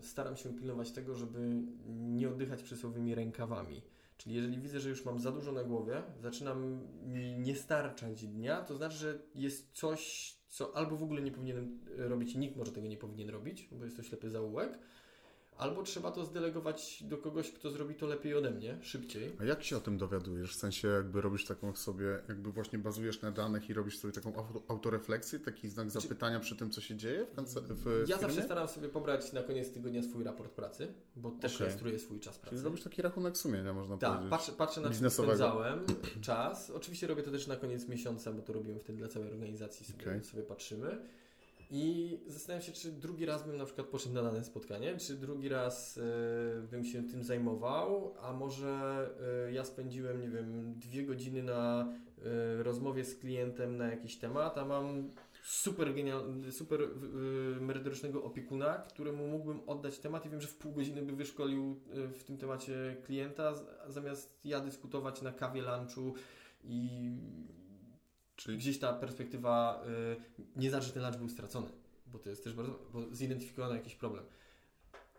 staram 0.01 0.37
się 0.37 0.53
pilnować 0.53 0.91
tego, 0.91 1.15
żeby 1.15 1.39
nie 1.87 2.29
oddychać 2.29 2.63
przysłowymi 2.63 3.15
rękawami. 3.15 3.81
Czyli 4.17 4.35
jeżeli 4.35 4.59
widzę, 4.59 4.79
że 4.79 4.89
już 4.89 5.05
mam 5.05 5.19
za 5.19 5.31
dużo 5.31 5.51
na 5.51 5.63
głowie, 5.63 6.03
zaczynam 6.21 6.87
mi 7.03 7.35
nie 7.39 7.55
starczać 7.55 8.27
dnia, 8.27 8.61
to 8.61 8.75
znaczy, 8.75 8.97
że 8.97 9.19
jest 9.35 9.71
coś, 9.73 10.33
co 10.47 10.77
albo 10.77 10.97
w 10.97 11.03
ogóle 11.03 11.21
nie 11.21 11.31
powinienem 11.31 11.79
robić, 11.97 12.35
nikt 12.35 12.55
może 12.55 12.71
tego 12.71 12.87
nie 12.87 12.97
powinien 12.97 13.29
robić, 13.29 13.69
bo 13.71 13.85
jest 13.85 13.97
to 13.97 14.03
ślepy 14.03 14.29
zaułek, 14.29 14.79
albo 15.57 15.83
trzeba 15.83 16.11
to 16.11 16.25
zdelegować 16.25 17.03
do 17.03 17.17
kogoś, 17.17 17.51
kto 17.51 17.71
zrobi 17.71 17.95
to 17.95 18.07
lepiej 18.07 18.33
ode 18.33 18.51
mnie, 18.51 18.77
szybciej. 18.81 19.35
A 19.39 19.43
jak 19.43 19.63
się 19.63 19.77
o 19.77 19.79
tym 19.79 19.97
dowiadujesz? 19.97 20.51
W 20.51 20.59
sensie 20.59 20.87
jakby 20.87 21.21
robisz 21.21 21.45
taką 21.45 21.75
sobie, 21.75 22.19
jakby 22.29 22.51
właśnie 22.51 22.79
bazujesz 22.79 23.21
na 23.21 23.31
danych 23.31 23.69
i 23.69 23.73
robisz 23.73 23.97
sobie 23.97 24.13
taką 24.13 24.33
autorefleksję, 24.67 25.39
taki 25.39 25.69
znak 25.69 25.91
znaczy, 25.91 26.07
zapytania 26.07 26.39
przy 26.39 26.55
tym, 26.55 26.71
co 26.71 26.81
się 26.81 26.95
dzieje 26.95 27.25
w, 27.37 27.83
w 27.83 28.09
Ja 28.09 28.17
zawsze 28.17 28.41
staram 28.41 28.67
sobie 28.67 28.89
pobrać 28.89 29.33
na 29.33 29.43
koniec 29.43 29.73
tygodnia 29.73 30.03
swój 30.03 30.23
raport 30.23 30.51
pracy, 30.51 30.93
bo 31.15 31.31
też 31.31 31.55
okay. 31.55 31.67
rejestruję 31.67 31.99
swój 31.99 32.19
czas 32.19 32.37
pracy. 32.37 32.55
Czyli 32.55 32.65
robisz 32.65 32.83
taki 32.83 33.01
rachunek 33.01 33.37
sumienia, 33.37 33.73
można 33.73 33.97
tak, 33.97 34.09
powiedzieć. 34.09 34.29
Tak, 34.29 34.39
patrzę, 34.39 34.51
patrzę 34.51 34.81
na 34.81 34.89
czym 34.89 35.09
spędzałem 35.09 35.79
czas. 36.21 36.69
Oczywiście 36.69 37.07
robię 37.07 37.23
to 37.23 37.31
też 37.31 37.47
na 37.47 37.55
koniec 37.55 37.87
miesiąca, 37.87 38.33
bo 38.33 38.41
to 38.41 38.53
robimy 38.53 38.79
wtedy 38.79 38.97
dla 38.97 39.07
całej 39.07 39.29
organizacji, 39.29 39.85
sobie, 39.85 40.03
okay. 40.03 40.23
sobie 40.23 40.43
patrzymy. 40.43 40.97
I 41.69 42.19
zastanawiam 42.27 42.65
się, 42.65 42.71
czy 42.71 42.91
drugi 42.91 43.25
raz 43.25 43.47
bym 43.47 43.57
na 43.57 43.65
przykład 43.65 43.87
poszedł 43.87 44.15
na 44.15 44.23
dane 44.23 44.43
spotkanie, 44.43 44.97
czy 44.97 45.15
drugi 45.15 45.49
raz 45.49 45.97
y, 45.97 46.01
bym 46.71 46.85
się 46.85 47.03
tym 47.03 47.23
zajmował, 47.23 48.13
a 48.21 48.33
może 48.33 49.09
y, 49.49 49.51
ja 49.51 49.65
spędziłem, 49.65 50.21
nie 50.21 50.29
wiem, 50.29 50.73
dwie 50.79 51.05
godziny 51.05 51.43
na 51.43 51.93
y, 52.59 52.63
rozmowie 52.63 53.05
z 53.05 53.15
klientem 53.15 53.77
na 53.77 53.87
jakiś 53.87 54.17
temat, 54.17 54.57
a 54.57 54.65
mam 54.65 55.11
super 55.43 55.93
genialny, 55.93 56.51
super 56.51 56.79
merytorycznego 57.61 58.23
opiekuna, 58.23 58.73
któremu 58.73 59.27
mógłbym 59.27 59.59
oddać 59.67 59.99
temat 59.99 60.25
i 60.25 60.29
wiem, 60.29 60.41
że 60.41 60.47
w 60.47 60.57
pół 60.57 60.71
godziny 60.71 61.01
by 61.01 61.13
wyszkolił 61.13 61.79
w 62.19 62.23
tym 62.23 62.37
temacie 62.37 62.97
klienta, 63.05 63.53
zamiast 63.87 64.39
ja 64.43 64.59
dyskutować 64.59 65.21
na 65.21 65.31
kawie, 65.31 65.61
lunchu 65.61 66.13
i 66.63 67.11
Czyli 68.37 68.57
gdzieś 68.57 68.79
ta 68.79 68.93
perspektywa 68.93 69.83
y, 70.39 70.39
nie 70.55 70.69
znaczy, 70.69 70.87
że 70.87 70.93
ten 70.93 71.03
lunch 71.03 71.17
był 71.17 71.29
stracony, 71.29 71.67
bo 72.07 72.19
to 72.19 72.29
jest 72.29 72.43
też 72.43 72.53
bardzo, 72.53 72.79
bo 72.93 73.01
zidentyfikowano 73.11 73.75
jakiś 73.75 73.95
problem. 73.95 74.23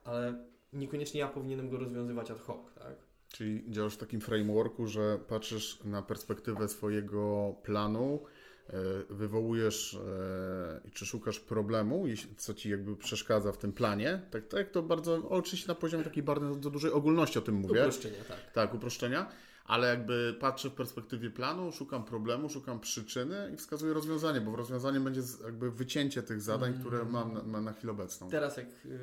Ale 0.05 0.45
niekoniecznie 0.73 1.21
ja 1.21 1.29
powinienem 1.29 1.71
go 1.71 1.79
rozwiązywać 1.79 2.31
ad 2.31 2.41
hoc, 2.41 2.75
tak? 2.75 2.97
Czyli 3.29 3.71
działasz 3.71 3.95
w 3.95 3.99
takim 3.99 4.21
frameworku, 4.21 4.87
że 4.87 5.19
patrzysz 5.29 5.85
na 5.85 6.03
perspektywę 6.03 6.69
swojego 6.69 7.55
planu, 7.63 8.23
y, 8.69 8.73
wywołujesz 9.15 9.95
y, 9.95 10.91
czy 10.91 11.07
szukasz 11.07 11.41
problemu, 11.41 12.05
co 12.37 12.55
ci 12.55 12.71
jakby 12.71 12.97
przeszkadza 12.97 13.53
w 13.53 13.59
tym 13.59 13.73
planie. 13.73 14.21
Tak, 14.31 14.49
tak, 14.49 14.71
to 14.71 14.83
bardzo, 14.83 15.29
oczywiście 15.29 15.69
na 15.69 15.75
poziomie 15.75 16.05
takiej 16.05 16.23
bardzo 16.23 16.71
dużej 16.71 16.91
ogólności 16.91 17.39
o 17.39 17.43
tym 17.43 17.55
mówię. 17.55 17.81
Uproszczenia, 17.81 18.25
tak. 18.29 18.53
Tak, 18.53 18.75
uproszczenia 18.75 19.33
ale 19.69 19.89
jakby 19.89 20.37
patrzę 20.41 20.71
w 20.71 20.75
perspektywie 20.75 21.31
planu, 21.31 21.73
szukam 21.73 22.05
problemu, 22.05 22.49
szukam 22.49 22.81
przyczyny 22.81 23.51
i 23.55 23.57
wskazuję 23.57 23.95
rozwiązanie, 23.95 24.41
bo 24.41 24.51
w 24.51 24.55
rozwiązaniu 24.55 25.01
będzie 25.01 25.21
jakby 25.45 25.71
wycięcie 25.71 26.23
tych 26.23 26.41
zadań, 26.41 26.69
mm. 26.69 26.81
które 26.81 27.05
mam 27.05 27.33
na, 27.33 27.43
mam 27.43 27.65
na 27.65 27.73
chwilę 27.73 27.93
obecną. 27.93 28.31
Teraz 28.31 28.57
jak 28.57 28.67
yy, 28.85 28.95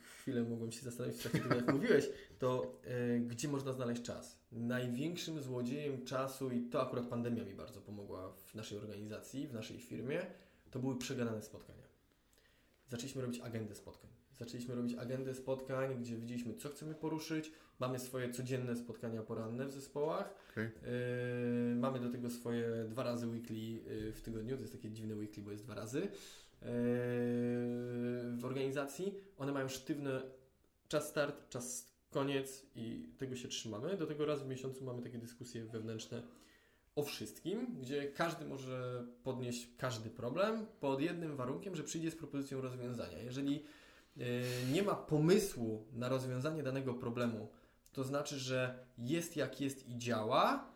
chwilę 0.00 0.42
mogłem 0.42 0.72
się 0.72 0.82
zastanowić 0.82 1.18
w 1.18 1.20
trakcie 1.20 1.40
tego, 1.40 1.54
jak 1.54 1.72
mówiłeś, 1.72 2.10
to 2.38 2.80
yy, 2.84 3.20
gdzie 3.20 3.48
można 3.48 3.72
znaleźć 3.72 4.02
czas? 4.02 4.38
Największym 4.52 5.42
złodziejem 5.42 6.04
czasu 6.04 6.50
i 6.50 6.60
to 6.60 6.82
akurat 6.82 7.06
pandemia 7.06 7.44
mi 7.44 7.54
bardzo 7.54 7.80
pomogła 7.80 8.32
w 8.32 8.54
naszej 8.54 8.78
organizacji, 8.78 9.48
w 9.48 9.52
naszej 9.52 9.78
firmie, 9.78 10.26
to 10.70 10.78
były 10.78 10.98
przegadane 10.98 11.42
spotkania. 11.42 11.84
Zaczęliśmy 12.88 13.22
robić 13.22 13.40
agendę 13.40 13.74
spotkań. 13.74 14.10
Zaczęliśmy 14.38 14.74
robić 14.74 14.94
agendę 14.94 15.34
spotkań, 15.34 16.00
gdzie 16.00 16.16
widzieliśmy, 16.16 16.54
co 16.54 16.68
chcemy 16.68 16.94
poruszyć, 16.94 17.52
Mamy 17.80 17.98
swoje 17.98 18.30
codzienne 18.30 18.76
spotkania 18.76 19.22
poranne 19.22 19.66
w 19.66 19.72
zespołach. 19.72 20.34
Okay. 20.50 20.64
Yy, 20.64 21.76
mamy 21.76 22.00
do 22.00 22.10
tego 22.10 22.30
swoje 22.30 22.84
dwa 22.88 23.02
razy 23.02 23.26
weekly 23.26 23.56
yy, 23.56 24.12
w 24.12 24.22
tygodniu. 24.22 24.56
To 24.56 24.60
jest 24.62 24.72
takie 24.72 24.90
dziwne 24.90 25.14
weekly, 25.14 25.42
bo 25.42 25.50
jest 25.50 25.64
dwa 25.64 25.74
razy. 25.74 26.00
Yy, 26.00 26.08
w 28.36 28.40
organizacji 28.44 29.14
one 29.38 29.52
mają 29.52 29.68
sztywny 29.68 30.10
czas 30.88 31.08
start, 31.08 31.48
czas 31.48 31.90
koniec 32.10 32.66
i 32.74 33.08
tego 33.18 33.36
się 33.36 33.48
trzymamy. 33.48 33.96
Do 33.96 34.06
tego 34.06 34.26
raz 34.26 34.42
w 34.42 34.48
miesiącu 34.48 34.84
mamy 34.84 35.02
takie 35.02 35.18
dyskusje 35.18 35.64
wewnętrzne 35.64 36.22
o 36.96 37.02
wszystkim, 37.02 37.76
gdzie 37.80 38.12
każdy 38.12 38.44
może 38.44 39.06
podnieść 39.22 39.68
każdy 39.78 40.10
problem 40.10 40.66
pod 40.80 41.00
jednym 41.00 41.36
warunkiem, 41.36 41.76
że 41.76 41.84
przyjdzie 41.84 42.10
z 42.10 42.16
propozycją 42.16 42.60
rozwiązania. 42.60 43.18
Jeżeli 43.18 43.62
yy, 44.16 44.24
nie 44.72 44.82
ma 44.82 44.94
pomysłu 44.94 45.86
na 45.92 46.08
rozwiązanie 46.08 46.62
danego 46.62 46.94
problemu, 46.94 47.48
to 47.92 48.04
znaczy, 48.04 48.38
że 48.38 48.86
jest 48.98 49.36
jak 49.36 49.60
jest 49.60 49.88
i 49.88 49.98
działa. 49.98 50.70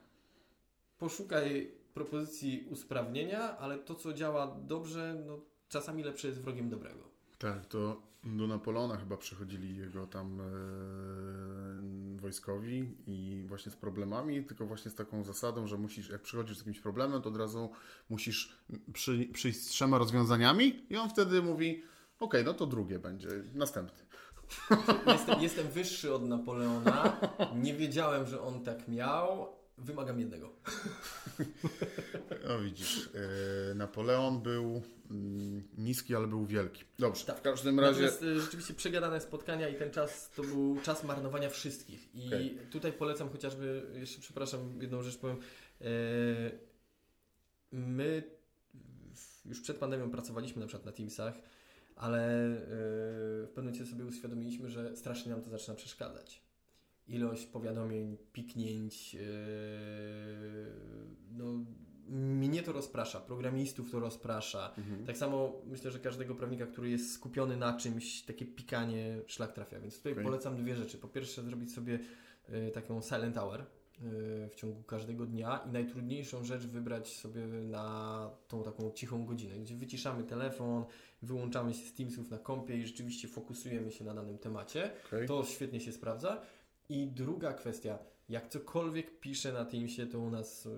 Poszukaj 0.98 1.70
propozycji 1.94 2.66
usprawnienia, 2.70 3.58
ale 3.58 3.78
to, 3.78 3.94
co 3.94 4.12
działa 4.12 4.56
dobrze, 4.62 5.22
no, 5.26 5.38
czasami 5.68 6.02
lepsze 6.02 6.28
jest 6.28 6.40
wrogiem 6.40 6.70
dobrego. 6.70 7.04
Tak, 7.38 7.66
to 7.66 8.02
do 8.24 8.46
Napoleona 8.46 8.96
chyba 8.96 9.16
przychodzili 9.16 9.76
jego 9.76 10.06
tam 10.06 10.40
e, 10.40 10.44
wojskowi 12.20 12.96
i 13.06 13.44
właśnie 13.48 13.72
z 13.72 13.76
problemami, 13.76 14.44
tylko 14.44 14.66
właśnie 14.66 14.90
z 14.90 14.94
taką 14.94 15.24
zasadą, 15.24 15.66
że 15.66 15.78
musisz, 15.78 16.08
jak 16.08 16.22
przychodzisz 16.22 16.56
z 16.56 16.60
jakimś 16.60 16.80
problemem, 16.80 17.22
to 17.22 17.28
od 17.28 17.36
razu 17.36 17.70
musisz 18.10 18.56
przy, 18.92 19.28
przyjść 19.32 19.60
z 19.60 19.66
trzema 19.66 19.98
rozwiązaniami 19.98 20.86
i 20.90 20.96
on 20.96 21.10
wtedy 21.10 21.42
mówi, 21.42 21.82
ok, 22.20 22.34
no 22.44 22.54
to 22.54 22.66
drugie 22.66 22.98
będzie, 22.98 23.28
następny. 23.54 24.03
Jestem, 25.06 25.42
jestem 25.42 25.68
wyższy 25.68 26.14
od 26.14 26.28
Napoleona. 26.28 27.20
Nie 27.54 27.74
wiedziałem, 27.74 28.26
że 28.26 28.42
on 28.42 28.64
tak 28.64 28.88
miał, 28.88 29.48
wymagam 29.78 30.20
jednego. 30.20 30.50
No 32.48 32.60
widzisz, 32.60 33.10
e, 33.70 33.74
Napoleon 33.74 34.42
był 34.42 34.82
mm, 35.10 35.62
niski, 35.78 36.14
ale 36.14 36.26
był 36.26 36.46
wielki. 36.46 36.84
Dobrze, 36.98 37.24
tak. 37.24 37.38
w 37.38 37.42
każdym 37.42 37.80
razie... 37.80 38.02
Natomiast 38.02 38.22
e, 38.22 38.40
rzeczywiście 38.40 38.74
przegadane 38.74 39.20
spotkania 39.20 39.68
i 39.68 39.74
ten 39.74 39.90
czas 39.90 40.30
to 40.30 40.42
był 40.42 40.80
czas 40.82 41.04
marnowania 41.04 41.50
wszystkich. 41.50 42.14
I 42.14 42.26
okay. 42.26 42.66
tutaj 42.70 42.92
polecam 42.92 43.28
chociażby, 43.28 43.82
jeszcze 43.94 44.20
przepraszam, 44.20 44.80
jedną 44.80 45.02
rzecz 45.02 45.18
powiem. 45.18 45.36
E, 45.80 45.84
my 47.72 48.22
już 49.44 49.60
przed 49.60 49.76
pandemią 49.76 50.10
pracowaliśmy 50.10 50.60
na 50.60 50.66
przykład 50.66 50.86
na 50.86 50.92
Teamsach, 50.92 51.34
ale 51.96 52.48
w 53.44 53.50
pewnym 53.54 53.64
momencie 53.64 53.92
sobie 53.92 54.04
uświadomiliśmy, 54.04 54.70
że 54.70 54.96
strasznie 54.96 55.32
nam 55.32 55.42
to 55.42 55.50
zaczyna 55.50 55.74
przeszkadzać 55.74 56.44
ilość 57.08 57.46
powiadomień, 57.46 58.16
piknięć, 58.32 59.14
yy, 59.14 59.20
no, 61.30 61.64
mnie 62.08 62.62
to 62.62 62.72
rozprasza, 62.72 63.20
programistów 63.20 63.90
to 63.90 64.00
rozprasza. 64.00 64.74
Mhm. 64.78 65.06
Tak 65.06 65.16
samo 65.16 65.62
myślę, 65.66 65.90
że 65.90 65.98
każdego 65.98 66.34
prawnika, 66.34 66.66
który 66.66 66.90
jest 66.90 67.12
skupiony 67.12 67.56
na 67.56 67.76
czymś, 67.76 68.22
takie 68.22 68.46
pikanie 68.46 69.20
szlak 69.26 69.52
trafia. 69.52 69.80
Więc 69.80 69.96
tutaj 69.96 70.12
okay. 70.12 70.24
polecam 70.24 70.56
dwie 70.56 70.76
rzeczy. 70.76 70.98
Po 70.98 71.08
pierwsze, 71.08 71.42
zrobić 71.42 71.72
sobie 71.72 71.98
y, 72.48 72.70
taką 72.74 73.02
silent 73.02 73.36
hour 73.36 73.64
w 74.50 74.54
ciągu 74.54 74.82
każdego 74.82 75.26
dnia 75.26 75.64
i 75.68 75.70
najtrudniejszą 75.70 76.44
rzecz 76.44 76.66
wybrać 76.66 77.16
sobie 77.16 77.46
na 77.46 78.30
tą 78.48 78.62
taką 78.62 78.90
cichą 78.90 79.26
godzinę, 79.26 79.58
gdzie 79.58 79.76
wyciszamy 79.76 80.24
telefon, 80.24 80.84
wyłączamy 81.22 81.74
się 81.74 81.86
z 81.86 81.94
Teamsów 81.94 82.30
na 82.30 82.38
kompie 82.38 82.76
i 82.76 82.86
rzeczywiście 82.86 83.28
fokusujemy 83.28 83.92
się 83.92 84.04
na 84.04 84.14
danym 84.14 84.38
temacie. 84.38 84.90
Okay. 85.06 85.26
To 85.26 85.44
świetnie 85.44 85.80
się 85.80 85.92
sprawdza. 85.92 86.42
I 86.88 87.06
druga 87.06 87.52
kwestia, 87.52 87.98
jak 88.28 88.48
cokolwiek 88.48 89.20
piszę 89.20 89.52
na 89.52 89.64
Teamsie, 89.64 90.06
to 90.06 90.20
u 90.20 90.30
nas, 90.30 90.64
yy, 90.64 90.72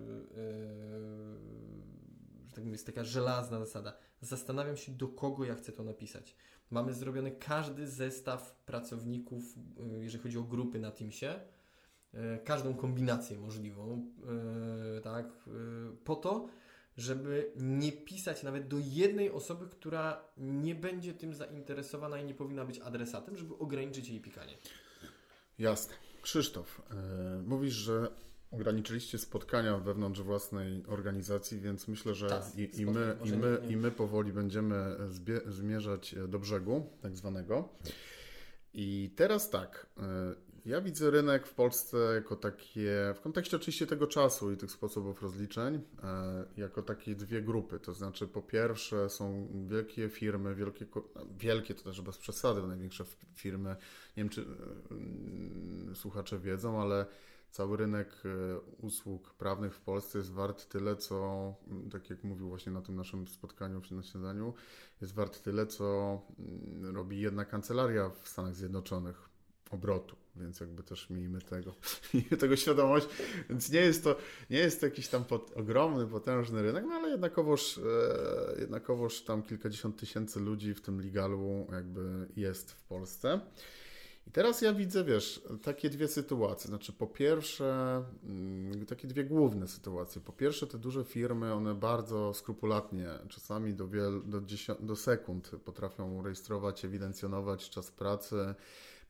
tak 2.54 2.58
mówię, 2.58 2.72
jest 2.72 2.86
taka 2.86 3.04
żelazna 3.04 3.58
zasada. 3.58 3.96
Zastanawiam 4.20 4.76
się, 4.76 4.92
do 4.92 5.08
kogo 5.08 5.44
ja 5.44 5.54
chcę 5.54 5.72
to 5.72 5.84
napisać. 5.84 6.36
Mamy 6.70 6.94
zrobiony 6.94 7.30
każdy 7.30 7.86
zestaw 7.86 8.62
pracowników, 8.66 9.56
yy, 9.92 10.04
jeżeli 10.04 10.22
chodzi 10.22 10.38
o 10.38 10.42
grupy 10.42 10.80
na 10.80 10.90
Teamsie, 10.90 11.40
każdą 12.44 12.74
kombinację 12.74 13.38
możliwą, 13.38 14.06
tak, 15.02 15.26
po 16.04 16.16
to, 16.16 16.48
żeby 16.96 17.52
nie 17.56 17.92
pisać 17.92 18.42
nawet 18.42 18.68
do 18.68 18.76
jednej 18.78 19.30
osoby, 19.30 19.66
która 19.68 20.24
nie 20.36 20.74
będzie 20.74 21.14
tym 21.14 21.34
zainteresowana 21.34 22.20
i 22.20 22.24
nie 22.24 22.34
powinna 22.34 22.64
być 22.64 22.78
adresatem, 22.78 23.36
żeby 23.36 23.58
ograniczyć 23.58 24.08
jej 24.08 24.20
pikanie. 24.20 24.52
Jasne. 25.58 25.94
Krzysztof, 26.22 26.82
yy, 26.90 27.42
mówisz, 27.42 27.74
że 27.74 28.08
ograniczyliście 28.50 29.18
spotkania 29.18 29.78
wewnątrz 29.78 30.20
własnej 30.20 30.84
organizacji, 30.86 31.60
więc 31.60 31.88
myślę, 31.88 32.14
że 32.14 32.28
tak, 32.28 32.44
i, 32.56 32.80
i, 32.80 32.86
my, 32.86 33.16
i, 33.24 33.32
my, 33.32 33.58
i 33.68 33.76
my 33.76 33.90
powoli 33.90 34.32
będziemy 34.32 34.96
zmierzać 35.46 36.14
do 36.28 36.38
brzegu, 36.38 36.86
tak 37.00 37.16
zwanego. 37.16 37.68
I 38.74 39.10
teraz 39.16 39.50
tak, 39.50 39.86
yy, 39.96 40.02
ja 40.66 40.80
widzę 40.80 41.10
rynek 41.10 41.46
w 41.46 41.54
Polsce 41.54 41.96
jako 42.14 42.36
takie, 42.36 43.14
w 43.14 43.20
kontekście 43.20 43.56
oczywiście 43.56 43.86
tego 43.86 44.06
czasu 44.06 44.52
i 44.52 44.56
tych 44.56 44.70
sposobów 44.70 45.22
rozliczeń, 45.22 45.74
yy, 45.74 45.80
jako 46.56 46.82
takie 46.82 47.14
dwie 47.14 47.42
grupy. 47.42 47.80
To 47.80 47.94
znaczy, 47.94 48.28
po 48.28 48.42
pierwsze, 48.42 49.08
są 49.08 49.48
wielkie 49.66 50.08
firmy, 50.08 50.54
wielkie, 50.54 50.86
wielkie 51.38 51.74
to 51.74 51.82
też 51.82 52.00
bez 52.00 52.18
przesady, 52.18 52.62
największe 52.62 53.04
firmy. 53.34 53.76
Nie 54.16 54.22
wiem, 54.22 54.28
czy 54.28 54.44
słuchacze 55.94 56.38
wiedzą, 56.38 56.82
ale 56.82 57.06
cały 57.50 57.76
rynek 57.76 58.08
e, 58.24 58.58
usług 58.60 59.34
prawnych 59.34 59.74
w 59.74 59.80
Polsce 59.80 60.18
jest 60.18 60.32
wart 60.32 60.68
tyle, 60.68 60.96
co, 60.96 61.54
mm, 61.68 61.90
tak 61.90 62.10
jak 62.10 62.24
mówił 62.24 62.48
właśnie 62.48 62.72
na 62.72 62.82
tym 62.82 62.96
naszym 62.96 63.28
spotkaniu 63.28 63.82
na 63.90 64.02
śniadaniu, 64.02 64.54
jest 65.00 65.14
wart 65.14 65.42
tyle, 65.42 65.66
co 65.66 66.20
mm, 66.38 66.96
robi 66.96 67.20
jedna 67.20 67.44
kancelaria 67.44 68.10
w 68.10 68.28
Stanach 68.28 68.54
Zjednoczonych 68.54 69.28
obrotu, 69.70 70.16
więc 70.40 70.60
jakby 70.60 70.82
też 70.82 71.10
miejmy 71.10 71.40
tego, 71.40 71.74
tego 72.40 72.56
świadomość, 72.56 73.06
więc 73.50 73.70
nie 73.70 73.80
jest 73.80 74.04
to, 74.04 74.16
nie 74.50 74.58
jest 74.58 74.80
to 74.80 74.86
jakiś 74.86 75.08
tam 75.08 75.24
pot, 75.24 75.52
ogromny, 75.54 76.06
potężny 76.06 76.62
rynek, 76.62 76.84
no 76.88 76.94
ale 76.94 77.08
jednakowoż, 77.10 77.78
e, 77.78 78.60
jednakowoż 78.60 79.22
tam 79.22 79.42
kilkadziesiąt 79.42 79.96
tysięcy 79.96 80.40
ludzi 80.40 80.74
w 80.74 80.80
tym 80.80 81.00
legalu 81.00 81.66
jakby 81.72 82.28
jest 82.36 82.72
w 82.72 82.82
Polsce. 82.84 83.40
I 84.26 84.30
teraz 84.30 84.62
ja 84.62 84.74
widzę, 84.74 85.04
wiesz, 85.04 85.42
takie 85.62 85.90
dwie 85.90 86.08
sytuacje. 86.08 86.68
Znaczy, 86.68 86.92
po 86.92 87.06
pierwsze, 87.06 88.02
mm, 88.24 88.86
takie 88.86 89.08
dwie 89.08 89.24
główne 89.24 89.68
sytuacje. 89.68 90.20
Po 90.20 90.32
pierwsze, 90.32 90.66
te 90.66 90.78
duże 90.78 91.04
firmy, 91.04 91.52
one 91.52 91.74
bardzo 91.74 92.34
skrupulatnie, 92.34 93.08
czasami 93.28 93.74
do, 93.74 93.88
wiel, 93.88 94.22
do, 94.24 94.40
do 94.80 94.96
sekund 94.96 95.50
potrafią 95.64 96.22
rejestrować, 96.22 96.84
ewidencjonować 96.84 97.70
czas 97.70 97.90
pracy. 97.90 98.54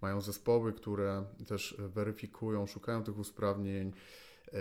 Mają 0.03 0.21
zespoły, 0.21 0.73
które 0.73 1.25
też 1.47 1.77
weryfikują, 1.79 2.67
szukają 2.67 3.03
tych 3.03 3.19
usprawnień. 3.19 3.93
Yy, 4.53 4.61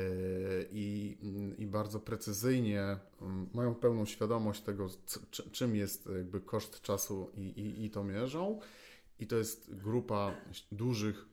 I, 0.71 1.17
i, 1.57 1.67
bardzo 1.67 1.99
precyzyjnie 1.99 2.97
mm, 3.21 3.49
mają 3.53 3.75
pełną 3.75 4.05
świadomość 4.05 4.61
tego, 4.61 4.87
czym 5.51 5.75
jest 5.75 6.09
jakby 6.17 6.41
koszt 6.41 6.81
czasu 6.81 7.29
i, 7.33 7.41
i, 7.41 7.85
i 7.85 7.89
to 7.89 8.03
mierzą 8.03 8.59
i 9.19 9.27
to 9.27 9.35
jest 9.35 9.75
grupa 9.75 10.35
dużych, 10.71 11.25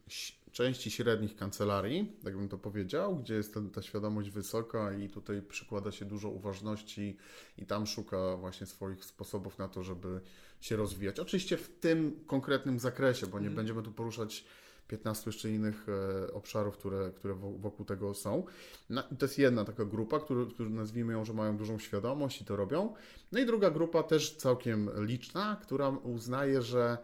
części 0.53 0.91
średnich 0.91 1.37
kancelarii, 1.37 2.17
tak 2.25 2.37
bym 2.37 2.49
to 2.49 2.59
powiedział, 2.59 3.17
gdzie 3.17 3.35
jest 3.35 3.55
ta 3.73 3.83
świadomość 3.83 4.31
wysoka 4.31 4.93
i 4.93 5.09
tutaj 5.09 5.43
przykłada 5.43 5.93
się 5.93 6.05
dużo 6.05 6.29
uważności 6.29 7.17
i 7.59 7.67
tam 7.67 7.87
szuka 7.87 8.37
właśnie 8.37 8.67
swoich 8.67 9.05
sposobów 9.05 9.59
na 9.59 9.69
to, 9.69 9.83
żeby 9.83 10.21
się 10.63 10.77
rozwijać. 10.77 11.21
Oczywiście 11.21 11.57
w 11.57 11.69
tym 11.69 12.25
konkretnym 12.27 12.79
zakresie, 12.79 13.27
bo 13.27 13.39
nie 13.39 13.47
mm. 13.47 13.57
będziemy 13.57 13.83
tu 13.83 13.93
poruszać 13.93 14.45
15 14.89 15.23
jeszcze 15.31 15.51
innych 15.51 15.87
e, 15.89 16.33
obszarów, 16.33 16.77
które, 16.77 17.11
które 17.11 17.35
wokół 17.35 17.87
tego 17.87 18.15
są. 18.15 18.45
No, 18.91 19.03
to 19.03 19.27
jest 19.27 19.39
jedna 19.39 19.65
taka 19.65 19.85
grupa, 19.85 20.21
którzy 20.21 20.47
który 20.55 20.71
nazwijmy 20.71 21.13
ją, 21.13 21.25
że 21.25 21.33
mają 21.33 21.57
dużą 21.57 21.79
świadomość 21.79 22.41
i 22.41 22.45
to 22.45 22.57
robią. 22.57 22.95
No 23.33 23.41
i 23.41 23.47
druga 23.47 23.71
grupa 23.71 24.03
też 24.03 24.37
całkiem 24.37 24.91
liczna, 24.97 25.57
która 25.63 25.89
uznaje, 25.89 26.63
że 26.63 26.99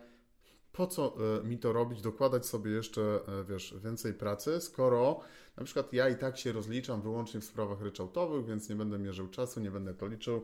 po 0.72 0.86
co 0.86 1.16
e, 1.40 1.44
mi 1.44 1.58
to 1.58 1.72
robić, 1.72 2.02
dokładać 2.02 2.46
sobie 2.46 2.70
jeszcze, 2.70 3.02
e, 3.02 3.44
wiesz, 3.44 3.74
więcej 3.84 4.14
pracy, 4.14 4.60
skoro 4.60 5.20
na 5.56 5.64
przykład 5.64 5.92
ja 5.92 6.08
i 6.08 6.16
tak 6.16 6.38
się 6.38 6.52
rozliczam 6.52 7.02
wyłącznie 7.02 7.40
w 7.40 7.44
sprawach 7.44 7.80
ryczałtowych, 7.80 8.46
więc 8.46 8.68
nie 8.68 8.76
będę 8.76 8.98
mierzył 8.98 9.28
czasu, 9.28 9.60
nie 9.60 9.70
będę 9.70 9.94
to 9.94 10.06
liczył. 10.06 10.42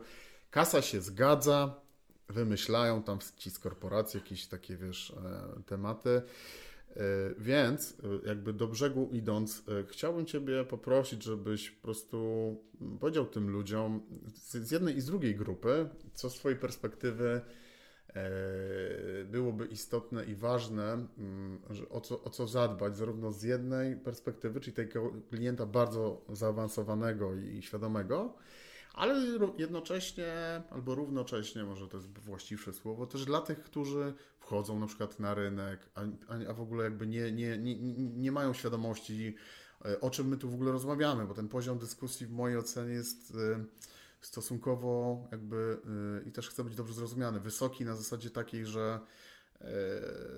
Kasa 0.51 0.81
się 0.81 1.01
zgadza, 1.01 1.84
wymyślają 2.29 3.03
tam 3.03 3.19
ci 3.37 3.51
z 3.51 3.59
korporacji 3.59 4.17
jakieś 4.17 4.47
takie, 4.47 4.77
wiesz, 4.77 5.11
e, 5.11 5.63
tematy. 5.65 6.21
Więc 7.37 7.97
jakby 8.25 8.53
do 8.53 8.67
brzegu 8.67 9.09
idąc, 9.11 9.63
chciałbym 9.87 10.25
Ciebie 10.25 10.63
poprosić, 10.63 11.23
żebyś 11.23 11.71
po 11.71 11.81
prostu 11.81 12.17
powiedział 12.99 13.25
tym 13.25 13.49
ludziom 13.49 14.01
z 14.35 14.71
jednej 14.71 14.97
i 14.97 15.01
z 15.01 15.05
drugiej 15.05 15.35
grupy, 15.35 15.89
co 16.13 16.29
z 16.29 16.35
Twojej 16.35 16.59
perspektywy 16.59 17.41
E, 18.15 19.25
byłoby 19.25 19.65
istotne 19.65 20.25
i 20.25 20.35
ważne, 20.35 21.07
mm, 21.17 21.61
o 21.89 22.01
co, 22.01 22.23
o 22.23 22.29
co 22.29 22.47
zadbać, 22.47 22.97
zarówno 22.97 23.31
z 23.31 23.43
jednej 23.43 23.95
perspektywy, 23.95 24.59
czyli 24.59 24.75
tego 24.75 25.11
klienta 25.29 25.65
bardzo 25.65 26.21
zaawansowanego 26.29 27.35
i 27.35 27.61
świadomego, 27.61 28.33
ale 28.95 29.37
jednocześnie, 29.57 30.33
albo 30.69 30.95
równocześnie, 30.95 31.63
może 31.63 31.87
to 31.87 31.97
jest 31.97 32.19
właściwsze 32.19 32.73
słowo, 32.73 33.07
też 33.07 33.25
dla 33.25 33.41
tych, 33.41 33.63
którzy 33.63 34.13
wchodzą 34.39 34.79
na 34.79 34.87
przykład 34.87 35.19
na 35.19 35.33
rynek, 35.33 35.89
a, 35.95 36.01
a 36.49 36.53
w 36.53 36.61
ogóle 36.61 36.83
jakby 36.83 37.07
nie, 37.07 37.31
nie, 37.31 37.57
nie, 37.57 37.75
nie 37.95 38.31
mają 38.31 38.53
świadomości, 38.53 39.35
e, 39.85 40.01
o 40.01 40.09
czym 40.09 40.27
my 40.27 40.37
tu 40.37 40.49
w 40.49 40.53
ogóle 40.53 40.71
rozmawiamy, 40.71 41.25
bo 41.25 41.33
ten 41.33 41.47
poziom 41.47 41.79
dyskusji 41.79 42.27
w 42.27 42.31
mojej 42.31 42.57
ocenie 42.57 42.93
jest 42.93 43.33
e, 43.35 43.65
stosunkowo 44.25 45.23
jakby 45.31 45.77
yy, 46.23 46.29
i 46.29 46.31
też 46.31 46.49
chcę 46.49 46.63
być 46.63 46.75
dobrze 46.75 46.93
zrozumiany, 46.93 47.39
wysoki 47.39 47.85
na 47.85 47.95
zasadzie 47.95 48.29
takiej, 48.29 48.65
że 48.65 48.99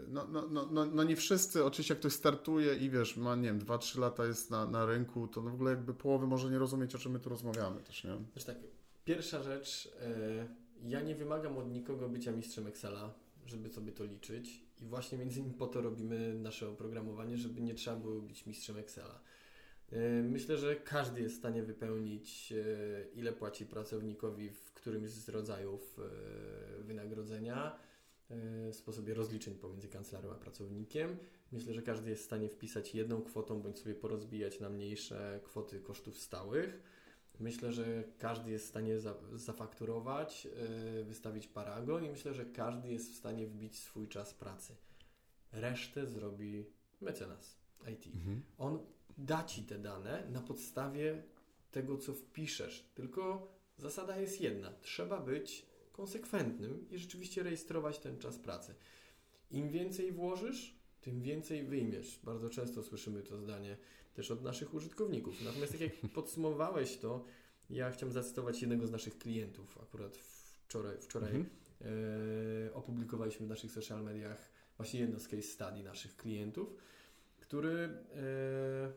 no, 0.07 0.27
no, 0.27 0.47
no, 0.47 0.67
no, 0.71 0.85
no 0.85 1.03
nie 1.03 1.15
wszyscy, 1.15 1.65
oczywiście 1.65 1.93
jak 1.93 1.99
ktoś 1.99 2.13
startuje 2.13 2.75
i 2.75 2.89
wiesz, 2.89 3.17
ma 3.17 3.35
nie 3.35 3.47
wiem, 3.47 3.59
2-3 3.59 3.99
lata 3.99 4.25
jest 4.25 4.51
na, 4.51 4.65
na 4.65 4.85
rynku, 4.85 5.27
to 5.27 5.41
no 5.41 5.51
w 5.51 5.53
ogóle 5.53 5.71
jakby 5.71 5.93
połowy 5.93 6.27
może 6.27 6.51
nie 6.51 6.59
rozumieć, 6.59 6.95
o 6.95 6.97
czym 6.97 7.11
my 7.11 7.19
tu 7.19 7.29
rozmawiamy 7.29 7.81
też, 7.81 8.03
nie? 8.03 8.17
Wiesz 8.35 8.43
tak, 8.43 8.57
pierwsza 9.05 9.43
rzecz, 9.43 9.91
yy, 10.83 10.89
ja 10.89 11.01
nie 11.01 11.15
wymagam 11.15 11.57
od 11.57 11.71
nikogo 11.71 12.09
bycia 12.09 12.31
mistrzem 12.31 12.67
Excela, 12.67 13.13
żeby 13.45 13.69
sobie 13.69 13.91
to 13.91 14.03
liczyć 14.03 14.63
i 14.81 14.85
właśnie 14.85 15.17
między 15.17 15.39
innymi 15.39 15.55
po 15.55 15.67
to 15.67 15.81
robimy 15.81 16.33
nasze 16.33 16.69
oprogramowanie, 16.69 17.37
żeby 17.37 17.61
nie 17.61 17.73
trzeba 17.73 17.97
było 17.97 18.21
być 18.21 18.45
mistrzem 18.45 18.77
Excela. 18.77 19.19
E, 19.91 20.23
myślę, 20.23 20.57
że 20.57 20.75
każdy 20.75 21.21
jest 21.21 21.35
w 21.35 21.39
stanie 21.39 21.63
wypełnić, 21.63 22.51
e, 22.51 22.55
ile 23.15 23.33
płaci 23.33 23.65
pracownikowi 23.65 24.49
w 24.49 24.73
którymś 24.73 25.09
z 25.09 25.29
rodzajów 25.29 25.99
e, 25.99 26.83
wynagrodzenia 26.83 27.79
sposobie 28.71 29.13
rozliczeń 29.13 29.55
pomiędzy 29.55 29.87
kancelarią 29.87 30.31
a 30.31 30.35
pracownikiem 30.35 31.17
Myślę, 31.51 31.73
że 31.73 31.81
każdy 31.81 32.09
jest 32.09 32.21
w 32.21 32.25
stanie 32.25 32.49
wpisać 32.49 32.95
jedną 32.95 33.21
kwotą, 33.21 33.61
bądź 33.61 33.79
sobie 33.79 33.95
porozbijać 33.95 34.59
na 34.59 34.69
mniejsze 34.69 35.39
kwoty 35.43 35.79
kosztów 35.79 36.17
stałych. 36.17 36.79
Myślę, 37.39 37.73
że 37.73 38.03
każdy 38.17 38.51
jest 38.51 38.65
w 38.65 38.69
stanie 38.69 38.99
za, 38.99 39.15
zafakturować, 39.33 40.45
yy, 40.95 41.03
wystawić 41.03 41.47
paragon 41.47 42.05
i 42.05 42.09
myślę, 42.09 42.33
że 42.33 42.45
każdy 42.45 42.89
jest 42.89 43.13
w 43.13 43.15
stanie 43.15 43.47
wbić 43.47 43.79
swój 43.79 44.07
czas 44.07 44.33
pracy. 44.33 44.75
Resztę 45.51 46.07
zrobi 46.07 46.65
mecenas 47.01 47.57
IT. 47.93 48.07
Mhm. 48.15 48.41
On 48.57 48.79
da 49.17 49.43
Ci 49.43 49.63
te 49.63 49.79
dane 49.79 50.27
na 50.29 50.41
podstawie 50.41 51.23
tego, 51.71 51.97
co 51.97 52.13
wpiszesz. 52.13 52.91
Tylko 52.95 53.51
zasada 53.77 54.17
jest 54.17 54.41
jedna. 54.41 54.73
Trzeba 54.81 55.21
być 55.21 55.65
konsekwentnym 55.97 56.85
i 56.91 56.97
rzeczywiście 56.97 57.43
rejestrować 57.43 57.99
ten 57.99 58.17
czas 58.17 58.37
pracy. 58.37 58.75
Im 59.51 59.69
więcej 59.69 60.11
włożysz, 60.11 60.75
tym 61.01 61.21
więcej 61.21 61.63
wyjmiesz. 61.63 62.19
Bardzo 62.23 62.49
często 62.49 62.83
słyszymy 62.83 63.23
to 63.23 63.37
zdanie 63.37 63.77
też 64.13 64.31
od 64.31 64.43
naszych 64.43 64.73
użytkowników. 64.73 65.41
Natomiast 65.45 65.71
tak 65.71 65.81
jak 65.81 65.93
podsumowałeś 66.15 66.97
to, 66.97 67.25
ja 67.69 67.91
chciałem 67.91 68.13
zacytować 68.13 68.61
jednego 68.61 68.87
z 68.87 68.91
naszych 68.91 69.17
klientów. 69.17 69.77
Akurat 69.81 70.17
wczoraj, 70.17 70.97
wczoraj 71.01 71.35
mhm. 71.35 71.49
e, 71.81 72.73
opublikowaliśmy 72.73 73.45
w 73.45 73.49
naszych 73.49 73.71
social 73.71 74.03
mediach 74.03 74.51
właśnie 74.77 74.99
jedno 74.99 75.19
z 75.19 75.27
case 75.27 75.41
study 75.41 75.83
naszych 75.83 76.15
klientów, 76.15 76.75
który 77.39 77.73
e, 77.79 78.91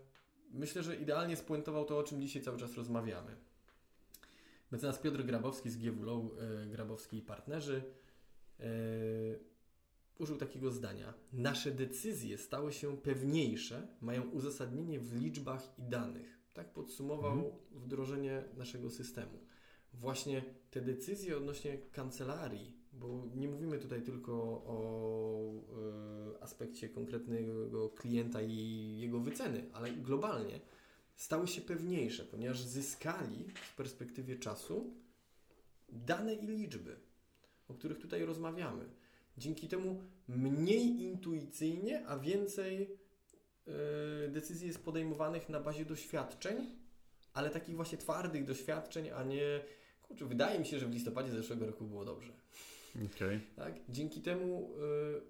myślę, 0.51 0.83
że 0.83 0.97
idealnie 0.97 1.37
spuentował 1.37 1.85
to, 1.85 1.99
o 1.99 2.03
czym 2.03 2.23
dzisiaj 2.23 2.43
cały 2.43 2.59
czas 2.59 2.75
rozmawiamy. 2.75 3.37
Mecenas 4.71 4.99
Piotr 4.99 5.23
Grabowski 5.23 5.71
z 5.71 5.77
e, 5.77 6.67
Grabowski 6.67 7.19
i 7.19 7.23
partnerzy 7.23 7.83
e, 8.61 8.65
użył 10.19 10.37
takiego 10.37 10.71
zdania. 10.71 11.15
Nasze 11.33 11.71
decyzje 11.71 12.39
stały 12.39 12.73
się 12.73 12.97
pewniejsze, 12.97 13.89
mają 14.01 14.31
uzasadnienie 14.31 15.01
w 15.01 15.15
liczbach 15.15 15.79
i 15.79 15.83
danych. 15.83 16.41
Tak 16.53 16.73
podsumował 16.73 17.33
mhm. 17.33 17.53
wdrożenie 17.73 18.45
naszego 18.57 18.91
systemu. 18.91 19.39
Właśnie 19.93 20.45
te 20.71 20.81
decyzje 20.81 21.37
odnośnie 21.37 21.79
kancelarii, 21.79 22.77
bo 22.93 23.29
nie 23.35 23.49
mówimy 23.49 23.79
tutaj 23.79 24.03
tylko 24.03 24.33
o 24.67 25.53
e, 26.39 26.43
aspekcie 26.43 26.89
konkretnego 26.89 27.89
klienta 27.89 28.43
i 28.43 28.99
jego 29.01 29.21
wyceny, 29.21 29.71
ale 29.73 29.93
globalnie 29.93 30.61
stały 31.21 31.49
się 31.49 31.61
pewniejsze, 31.61 32.25
ponieważ 32.25 32.61
zyskali 32.61 33.45
w 33.55 33.77
perspektywie 33.77 34.37
czasu 34.37 34.95
dane 35.89 36.35
i 36.35 36.47
liczby, 36.47 36.97
o 37.69 37.75
których 37.75 37.99
tutaj 37.99 38.25
rozmawiamy. 38.25 38.85
Dzięki 39.39 39.69
temu 39.69 40.03
mniej 40.29 41.03
intuicyjnie, 41.03 42.07
a 42.07 42.19
więcej 42.19 42.99
yy, 43.67 43.75
decyzji 44.29 44.67
jest 44.67 44.85
podejmowanych 44.85 45.49
na 45.49 45.61
bazie 45.61 45.85
doświadczeń, 45.85 46.57
ale 47.35 47.51
takich 47.51 47.77
właśnie 47.77 47.99
twardych 47.99 48.45
doświadczeń, 48.45 49.11
a 49.11 49.25
nie. 49.25 49.61
Kurczę, 50.03 50.27
wydaje 50.27 50.59
mi 50.59 50.67
się, 50.67 50.79
że 50.79 50.87
w 50.87 50.93
listopadzie 50.93 51.31
zeszłego 51.33 51.67
roku 51.67 51.85
było 51.85 52.05
dobrze. 52.05 52.33
Okay. 53.15 53.41
Tak? 53.57 53.75
Dzięki 53.89 54.21
temu 54.21 54.71
yy, 54.79 55.23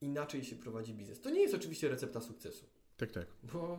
inaczej 0.00 0.44
się 0.44 0.56
prowadzi 0.56 0.94
biznes. 0.94 1.20
To 1.20 1.30
nie 1.30 1.40
jest 1.40 1.54
oczywiście 1.54 1.88
recepta 1.88 2.20
sukcesu. 2.20 2.71
Tak, 3.02 3.12
tak. 3.12 3.26
Bo 3.52 3.78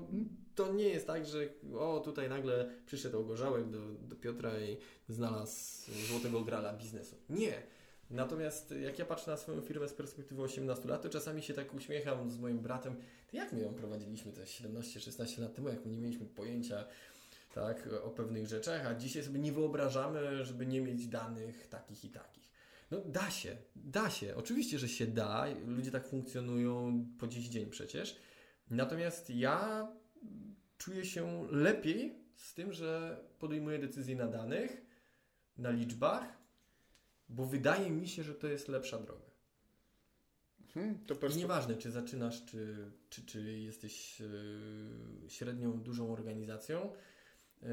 to 0.55 0.73
nie 0.73 0.89
jest 0.89 1.07
tak, 1.07 1.25
że 1.25 1.47
o, 1.79 2.01
tutaj 2.05 2.29
nagle 2.29 2.69
przyszedł 2.85 3.19
ogorzałek 3.19 3.69
do, 3.69 3.79
do 4.01 4.15
Piotra 4.15 4.59
i 4.59 4.77
znalazł 5.09 5.91
złotego 6.09 6.41
grala 6.41 6.73
biznesu. 6.73 7.15
Nie. 7.29 7.63
Natomiast 8.09 8.73
jak 8.81 8.99
ja 8.99 9.05
patrzę 9.05 9.31
na 9.31 9.37
swoją 9.37 9.61
firmę 9.61 9.87
z 9.87 9.93
perspektywy 9.93 10.41
18 10.41 10.89
lat, 10.89 11.01
to 11.01 11.09
czasami 11.09 11.41
się 11.41 11.53
tak 11.53 11.73
uśmiecham 11.73 12.31
z 12.31 12.37
moim 12.37 12.59
bratem, 12.59 12.95
to 13.31 13.37
jak 13.37 13.53
my 13.53 13.61
ją 13.61 13.73
prowadziliśmy 13.73 14.31
te 14.31 14.41
17-16 14.41 15.41
lat 15.41 15.55
temu, 15.55 15.69
jak 15.69 15.85
my 15.85 15.91
nie 15.91 15.97
mieliśmy 15.97 16.25
pojęcia 16.25 16.85
tak, 17.53 17.89
o 18.03 18.09
pewnych 18.09 18.47
rzeczach, 18.47 18.85
a 18.85 18.95
dzisiaj 18.95 19.23
sobie 19.23 19.39
nie 19.39 19.51
wyobrażamy, 19.51 20.45
żeby 20.45 20.65
nie 20.65 20.81
mieć 20.81 21.07
danych 21.07 21.67
takich 21.67 22.05
i 22.05 22.09
takich. 22.09 22.43
No 22.91 23.01
da 23.05 23.31
się, 23.31 23.57
da 23.75 24.09
się. 24.09 24.35
Oczywiście, 24.35 24.79
że 24.79 24.89
się 24.89 25.07
da. 25.07 25.45
Ludzie 25.67 25.91
tak 25.91 26.07
funkcjonują 26.07 27.05
po 27.19 27.27
dziś 27.27 27.47
dzień 27.47 27.69
przecież. 27.69 28.19
Natomiast 28.69 29.29
ja 29.29 29.87
czuję 30.77 31.05
się 31.05 31.47
lepiej 31.51 32.23
z 32.35 32.53
tym, 32.53 32.73
że 32.73 33.19
podejmuję 33.39 33.79
decyzje 33.79 34.15
na 34.15 34.27
danych, 34.27 34.85
na 35.57 35.71
liczbach, 35.71 36.37
bo 37.29 37.45
wydaje 37.45 37.91
mi 37.91 38.07
się, 38.07 38.23
że 38.23 38.35
to 38.35 38.47
jest 38.47 38.67
lepsza 38.67 38.99
droga. 38.99 39.33
Hmm, 40.73 40.99
to 40.99 41.15
perspektyw... 41.15 41.37
I 41.37 41.39
nieważne, 41.39 41.75
czy 41.75 41.91
zaczynasz, 41.91 42.45
czy, 42.45 42.91
czy, 43.09 43.25
czy 43.25 43.59
jesteś 43.59 44.19
yy, 44.19 45.29
średnią, 45.29 45.81
dużą 45.81 46.13
organizacją. 46.13 46.93
Yy, 47.61 47.69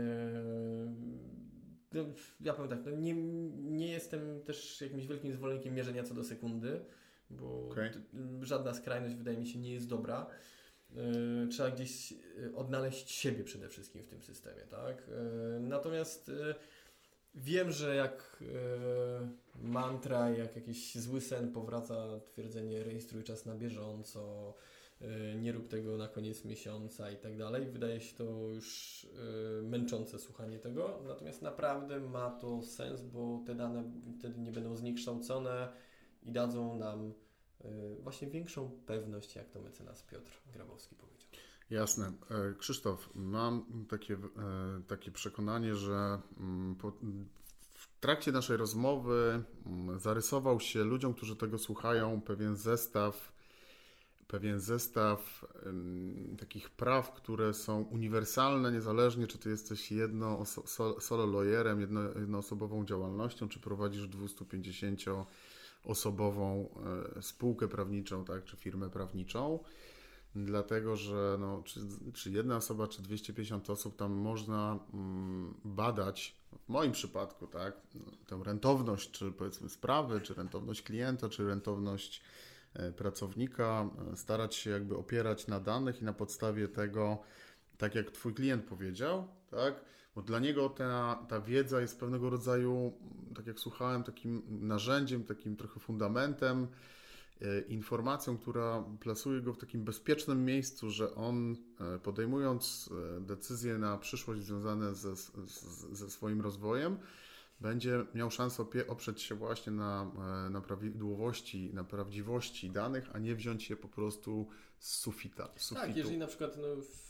no, 1.92 2.04
ja 2.40 2.54
powiem 2.54 2.70
tak, 2.70 2.84
no 2.84 2.90
nie, 2.90 3.14
nie 3.54 3.92
jestem 3.92 4.42
też 4.42 4.80
jakimś 4.80 5.06
wielkim 5.06 5.32
zwolennikiem 5.32 5.74
mierzenia 5.74 6.02
co 6.02 6.14
do 6.14 6.24
sekundy, 6.24 6.80
bo 7.30 7.68
okay. 7.68 7.92
żadna 8.40 8.74
skrajność 8.74 9.14
wydaje 9.14 9.38
mi 9.38 9.46
się 9.46 9.58
nie 9.58 9.72
jest 9.72 9.88
dobra. 9.88 10.26
Yy, 10.94 11.48
trzeba 11.48 11.70
gdzieś 11.70 12.12
yy, 12.12 12.56
odnaleźć 12.56 13.10
siebie 13.10 13.44
przede 13.44 13.68
wszystkim 13.68 14.02
w 14.02 14.06
tym 14.06 14.22
systemie, 14.22 14.62
tak? 14.70 15.08
Yy, 15.08 15.60
natomiast 15.60 16.30
wiem, 17.34 17.72
że 17.72 17.94
jak 17.94 18.42
mantra, 19.62 20.30
jak 20.30 20.56
jakiś 20.56 20.94
zły 20.94 21.20
sen 21.20 21.52
powraca 21.52 22.20
twierdzenie 22.26 22.84
rejestruj 22.84 23.24
czas 23.24 23.46
na 23.46 23.54
bieżąco, 23.54 24.54
nie 25.36 25.52
rób 25.52 25.68
tego 25.68 25.96
na 25.96 26.08
koniec 26.08 26.44
miesiąca 26.44 27.10
i 27.10 27.16
tak 27.16 27.36
dalej. 27.36 27.66
Wydaje 27.66 28.00
się 28.00 28.16
to 28.16 28.24
już 28.24 29.06
męczące 29.62 30.18
słuchanie 30.18 30.58
tego, 30.58 31.02
natomiast 31.06 31.42
naprawdę 31.42 32.00
ma 32.00 32.30
to 32.30 32.62
sens, 32.62 33.00
bo 33.02 33.42
te 33.46 33.54
dane 33.54 33.84
wtedy 34.18 34.40
nie 34.40 34.52
będą 34.52 34.76
zniekształcone 34.76 35.72
i 36.22 36.32
dadzą 36.32 36.78
nam 36.78 37.12
właśnie 38.02 38.28
większą 38.28 38.70
pewność, 38.86 39.36
jak 39.36 39.50
to 39.50 39.60
mecenas 39.60 40.02
Piotr 40.02 40.32
Grabowski 40.52 40.94
powiedział. 40.94 41.28
Jasne. 41.70 42.12
E, 42.30 42.54
Krzysztof, 42.58 43.10
mam 43.14 43.86
takie, 43.88 44.14
e, 44.14 44.18
takie 44.86 45.10
przekonanie, 45.10 45.74
że 45.74 46.20
mm, 46.40 46.74
po, 46.74 46.92
w 47.74 48.00
trakcie 48.00 48.32
naszej 48.32 48.56
rozmowy 48.56 49.42
mm, 49.66 50.00
zarysował 50.00 50.60
się 50.60 50.84
ludziom, 50.84 51.14
którzy 51.14 51.36
tego 51.36 51.58
słuchają, 51.58 52.20
pewien 52.20 52.56
zestaw, 52.56 53.32
pewien 54.28 54.60
zestaw 54.60 55.46
takich 56.38 56.70
praw, 56.70 57.12
które 57.12 57.54
są 57.54 57.82
uniwersalne, 57.82 58.72
niezależnie 58.72 59.26
czy 59.26 59.38
ty 59.38 59.50
jesteś 59.50 59.92
jedno 59.92 60.44
solo 61.00 61.26
jedno, 61.80 62.02
jednoosobową 62.02 62.84
działalnością, 62.84 63.48
czy 63.48 63.60
prowadzisz 63.60 64.08
250 64.08 65.04
osobową 65.84 66.68
e, 67.16 67.22
spółkę 67.22 67.68
prawniczą, 67.68 68.24
tak, 68.24 68.44
czy 68.44 68.56
firmę 68.56 68.90
prawniczą, 68.90 69.58
dlatego 70.34 70.96
że 70.96 71.36
no, 71.40 71.62
czy, 71.62 71.80
czy 72.14 72.30
jedna 72.30 72.56
osoba, 72.56 72.86
czy 72.86 73.02
250 73.02 73.70
osób 73.70 73.96
tam 73.96 74.12
można 74.12 74.78
mm, 74.94 75.54
badać, 75.64 76.40
w 76.66 76.68
moim 76.68 76.92
przypadku, 76.92 77.46
tak, 77.46 77.80
tę 78.26 78.40
rentowność, 78.44 79.10
czy 79.10 79.32
powiedzmy 79.32 79.68
sprawy, 79.68 80.20
czy 80.20 80.34
rentowność 80.34 80.82
klienta, 80.82 81.28
czy 81.28 81.46
rentowność 81.46 82.22
e, 82.74 82.92
pracownika, 82.92 83.90
e, 84.12 84.16
starać 84.16 84.54
się 84.54 84.70
jakby 84.70 84.96
opierać 84.96 85.46
na 85.46 85.60
danych 85.60 86.02
i 86.02 86.04
na 86.04 86.12
podstawie 86.12 86.68
tego, 86.68 87.18
tak 87.78 87.94
jak 87.94 88.10
Twój 88.10 88.34
klient 88.34 88.64
powiedział, 88.64 89.28
tak, 89.50 89.84
bo 90.20 90.26
dla 90.26 90.38
niego 90.38 90.68
ta, 90.68 91.24
ta 91.28 91.40
wiedza 91.40 91.80
jest 91.80 92.00
pewnego 92.00 92.30
rodzaju, 92.30 92.92
tak 93.36 93.46
jak 93.46 93.60
słuchałem, 93.60 94.02
takim 94.02 94.42
narzędziem, 94.48 95.24
takim 95.24 95.56
trochę 95.56 95.80
fundamentem, 95.80 96.66
e, 97.40 97.60
informacją, 97.60 98.38
która 98.38 98.84
plasuje 99.00 99.40
go 99.40 99.52
w 99.52 99.58
takim 99.58 99.84
bezpiecznym 99.84 100.44
miejscu, 100.44 100.90
że 100.90 101.14
on 101.14 101.56
e, 101.80 101.98
podejmując 101.98 102.90
e, 103.16 103.20
decyzje 103.20 103.78
na 103.78 103.98
przyszłość 103.98 104.42
związane 104.42 104.94
ze, 104.94 105.16
ze 105.92 106.10
swoim 106.10 106.40
rozwojem, 106.40 106.98
będzie 107.60 108.04
miał 108.14 108.30
szansę 108.30 108.64
oprzeć 108.88 109.22
się 109.22 109.34
właśnie 109.34 109.72
na, 109.72 110.10
na 110.50 110.60
prawidłowości, 110.60 111.70
na 111.74 111.84
prawdziwości 111.84 112.70
danych, 112.70 113.10
a 113.12 113.18
nie 113.18 113.34
wziąć 113.34 113.70
je 113.70 113.76
po 113.76 113.88
prostu 113.88 114.48
z 114.78 114.94
sufita. 114.94 115.48
Z. 115.56 115.74
Tak, 115.74 115.96
jeżeli 115.96 116.18
na 116.18 116.26
przykład 116.26 116.56
no, 116.56 116.82
w 116.82 117.09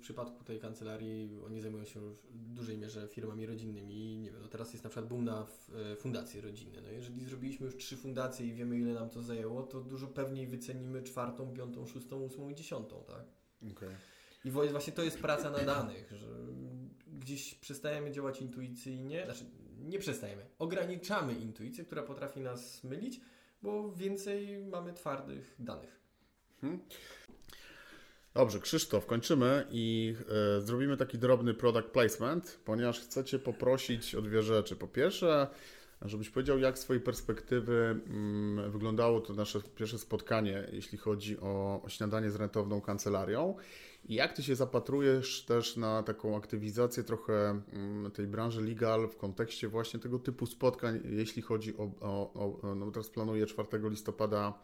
przypadku 0.00 0.44
tej 0.44 0.60
kancelarii 0.60 1.40
oni 1.46 1.60
zajmują 1.60 1.84
się 1.84 2.00
w 2.30 2.52
dużej 2.52 2.78
mierze 2.78 3.08
firmami 3.08 3.46
rodzinnymi. 3.46 4.18
Nie 4.18 4.30
wiem, 4.30 4.42
no 4.42 4.48
teraz 4.48 4.72
jest 4.72 4.84
na 4.84 4.90
przykład 4.90 5.08
boom 5.08 5.24
na 5.24 5.46
e, 5.92 5.96
fundacje 5.96 6.40
rodzinne. 6.40 6.80
No 6.80 6.88
jeżeli 6.88 7.24
zrobiliśmy 7.24 7.66
już 7.66 7.76
trzy 7.76 7.96
fundacje 7.96 8.46
i 8.46 8.52
wiemy 8.52 8.78
ile 8.78 8.94
nam 8.94 9.10
to 9.10 9.22
zajęło, 9.22 9.62
to 9.62 9.80
dużo 9.80 10.06
pewniej 10.06 10.46
wycenimy 10.46 11.02
czwartą, 11.02 11.52
piątą, 11.52 11.86
szóstą, 11.86 12.22
ósmą 12.22 12.48
i 12.48 12.54
dziesiątą, 12.54 13.04
tak? 13.06 13.24
Okay. 13.72 13.96
I 14.44 14.50
właśnie 14.50 14.92
to 14.92 15.02
jest 15.02 15.18
praca 15.18 15.50
na 15.50 15.58
danych, 15.58 16.12
że 16.12 16.26
gdzieś 17.06 17.54
przestajemy 17.54 18.10
działać 18.10 18.40
intuicyjnie, 18.40 19.24
znaczy 19.24 19.44
nie 19.78 19.98
przestajemy, 19.98 20.46
ograniczamy 20.58 21.34
intuicję, 21.34 21.84
która 21.84 22.02
potrafi 22.02 22.40
nas 22.40 22.84
mylić, 22.84 23.20
bo 23.62 23.92
więcej 23.92 24.58
mamy 24.58 24.92
twardych 24.92 25.54
danych. 25.58 26.00
Hmm. 26.60 26.80
Dobrze, 28.34 28.60
Krzysztof, 28.60 29.06
kończymy 29.06 29.66
i 29.70 30.14
e, 30.56 30.60
zrobimy 30.60 30.96
taki 30.96 31.18
drobny 31.18 31.54
product 31.54 31.88
placement, 31.88 32.60
ponieważ 32.64 33.00
chcę 33.00 33.24
Cię 33.24 33.38
poprosić 33.38 34.14
o 34.14 34.22
dwie 34.22 34.42
rzeczy. 34.42 34.76
Po 34.76 34.86
pierwsze, 34.88 35.48
żebyś 36.02 36.30
powiedział, 36.30 36.58
jak 36.58 36.78
z 36.78 36.82
Twojej 36.82 37.02
perspektywy 37.02 38.00
mm, 38.06 38.70
wyglądało 38.70 39.20
to 39.20 39.34
nasze 39.34 39.60
pierwsze 39.76 39.98
spotkanie, 39.98 40.68
jeśli 40.72 40.98
chodzi 40.98 41.40
o, 41.40 41.82
o 41.82 41.88
śniadanie 41.88 42.30
z 42.30 42.36
rentowną 42.36 42.80
kancelarią. 42.80 43.54
I 44.04 44.14
jak 44.14 44.32
Ty 44.32 44.42
się 44.42 44.56
zapatrujesz 44.56 45.44
też 45.44 45.76
na 45.76 46.02
taką 46.02 46.36
aktywizację 46.36 47.04
trochę 47.04 47.62
mm, 47.72 48.10
tej 48.10 48.26
branży 48.26 48.60
legal 48.60 49.08
w 49.08 49.16
kontekście 49.16 49.68
właśnie 49.68 50.00
tego 50.00 50.18
typu 50.18 50.46
spotkań, 50.46 51.00
jeśli 51.04 51.42
chodzi 51.42 51.76
o, 51.76 51.90
o, 52.00 52.32
o 52.62 52.74
no 52.74 52.90
teraz 52.90 53.10
planuję 53.10 53.46
4 53.46 53.68
listopada 53.82 54.54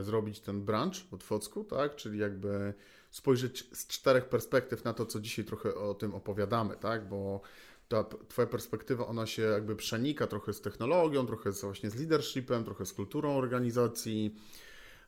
zrobić 0.00 0.40
ten 0.40 0.64
brunch 0.64 0.94
od 1.10 1.22
Focku, 1.22 1.64
tak? 1.64 1.96
Czyli 1.96 2.18
jakby 2.18 2.74
spojrzeć 3.10 3.68
z 3.72 3.86
czterech 3.86 4.24
perspektyw 4.28 4.84
na 4.84 4.94
to, 4.94 5.06
co 5.06 5.20
dzisiaj 5.20 5.44
trochę 5.44 5.74
o 5.74 5.94
tym 5.94 6.14
opowiadamy, 6.14 6.76
tak? 6.76 7.08
Bo 7.08 7.40
ta 7.88 8.04
Twoja 8.28 8.48
perspektywa, 8.48 9.06
ona 9.06 9.26
się 9.26 9.42
jakby 9.42 9.76
przenika 9.76 10.26
trochę 10.26 10.52
z 10.52 10.60
technologią, 10.60 11.26
trochę 11.26 11.52
z, 11.52 11.60
właśnie 11.60 11.90
z 11.90 11.94
leadershipem, 11.94 12.64
trochę 12.64 12.86
z 12.86 12.92
kulturą 12.92 13.36
organizacji, 13.36 14.36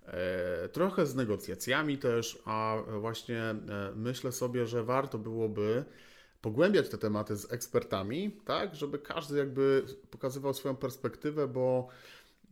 e, 0.07 0.69
trochę 0.69 1.07
z 1.07 1.15
negocjacjami 1.15 1.99
też, 1.99 2.43
a 2.45 2.77
właśnie 3.01 3.41
e, 3.41 3.57
myślę 3.97 4.33
sobie, 4.33 4.67
że 4.67 4.85
warto 4.85 5.19
byłoby 5.19 5.85
pogłębiać 6.43 6.89
te 6.89 6.99
tematy 6.99 7.37
z 7.37 7.53
ekspertami, 7.53 8.41
tak, 8.45 8.75
żeby 8.75 8.99
każdy 8.99 9.39
jakby 9.39 9.85
pokazywał 10.11 10.55
swoją 10.55 10.77
perspektywę, 10.77 11.49
bo 11.49 11.89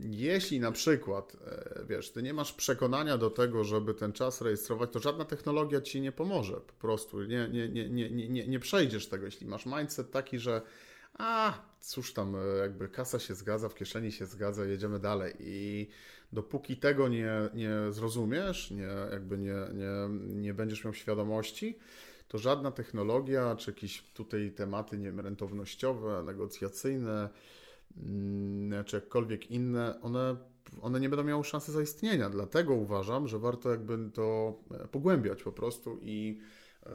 jeśli 0.00 0.60
na 0.60 0.72
przykład, 0.72 1.36
e, 1.46 1.84
wiesz, 1.88 2.10
ty 2.10 2.22
nie 2.22 2.34
masz 2.34 2.52
przekonania 2.52 3.18
do 3.18 3.30
tego, 3.30 3.64
żeby 3.64 3.94
ten 3.94 4.12
czas 4.12 4.40
rejestrować, 4.40 4.92
to 4.92 4.98
żadna 4.98 5.24
technologia 5.24 5.80
ci 5.80 6.00
nie 6.00 6.12
pomoże. 6.12 6.54
Po 6.54 6.72
prostu 6.72 7.22
nie, 7.22 7.48
nie, 7.48 7.68
nie, 7.68 7.90
nie, 7.90 8.10
nie, 8.10 8.46
nie 8.46 8.58
przejdziesz 8.58 9.08
tego. 9.08 9.24
Jeśli 9.24 9.46
masz 9.46 9.66
mindset 9.66 10.10
taki, 10.10 10.38
że 10.38 10.62
a, 11.18 11.58
cóż 11.80 12.12
tam, 12.12 12.36
e, 12.36 12.58
jakby 12.58 12.88
kasa 12.88 13.18
się 13.18 13.34
zgadza, 13.34 13.68
w 13.68 13.74
kieszeni 13.74 14.12
się 14.12 14.26
zgadza, 14.26 14.64
jedziemy 14.64 14.98
dalej. 14.98 15.34
I 15.40 15.88
dopóki 16.32 16.76
tego 16.76 17.08
nie, 17.08 17.32
nie 17.54 17.74
zrozumiesz, 17.90 18.70
nie, 18.70 18.88
jakby 19.10 19.38
nie, 19.38 19.54
nie, 19.74 20.18
nie 20.18 20.54
będziesz 20.54 20.84
miał 20.84 20.94
świadomości, 20.94 21.78
to 22.28 22.38
żadna 22.38 22.70
technologia, 22.70 23.56
czy 23.56 23.70
jakieś 23.70 24.02
tutaj 24.02 24.52
tematy 24.56 24.98
nie 24.98 25.04
wiem, 25.04 25.20
rentownościowe, 25.20 26.22
negocjacyjne, 26.22 27.28
czy 28.86 28.96
jakkolwiek 28.96 29.50
inne, 29.50 30.00
one, 30.00 30.36
one 30.80 31.00
nie 31.00 31.08
będą 31.08 31.24
miały 31.24 31.44
szansy 31.44 31.72
zaistnienia. 31.72 32.30
Dlatego 32.30 32.74
uważam, 32.74 33.28
że 33.28 33.38
warto 33.38 33.70
jakby 33.70 34.10
to 34.10 34.54
e, 34.70 34.88
pogłębiać 34.88 35.42
po 35.42 35.52
prostu 35.52 35.98
i, 36.02 36.40
e, 36.86 36.90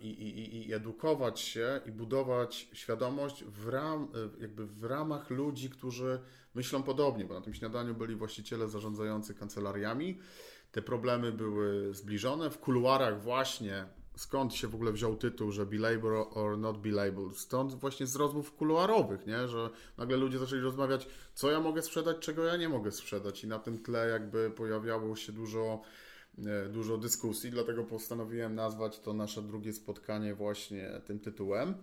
i, 0.00 0.08
i, 0.08 0.68
i 0.68 0.72
edukować 0.72 1.40
się 1.40 1.80
i 1.86 1.92
budować 1.92 2.68
świadomość 2.72 3.44
w, 3.44 3.68
ram, 3.68 4.08
e, 4.38 4.42
jakby 4.42 4.66
w 4.66 4.84
ramach 4.84 5.30
ludzi, 5.30 5.70
którzy 5.70 6.20
myślą 6.54 6.82
podobnie, 6.82 7.24
bo 7.24 7.34
na 7.34 7.40
tym 7.40 7.54
śniadaniu 7.54 7.94
byli 7.94 8.16
właściciele 8.16 8.68
zarządzający 8.68 9.34
kancelariami. 9.34 10.18
Te 10.72 10.82
problemy 10.82 11.32
były 11.32 11.94
zbliżone. 11.94 12.50
W 12.50 12.58
kuluarach 12.58 13.22
właśnie 13.22 13.86
skąd 14.18 14.54
się 14.54 14.68
w 14.68 14.74
ogóle 14.74 14.92
wziął 14.92 15.16
tytuł, 15.16 15.52
że 15.52 15.66
be 15.66 15.78
label 15.78 16.12
or 16.30 16.58
not 16.58 16.78
be 16.78 16.90
label. 16.90 17.30
Stąd 17.34 17.74
właśnie 17.74 18.06
z 18.06 18.16
rozmów 18.16 18.54
kuluarowych, 18.54 19.26
nie? 19.26 19.48
że 19.48 19.70
nagle 19.98 20.16
ludzie 20.16 20.38
zaczęli 20.38 20.60
rozmawiać, 20.60 21.08
co 21.34 21.50
ja 21.50 21.60
mogę 21.60 21.82
sprzedać, 21.82 22.16
czego 22.18 22.44
ja 22.44 22.56
nie 22.56 22.68
mogę 22.68 22.92
sprzedać. 22.92 23.44
I 23.44 23.46
na 23.46 23.58
tym 23.58 23.82
tle 23.82 24.08
jakby 24.08 24.50
pojawiało 24.50 25.16
się 25.16 25.32
dużo, 25.32 25.80
e, 26.46 26.68
dużo 26.68 26.98
dyskusji, 26.98 27.50
dlatego 27.50 27.84
postanowiłem 27.84 28.54
nazwać 28.54 29.00
to 29.00 29.12
nasze 29.12 29.42
drugie 29.42 29.72
spotkanie 29.72 30.34
właśnie 30.34 31.00
tym 31.06 31.20
tytułem. 31.20 31.74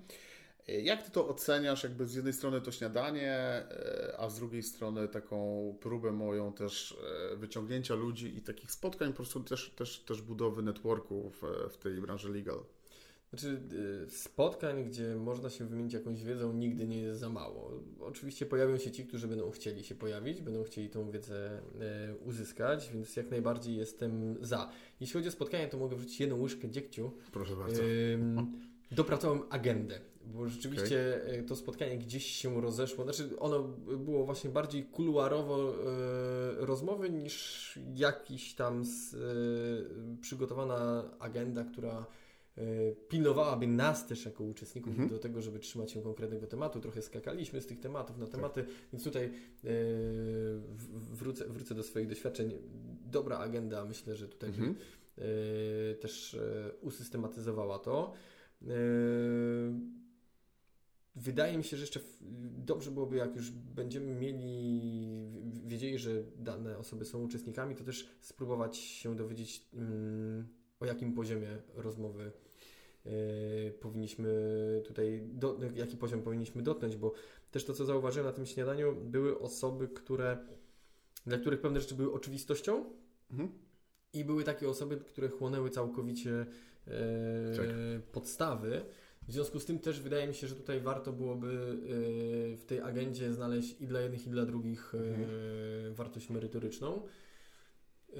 Jak 0.67 1.03
ty 1.03 1.11
to 1.11 1.27
oceniasz, 1.27 1.83
jakby 1.83 2.05
z 2.05 2.15
jednej 2.15 2.33
strony 2.33 2.61
to 2.61 2.71
śniadanie, 2.71 3.33
e, 3.33 4.15
a 4.17 4.29
z 4.29 4.35
drugiej 4.39 4.63
strony 4.63 5.07
taką 5.07 5.77
próbę 5.79 6.11
moją 6.11 6.53
też 6.53 6.97
e, 7.31 7.35
wyciągnięcia 7.35 7.95
ludzi 7.95 8.37
i 8.37 8.41
takich 8.41 8.71
spotkań, 8.71 9.09
po 9.09 9.15
prostu 9.15 9.43
też, 9.43 9.69
też, 9.69 9.99
też 9.99 10.21
budowy 10.21 10.63
networku 10.63 11.29
w, 11.29 11.41
w 11.73 11.77
tej 11.77 12.01
branży 12.01 12.29
legal? 12.29 12.59
Znaczy, 13.29 13.61
e, 14.05 14.09
spotkań, 14.09 14.85
gdzie 14.85 15.15
można 15.15 15.49
się 15.49 15.65
wymienić 15.65 15.93
jakąś 15.93 16.23
wiedzą, 16.23 16.53
nigdy 16.53 16.87
nie 16.87 17.01
jest 17.01 17.19
za 17.19 17.29
mało. 17.29 17.71
Oczywiście 17.99 18.45
pojawią 18.45 18.77
się 18.77 18.91
ci, 18.91 19.05
którzy 19.05 19.27
będą 19.27 19.51
chcieli 19.51 19.83
się 19.83 19.95
pojawić, 19.95 20.41
będą 20.41 20.63
chcieli 20.63 20.89
tą 20.89 21.11
wiedzę 21.11 21.61
uzyskać, 22.25 22.89
więc 22.93 23.15
jak 23.15 23.31
najbardziej 23.31 23.75
jestem 23.75 24.37
za. 24.41 24.71
Jeśli 24.99 25.13
chodzi 25.13 25.27
o 25.27 25.31
spotkanie, 25.31 25.67
to 25.67 25.77
mogę 25.77 25.95
wrzucić 25.95 26.19
jedną 26.19 26.41
łyżkę 26.41 26.69
dziegciu. 26.69 27.11
Proszę 27.31 27.55
bardzo. 27.55 27.81
dopracowałem 28.91 29.43
agendę 29.49 29.99
bo 30.25 30.47
rzeczywiście 30.47 31.21
okay. 31.27 31.43
to 31.43 31.55
spotkanie 31.55 31.97
gdzieś 31.97 32.25
się 32.25 32.61
rozeszło. 32.61 33.03
Znaczy, 33.03 33.39
ono 33.39 33.63
było 33.97 34.25
właśnie 34.25 34.49
bardziej 34.49 34.83
kuluarowo 34.83 35.73
e, 35.73 36.65
rozmowy 36.65 37.09
niż 37.09 37.79
jakiś 37.95 38.55
tam 38.55 38.85
z, 38.85 39.13
e, 39.13 39.17
przygotowana 40.21 41.11
agenda, 41.19 41.63
która 41.63 42.05
e, 42.57 42.61
pilnowałaby 42.91 43.67
nas 43.67 44.07
też 44.07 44.25
jako 44.25 44.43
uczestników 44.43 44.93
mm 44.95 45.07
-hmm. 45.07 45.11
do 45.11 45.19
tego, 45.19 45.41
żeby 45.41 45.59
trzymać 45.59 45.91
się 45.91 46.01
konkretnego 46.01 46.47
tematu. 46.47 46.79
Trochę 46.79 47.01
skakaliśmy 47.01 47.61
z 47.61 47.67
tych 47.67 47.79
tematów 47.79 48.17
na 48.17 48.27
tematy, 48.27 48.63
tak. 48.63 48.73
więc 48.93 49.03
tutaj 49.03 49.25
e, 49.25 49.29
wrócę, 50.93 51.45
wrócę 51.45 51.75
do 51.75 51.83
swoich 51.83 52.07
doświadczeń. 52.07 52.53
Dobra 53.05 53.37
agenda, 53.37 53.85
myślę, 53.85 54.15
że 54.15 54.27
tutaj 54.27 54.49
mm 54.49 54.73
-hmm. 54.73 54.75
też 56.01 56.37
usystematyzowała 56.81 57.79
to. 57.79 58.13
Wydaje 61.15 61.57
mi 61.57 61.63
się, 61.63 61.77
że 61.77 61.83
jeszcze 61.83 61.99
dobrze 62.57 62.91
byłoby, 62.91 63.15
jak 63.17 63.35
już 63.35 63.51
będziemy 63.51 64.15
mieli, 64.15 65.31
wiedzieli, 65.65 65.99
że 65.99 66.23
dane 66.35 66.77
osoby 66.77 67.05
są 67.05 67.23
uczestnikami, 67.23 67.75
to 67.75 67.83
też 67.83 68.09
spróbować 68.21 68.77
się 68.77 69.15
dowiedzieć, 69.15 69.65
mm, 69.73 70.47
o 70.79 70.85
jakim 70.85 71.13
poziomie 71.13 71.57
rozmowy 71.75 72.31
y, 73.05 73.73
powinniśmy 73.79 74.29
tutaj, 74.87 75.21
do, 75.33 75.59
jaki 75.75 75.97
poziom 75.97 76.21
powinniśmy 76.21 76.61
dotknąć, 76.61 76.95
bo 76.95 77.13
też 77.51 77.65
to, 77.65 77.73
co 77.73 77.85
zauważyłem 77.85 78.27
na 78.27 78.33
tym 78.33 78.45
śniadaniu, 78.45 78.95
były 78.95 79.39
osoby, 79.39 79.87
które, 79.87 80.37
dla 81.25 81.37
których 81.37 81.61
pewne 81.61 81.81
rzeczy 81.81 81.95
były 81.95 82.13
oczywistością 82.13 82.85
mhm. 83.31 83.49
i 84.13 84.25
były 84.25 84.43
takie 84.43 84.69
osoby, 84.69 84.97
które 84.97 85.29
chłonęły 85.29 85.69
całkowicie 85.69 86.45
tak. 87.57 87.65
podstawy. 88.11 88.85
W 89.27 89.31
związku 89.31 89.59
z 89.59 89.65
tym 89.65 89.79
też 89.79 90.01
wydaje 90.01 90.27
mi 90.27 90.33
się, 90.33 90.47
że 90.47 90.55
tutaj 90.55 90.79
warto 90.79 91.13
byłoby 91.13 91.47
y, 91.47 92.57
w 92.57 92.65
tej 92.65 92.79
agendzie 92.79 93.33
znaleźć 93.33 93.81
i 93.81 93.87
dla 93.87 94.01
jednych, 94.01 94.27
i 94.27 94.29
dla 94.29 94.45
drugich 94.45 94.95
y, 94.95 94.97
mhm. 94.97 95.93
wartość 95.93 96.29
merytoryczną. 96.29 97.01
Y, 98.09 98.17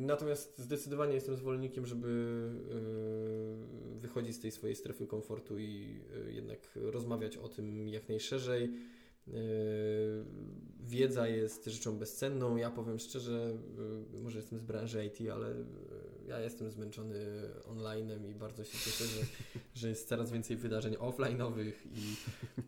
natomiast 0.00 0.58
zdecydowanie 0.58 1.14
jestem 1.14 1.36
zwolennikiem, 1.36 1.86
żeby 1.86 2.08
wychodzić 3.96 4.36
z 4.36 4.40
tej 4.40 4.50
swojej 4.50 4.76
strefy 4.76 5.06
komfortu 5.06 5.58
i 5.58 6.00
jednak 6.28 6.58
rozmawiać 6.74 7.36
o 7.36 7.48
tym 7.48 7.88
jak 7.88 8.08
najszerzej. 8.08 8.72
Wiedza 10.80 11.28
jest 11.28 11.64
rzeczą 11.64 11.98
bezcenną. 11.98 12.56
Ja 12.56 12.70
powiem 12.70 12.98
szczerze, 12.98 13.58
może 14.22 14.38
jestem 14.38 14.58
z 14.58 14.62
branży 14.62 15.06
IT, 15.06 15.30
ale 15.30 15.54
ja 16.28 16.40
jestem 16.40 16.70
zmęczony 16.70 17.18
onlinem 17.64 18.26
i 18.26 18.34
bardzo 18.34 18.64
się 18.64 18.78
cieszę, 18.78 19.04
że, 19.04 19.26
że 19.74 19.88
jest 19.88 20.08
coraz 20.08 20.30
więcej 20.30 20.56
wydarzeń 20.56 20.94
offline'owych 20.94 21.72
i, 21.94 22.16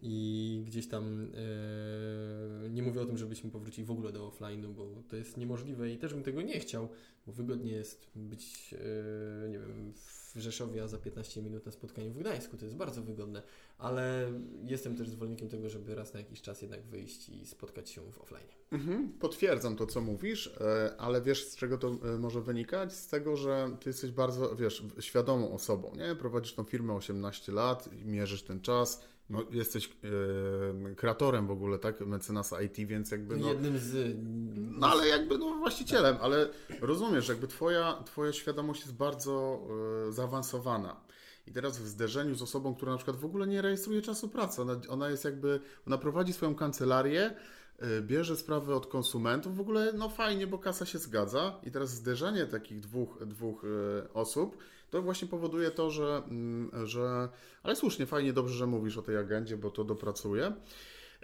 i 0.03 0.63
gdzieś 0.67 0.89
tam 0.89 1.31
e, 2.65 2.71
nie 2.71 2.83
mówię 2.83 3.01
o 3.01 3.07
tym, 3.07 3.19
żebyśmy 3.19 3.51
powrócili 3.51 3.87
w 3.87 3.91
ogóle 3.91 4.13
do 4.13 4.29
offline'u, 4.29 4.75
bo 4.75 5.03
to 5.09 5.17
jest 5.17 5.37
niemożliwe 5.37 5.91
i 5.91 5.99
też 5.99 6.15
bym 6.15 6.23
tego 6.23 6.43
nie 6.43 6.61
chciał, 6.61 6.89
bo 7.27 7.33
wygodnie 7.33 7.73
jest 7.73 8.11
być, 8.15 8.75
e, 9.45 9.49
nie 9.49 9.59
wiem, 9.59 9.93
w 9.95 10.39
Rzeszowie, 10.41 10.83
a 10.83 10.89
za 10.89 10.99
15 10.99 11.43
minut 11.43 11.67
na 11.67 11.73
spotkaniu 11.73 12.13
w 12.13 12.19
Gdańsku. 12.19 12.57
To 12.57 12.65
jest 12.65 12.77
bardzo 12.77 13.03
wygodne, 13.03 13.43
ale 13.81 14.33
jestem 14.65 14.97
też 14.97 15.09
zwolennikiem 15.09 15.49
tego, 15.49 15.69
żeby 15.69 15.95
raz 15.95 16.15
na 16.15 16.21
jakiś 16.21 16.41
czas 16.41 16.63
jednak 16.63 16.83
wyjść 16.83 17.29
i 17.29 17.47
spotkać 17.47 17.91
się 17.91 18.13
w 18.13 18.21
offline. 18.21 18.47
Mhm, 18.73 19.13
potwierdzam 19.13 19.77
to, 19.77 19.87
co 19.87 20.01
mówisz, 20.01 20.57
e, 20.61 20.95
ale 20.99 21.23
wiesz, 21.23 21.49
z 21.49 21.57
czego 21.57 21.79
to 21.79 21.89
e, 21.89 22.19
może 22.19 22.41
wynikać? 22.41 22.93
Z 22.93 23.09
tego, 23.09 23.37
że 23.37 23.77
ty 23.81 23.91
jesteś 23.91 24.11
bardzo, 24.11 24.57
wiesz, 24.57 24.85
świadomą 25.01 25.53
osobą, 25.53 25.93
nie? 25.97 26.15
Prowadzisz 26.15 26.55
tą 26.55 26.65
firmę 26.65 26.95
18 26.95 27.53
lat, 27.53 27.89
mierzysz 28.05 28.43
ten 28.43 28.61
czas, 28.61 29.05
no, 29.31 29.45
jesteś 29.51 29.91
e, 30.91 30.95
kreatorem 30.95 31.47
w 31.47 31.51
ogóle, 31.51 31.79
tak? 31.79 32.01
Mecenasa 32.01 32.63
IT, 32.63 32.77
więc 32.77 33.11
jakby. 33.11 33.37
No, 33.37 33.49
Jednym 33.49 33.79
z. 33.79 34.17
No 34.57 34.87
ale 34.87 35.09
jakby 35.09 35.39
no, 35.39 35.55
właścicielem, 35.55 36.17
ale 36.21 36.49
rozumiesz, 36.81 37.29
jakby 37.29 37.49
twoja, 37.49 38.03
twoja 38.07 38.33
świadomość 38.33 38.81
jest 38.81 38.95
bardzo 38.95 39.63
e, 40.09 40.13
zaawansowana. 40.13 41.01
I 41.51 41.53
teraz 41.53 41.79
w 41.79 41.87
zderzeniu 41.87 42.35
z 42.35 42.43
osobą, 42.43 42.75
która 42.75 42.93
na 42.93 42.99
przykład 42.99 43.17
w 43.17 43.25
ogóle 43.25 43.47
nie 43.47 43.63
rejestruje 43.63 44.03
czasu 44.03 44.29
pracy, 44.29 44.63
ona, 44.63 44.81
ona 44.89 45.11
jest 45.11 45.25
jakby, 45.25 45.61
ona 45.87 45.99
prowadzi 45.99 46.33
swoją 46.33 46.55
kancelarię, 46.55 47.35
y, 47.83 48.03
bierze 48.03 48.37
sprawy 48.37 48.75
od 48.75 48.87
konsumentów. 48.87 49.57
W 49.57 49.61
ogóle 49.61 49.93
no 49.93 50.09
fajnie, 50.09 50.47
bo 50.47 50.59
kasa 50.59 50.87
się 50.87 50.99
zgadza 50.99 51.61
i 51.63 51.71
teraz 51.71 51.91
zderzenie 51.91 52.47
takich 52.47 52.81
dwóch, 52.81 53.27
dwóch 53.27 53.65
y, 53.65 54.13
osób 54.13 54.57
to 54.91 55.03
właśnie 55.03 55.29
powoduje 55.29 55.71
to, 55.71 55.91
że, 55.91 56.23
mm, 56.29 56.87
że 56.87 57.29
ale 57.63 57.77
słusznie, 57.77 58.07
fajnie, 58.07 58.33
dobrze, 58.33 58.55
że 58.55 58.67
mówisz 58.67 58.97
o 58.97 59.03
tej 59.03 59.17
agendzie, 59.17 59.57
bo 59.57 59.71
to 59.71 59.85
dopracuje. 59.85 60.53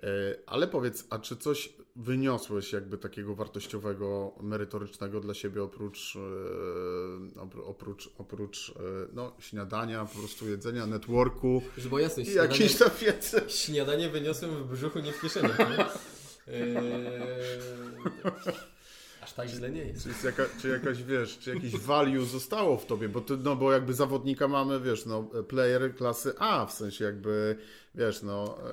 E, 0.02 0.06
ale 0.46 0.68
powiedz, 0.68 1.06
a 1.10 1.18
czy 1.18 1.36
coś 1.36 1.72
wyniosłeś 1.96 2.72
jakby 2.72 2.98
takiego 2.98 3.34
wartościowego, 3.34 4.32
merytorycznego 4.40 5.20
dla 5.20 5.34
siebie 5.34 5.62
oprócz, 5.62 6.16
e, 6.16 7.62
oprócz, 7.64 8.10
oprócz 8.18 8.70
e, 8.70 8.72
no, 9.12 9.32
śniadania, 9.38 10.04
po 10.04 10.18
prostu 10.18 10.48
jedzenia, 10.48 10.86
networku 10.86 11.62
Żeby 11.76 11.88
było 11.88 11.98
jasne, 11.98 12.22
i 12.22 12.34
jakiejś 12.34 12.76
tam 12.78 12.90
wiedzy? 13.00 13.40
Śniadanie 13.48 14.08
wyniosłem 14.08 14.50
w 14.50 14.70
brzuchu, 14.70 14.98
nie 14.98 15.12
w 15.12 15.20
kieszeni. 15.20 15.48
Aż 19.22 19.32
tak 19.32 19.48
źle 19.48 19.70
nie 19.70 19.80
jest. 19.80 20.02
Czy, 20.02 20.08
jest 20.08 20.24
jaka, 20.24 20.42
czy 20.62 20.68
jakaś, 20.68 21.02
wiesz, 21.02 21.38
czy 21.38 21.54
jakiś 21.54 21.76
value 21.76 22.24
zostało 22.24 22.76
w 22.76 22.86
tobie, 22.86 23.08
bo 23.08 23.20
ty, 23.20 23.36
no 23.36 23.56
bo 23.56 23.72
jakby 23.72 23.94
zawodnika 23.94 24.48
mamy, 24.48 24.80
wiesz, 24.80 25.06
no 25.06 25.22
player 25.22 25.94
klasy 25.94 26.32
A, 26.38 26.66
w 26.66 26.72
sensie 26.72 27.04
jakby, 27.04 27.56
wiesz, 27.96 28.22
no 28.22 28.58
e, 28.58 28.72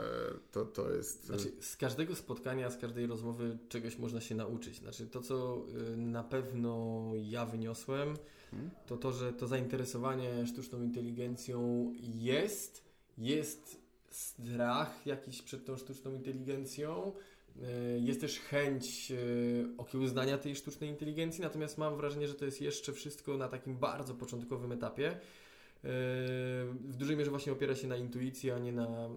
to, 0.51 0.65
to 0.65 0.91
jest... 0.91 1.25
Znaczy, 1.25 1.51
z 1.59 1.77
każdego 1.77 2.15
spotkania, 2.15 2.69
z 2.69 2.77
każdej 2.77 3.07
rozmowy 3.07 3.57
czegoś 3.69 3.97
można 3.97 4.21
się 4.21 4.35
nauczyć. 4.35 4.75
Znaczy, 4.75 5.07
to 5.07 5.21
co 5.21 5.65
y, 5.93 5.97
na 5.97 6.23
pewno 6.23 7.03
ja 7.15 7.45
wyniosłem, 7.45 8.17
hmm? 8.51 8.71
to 8.87 8.97
to, 8.97 9.11
że 9.11 9.33
to 9.33 9.47
zainteresowanie 9.47 10.47
sztuczną 10.47 10.81
inteligencją 10.81 11.91
jest, 12.01 12.83
jest 13.17 13.83
strach 14.09 15.05
jakiś 15.05 15.41
przed 15.41 15.65
tą 15.65 15.77
sztuczną 15.77 16.11
inteligencją, 16.11 17.11
E, 17.61 17.99
jest 17.99 18.21
też 18.21 18.39
chęć 18.39 19.11
e, 19.11 19.15
okiełznania 19.77 20.37
tej 20.37 20.55
sztucznej 20.55 20.89
inteligencji, 20.89 21.41
natomiast 21.41 21.77
mam 21.77 21.97
wrażenie, 21.97 22.27
że 22.27 22.33
to 22.33 22.45
jest 22.45 22.61
jeszcze 22.61 22.93
wszystko 22.93 23.37
na 23.37 23.47
takim 23.47 23.77
bardzo 23.77 24.15
początkowym 24.15 24.71
etapie. 24.71 25.19
E, 25.83 25.87
w 26.65 26.95
dużej 26.97 27.17
mierze 27.17 27.29
właśnie 27.29 27.51
opiera 27.51 27.75
się 27.75 27.87
na 27.87 27.95
intuicji, 27.95 28.51
a 28.51 28.59
nie 28.59 28.71
na, 28.71 29.09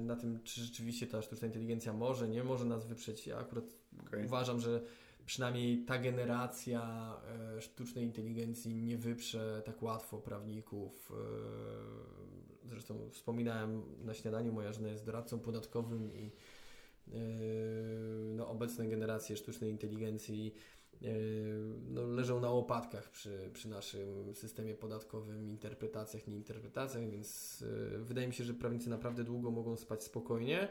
na 0.00 0.16
tym, 0.16 0.40
czy 0.44 0.60
rzeczywiście 0.60 1.06
ta 1.06 1.22
sztuczna 1.22 1.46
inteligencja 1.46 1.92
może, 1.92 2.28
nie 2.28 2.44
może 2.44 2.64
nas 2.64 2.86
wyprzeć. 2.86 3.26
Ja 3.26 3.38
akurat 3.38 3.64
okay. 4.06 4.24
uważam, 4.24 4.60
że 4.60 4.82
przynajmniej 5.26 5.84
ta 5.84 5.98
generacja 5.98 7.14
sztucznej 7.60 8.04
inteligencji 8.04 8.82
nie 8.82 8.98
wyprze 8.98 9.62
tak 9.64 9.82
łatwo 9.82 10.18
prawników. 10.18 11.12
Zresztą 12.64 13.10
wspominałem 13.10 13.82
na 14.04 14.14
śniadaniu, 14.14 14.52
moja 14.52 14.72
żona 14.72 14.88
jest 14.88 15.06
doradcą 15.06 15.38
podatkowym 15.38 16.12
i 16.14 16.30
Yy, 17.08 18.34
no, 18.36 18.48
obecne 18.48 18.88
generacje 18.88 19.36
sztucznej 19.36 19.70
inteligencji 19.70 20.44
yy, 20.44 20.73
no, 21.88 22.06
leżą 22.06 22.40
na 22.40 22.50
łopatkach 22.50 23.10
przy, 23.10 23.50
przy 23.52 23.68
naszym 23.68 24.34
systemie 24.34 24.74
podatkowym, 24.74 25.50
interpretacjach, 25.50 26.26
nieinterpretacjach, 26.26 27.10
więc 27.10 27.60
yy, 27.60 28.04
wydaje 28.04 28.26
mi 28.26 28.34
się, 28.34 28.44
że 28.44 28.54
prawnicy 28.54 28.90
naprawdę 28.90 29.24
długo 29.24 29.50
mogą 29.50 29.76
spać 29.76 30.04
spokojnie. 30.04 30.68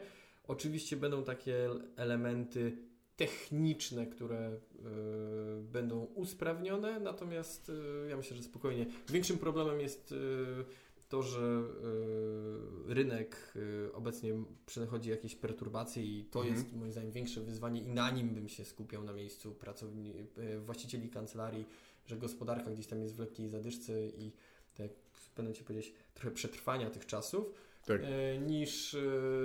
Oczywiście 0.48 0.96
będą 0.96 1.24
takie 1.24 1.68
elementy 1.96 2.76
techniczne, 3.16 4.06
które 4.06 4.50
y, 4.52 5.62
będą 5.62 6.04
usprawnione, 6.04 7.00
natomiast 7.00 7.68
y, 7.68 8.08
ja 8.08 8.16
myślę, 8.16 8.36
że 8.36 8.42
spokojnie. 8.42 8.86
Większym 9.08 9.38
problemem 9.38 9.80
jest 9.80 10.12
y, 10.12 10.16
to, 11.08 11.22
że 11.22 11.62
y, 12.90 12.94
rynek 12.94 13.54
y, 13.56 13.92
obecnie 13.92 14.34
przechodzi 14.66 15.10
jakieś 15.10 15.36
perturbacje 15.36 16.02
i 16.02 16.24
to 16.24 16.40
mhm. 16.40 16.56
jest 16.56 16.76
moim 16.76 16.92
zdaniem 16.92 17.10
większe 17.10 17.40
wyzwanie 17.40 17.80
i 17.80 17.88
na 17.88 18.10
nim 18.10 18.34
bym 18.34 18.48
się 18.48 18.64
skupiał 18.64 19.04
na 19.04 19.12
miejscu 19.12 19.52
pracowni 19.52 20.14
y, 20.38 20.60
właścicieli 20.60 21.08
kancelarii, 21.08 21.66
że 22.06 22.16
gospodarka 22.16 22.70
gdzieś 22.70 22.86
tam 22.86 23.00
jest 23.00 23.16
w 23.16 23.18
lekkiej 23.18 23.48
zadyszce 23.48 24.06
i 24.06 24.32
tak 24.74 24.90
będę 25.36 25.54
Ci 25.54 25.64
powiedzieć, 25.64 25.94
trochę 26.14 26.30
przetrwania 26.30 26.90
tych 26.90 27.06
czasów, 27.06 27.52
tak. 27.86 28.00
niż 28.46 28.96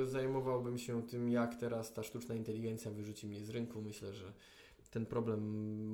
zajmowałbym 0.05 0.78
się 0.78 1.07
tym, 1.07 1.30
jak 1.30 1.55
teraz 1.55 1.93
ta 1.93 2.03
sztuczna 2.03 2.36
inteligencja 2.36 2.91
wyrzuci 2.91 3.28
mnie 3.28 3.43
z 3.43 3.49
rynku. 3.49 3.82
Myślę, 3.82 4.14
że 4.14 4.34
ten 4.91 5.05
problem 5.05 5.41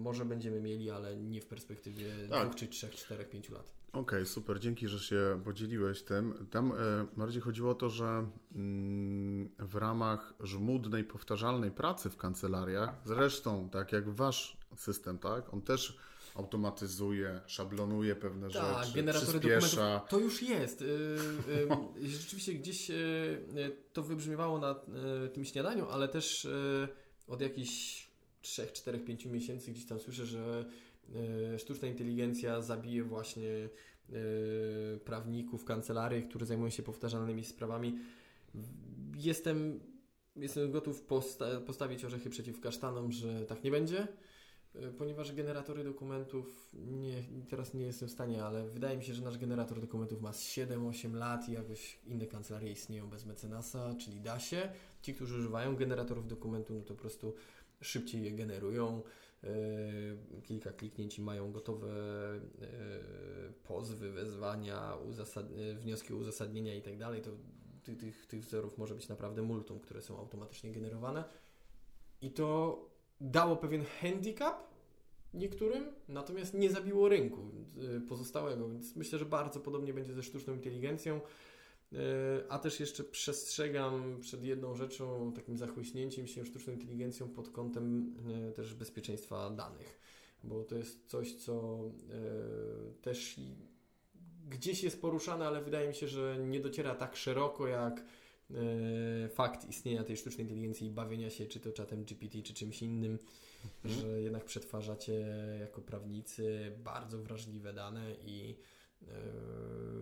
może 0.02 0.26
będziemy 0.26 0.62
mieli, 0.62 0.90
ale 0.90 1.18
nie 1.18 1.42
w 1.42 1.46
perspektywie 1.46 2.14
tak. 2.30 2.44
dwóch, 2.44 2.56
czy 2.56 2.68
trzech, 2.68 2.96
czterech, 2.96 3.30
pięciu 3.30 3.54
lat. 3.54 3.72
Okej, 3.96 4.04
okay, 4.04 4.26
super, 4.26 4.60
dzięki, 4.60 4.88
że 4.88 5.00
się 5.00 5.42
podzieliłeś 5.44 6.04
tym. 6.04 6.48
Tam 6.52 6.72
e, 6.72 6.76
bardziej 7.18 7.42
chodziło 7.42 7.72
o 7.72 7.76
to, 7.76 7.90
że 7.90 8.28
mm, 8.56 9.50
w 9.60 9.76
ramach 9.76 10.34
żmudnej, 10.40 11.04
powtarzalnej 11.04 11.72
pracy 11.72 12.10
w 12.10 12.18
kancelariach, 12.18 13.02
zresztą 13.06 13.70
tak 13.70 13.92
jak 13.92 14.10
wasz 14.10 14.58
system, 14.76 15.18
tak, 15.18 15.54
on 15.54 15.62
też 15.62 15.98
automatyzuje, 16.36 17.42
szablonuje 17.48 18.16
pewne 18.16 18.50
tak, 18.50 18.84
rzeczy, 18.84 18.96
generatory 18.96 19.40
przyspiesza. 19.40 20.00
To 20.10 20.20
już 20.20 20.42
jest. 20.42 20.82
Y, 20.82 20.86
y, 20.86 22.08
rzeczywiście 22.08 22.54
gdzieś 22.54 22.90
y, 22.90 23.78
to 23.94 24.04
wybrzmiewało 24.04 24.60
na 24.60 24.76
tym 25.34 25.46
śniadaniu, 25.46 25.90
ale 25.90 26.08
też 26.08 26.48
od 27.28 27.42
jakichś 27.42 28.08
3, 28.42 28.68
4, 28.74 29.00
5 29.00 29.26
miesięcy 29.26 29.72
gdzieś 29.72 29.86
tam 29.86 30.00
słyszę, 30.00 30.26
że 30.26 30.66
sztuczna 31.58 31.88
inteligencja 31.88 32.62
zabije 32.62 33.04
właśnie 33.04 33.50
e, 33.50 33.70
prawników, 34.98 35.66
kancelarii, 35.66 36.24
które 36.24 36.46
zajmują 36.46 36.70
się 36.70 36.84
powtarzalnymi 36.84 37.44
sprawami. 37.44 38.00
Jestem, 39.18 39.80
jestem 40.36 40.72
gotów 40.72 41.02
posta 41.02 41.62
postawić 41.62 42.06
orzechy 42.06 42.30
przeciw 42.30 42.60
kasztanom, 42.60 43.12
że 43.12 43.46
tak 43.46 43.64
nie 43.64 43.72
będzie, 43.72 44.08
e, 44.76 44.92
ponieważ 44.92 45.36
generatory 45.36 45.84
dokumentów, 45.84 46.74
nie, 46.74 47.24
teraz 47.50 47.74
nie 47.74 47.86
jestem 47.86 48.08
w 48.08 48.12
stanie, 48.12 48.44
ale 48.44 48.70
wydaje 48.70 48.98
mi 48.98 49.04
się, 49.04 49.14
że 49.14 49.24
nasz 49.24 49.38
generator 49.38 49.82
dokumentów 49.82 50.22
ma 50.22 50.32
7-8 50.32 51.14
lat 51.14 51.50
i 51.50 51.52
jakoś 51.52 52.00
inne 52.06 52.28
kancelarie 52.28 52.72
istnieją 52.72 53.10
bez 53.10 53.26
mecenasa, 53.26 53.96
czyli 54.00 54.22
da 54.22 54.40
się. 54.40 54.70
Ci, 55.02 55.14
którzy 55.14 55.38
używają 55.38 55.76
generatorów 55.76 56.28
dokumentów, 56.28 56.78
no 56.78 56.84
to 56.84 56.94
po 56.94 57.02
prostu 57.02 57.34
szybciej 57.82 58.24
je 58.24 58.32
generują. 58.32 59.02
E, 59.46 60.42
kilka 60.44 60.72
kliknięć 60.72 61.18
i 61.18 61.22
mają 61.22 61.52
gotowe 61.52 61.88
e, 61.92 62.70
pozwy, 63.64 64.12
wezwania, 64.12 64.96
uzasad... 65.10 65.46
wnioski 65.76 66.14
o 66.14 66.18
uzasadnienia 66.18 66.76
i 66.76 66.82
tak 66.82 66.98
dalej, 66.98 67.22
to 67.22 67.32
tych, 67.84 68.26
tych, 68.26 68.42
wzorów 68.42 68.78
może 68.78 68.96
być 68.96 69.08
naprawdę 69.08 69.42
multum, 69.42 69.80
które 69.80 70.02
są 70.02 70.18
automatycznie 70.18 70.72
generowane. 70.72 71.24
I 72.22 72.32
to 72.32 72.80
dało 73.22 73.56
pewien 73.56 73.86
handicap 74.02 74.76
niektórym, 75.34 75.86
natomiast 76.08 76.54
nie 76.54 76.70
zabiło 76.70 77.10
rynku 77.10 77.42
e, 77.42 78.02
pozostałego, 78.02 78.70
więc 78.70 78.96
myślę, 78.96 79.20
że 79.20 79.26
bardzo 79.26 79.60
podobnie 79.60 79.94
będzie 79.94 80.14
ze 80.14 80.24
sztuczną 80.24 80.54
inteligencją. 80.54 81.22
E, 81.96 82.52
a 82.52 82.60
też 82.60 82.80
jeszcze 82.80 83.04
przestrzegam 83.04 84.20
przed 84.22 84.44
jedną 84.44 84.76
rzeczą, 84.76 85.34
takim 85.34 85.58
zachłyśnięciem 85.58 86.28
się 86.28 86.46
sztuczną 86.46 86.74
inteligencją 86.74 87.30
pod 87.30 87.50
kątem 87.50 88.16
e, 88.50 88.52
też 88.52 88.74
bezpieczeństwa 88.74 89.50
danych, 89.50 90.00
bo 90.44 90.64
to 90.64 90.76
jest 90.76 91.10
coś, 91.10 91.36
co 91.36 91.80
e, 92.10 93.02
też 93.02 93.40
gdzieś 94.50 94.84
jest 94.84 95.02
poruszane, 95.02 95.48
ale 95.48 95.64
wydaje 95.64 95.88
mi 95.88 95.96
się, 95.96 96.08
że 96.08 96.38
nie 96.40 96.60
dociera 96.60 96.96
tak 96.96 97.16
szeroko 97.16 97.68
jak 97.68 98.06
fakt 99.30 99.70
istnienia 99.70 100.04
tej 100.04 100.18
sztucznej 100.18 100.46
inteligencji 100.46 100.88
i 100.88 100.92
bawienia 100.92 101.30
się 101.30 101.46
czy 101.46 101.60
to 101.60 101.72
czatem 101.72 102.04
GPT, 102.04 102.42
czy 102.42 102.54
czymś 102.54 102.82
innym, 102.82 103.20
mhm. 103.84 104.02
że 104.02 104.22
jednak 104.22 104.46
przetwarzacie 104.46 105.26
jako 105.60 105.82
prawnicy 105.82 106.72
bardzo 106.78 107.18
wrażliwe 107.18 107.74
dane 107.74 108.16
i 108.26 108.56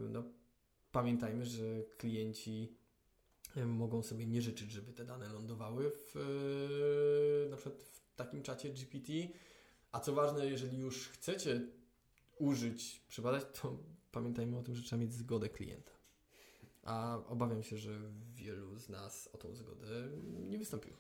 no, 0.10 0.24
pamiętajmy, 0.94 1.46
że 1.46 1.84
klienci 1.98 2.78
mogą 3.66 4.04
sobie 4.04 4.26
nie 4.26 4.42
życzyć, 4.42 4.72
żeby 4.72 4.94
te 4.94 5.06
dane 5.06 5.30
lądowały 5.30 5.92
w, 5.92 6.16
e, 6.18 7.50
na 7.50 7.58
przykład 7.58 7.84
w 7.84 8.16
takim 8.16 8.44
czacie 8.44 8.70
GPT. 8.70 9.14
A 9.92 10.00
co 10.00 10.14
ważne, 10.14 10.48
jeżeli 10.48 10.78
już 10.78 11.08
chcecie 11.08 11.62
użyć, 12.40 13.06
przebadać, 13.08 13.44
to 13.62 13.78
pamiętajmy 14.12 14.58
o 14.58 14.64
tym, 14.64 14.76
że 14.76 14.84
trzeba 14.84 15.02
mieć 15.02 15.14
zgodę 15.14 15.50
klienta. 15.50 15.92
A 16.84 17.20
obawiam 17.28 17.64
się, 17.64 17.78
że 17.78 18.00
wielu 18.34 18.80
z 18.80 18.90
nas 18.90 19.30
o 19.34 19.38
tą 19.38 19.56
zgodę 19.56 20.10
nie 20.24 20.58
wystąpiło. 20.58 20.98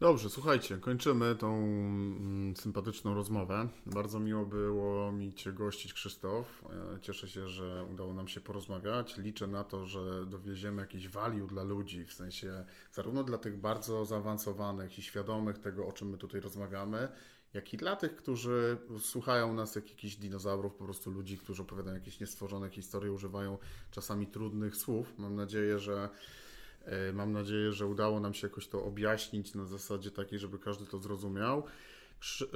Dobrze, 0.00 0.30
słuchajcie, 0.30 0.78
kończymy 0.78 1.34
tą 1.34 1.56
mm, 1.56 2.56
sympatyczną 2.56 3.14
rozmowę. 3.14 3.68
Bardzo 3.86 4.20
miło 4.20 4.46
było 4.46 5.12
mi 5.12 5.34
Cię 5.34 5.52
gościć, 5.52 5.94
Krzysztof. 5.94 6.64
E, 6.96 7.00
cieszę 7.00 7.28
się, 7.28 7.48
że 7.48 7.86
udało 7.92 8.14
nam 8.14 8.28
się 8.28 8.40
porozmawiać. 8.40 9.16
Liczę 9.16 9.46
na 9.46 9.64
to, 9.64 9.86
że 9.86 10.26
dowieziemy 10.26 10.82
jakiś 10.82 11.08
value 11.08 11.46
dla 11.46 11.62
ludzi, 11.62 12.04
w 12.04 12.12
sensie 12.12 12.64
zarówno 12.92 13.24
dla 13.24 13.38
tych 13.38 13.60
bardzo 13.60 14.04
zaawansowanych 14.04 14.98
i 14.98 15.02
świadomych 15.02 15.58
tego, 15.58 15.86
o 15.86 15.92
czym 15.92 16.08
my 16.08 16.18
tutaj 16.18 16.40
rozmawiamy, 16.40 17.08
jak 17.54 17.74
i 17.74 17.76
dla 17.76 17.96
tych, 17.96 18.16
którzy 18.16 18.76
słuchają 19.00 19.54
nas 19.54 19.74
jak 19.74 19.90
jakichś 19.90 20.16
dinozaurów, 20.16 20.74
po 20.74 20.84
prostu 20.84 21.10
ludzi, 21.10 21.38
którzy 21.38 21.62
opowiadają 21.62 21.96
jakieś 21.96 22.20
niestworzone 22.20 22.70
historie, 22.70 23.12
używają 23.12 23.58
czasami 23.90 24.26
trudnych 24.26 24.76
słów. 24.76 25.18
Mam 25.18 25.34
nadzieję, 25.34 25.78
że 25.78 26.08
mam 27.12 27.32
nadzieję, 27.32 27.72
że 27.72 27.86
udało 27.86 28.20
nam 28.20 28.34
się 28.34 28.46
jakoś 28.46 28.68
to 28.68 28.84
objaśnić 28.84 29.54
na 29.54 29.64
zasadzie 29.64 30.10
takiej, 30.10 30.38
żeby 30.38 30.58
każdy 30.58 30.86
to 30.86 30.98
zrozumiał. 30.98 31.62
E, 32.42 32.46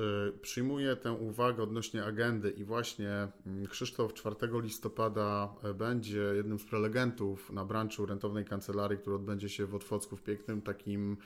przyjmuję 0.43 0.97
tę 0.97 1.13
uwagę 1.13 1.63
odnośnie 1.63 2.05
agendy 2.05 2.51
i 2.51 2.65
właśnie 2.65 3.29
mm, 3.47 3.67
Krzysztof 3.67 4.15
4 4.15 4.37
listopada 4.63 5.55
e, 5.65 5.75
będzie 5.75 6.19
jednym 6.19 6.59
z 6.59 6.65
prelegentów 6.65 7.51
na 7.51 7.65
branchu 7.65 8.07
rentownej 8.07 8.45
kancelarii, 8.45 8.99
który 8.99 9.17
odbędzie 9.17 9.49
się 9.49 9.67
w 9.67 9.75
Otwocku 9.75 10.17
w 10.17 10.23
pięknym 10.23 10.63
takim 10.63 11.17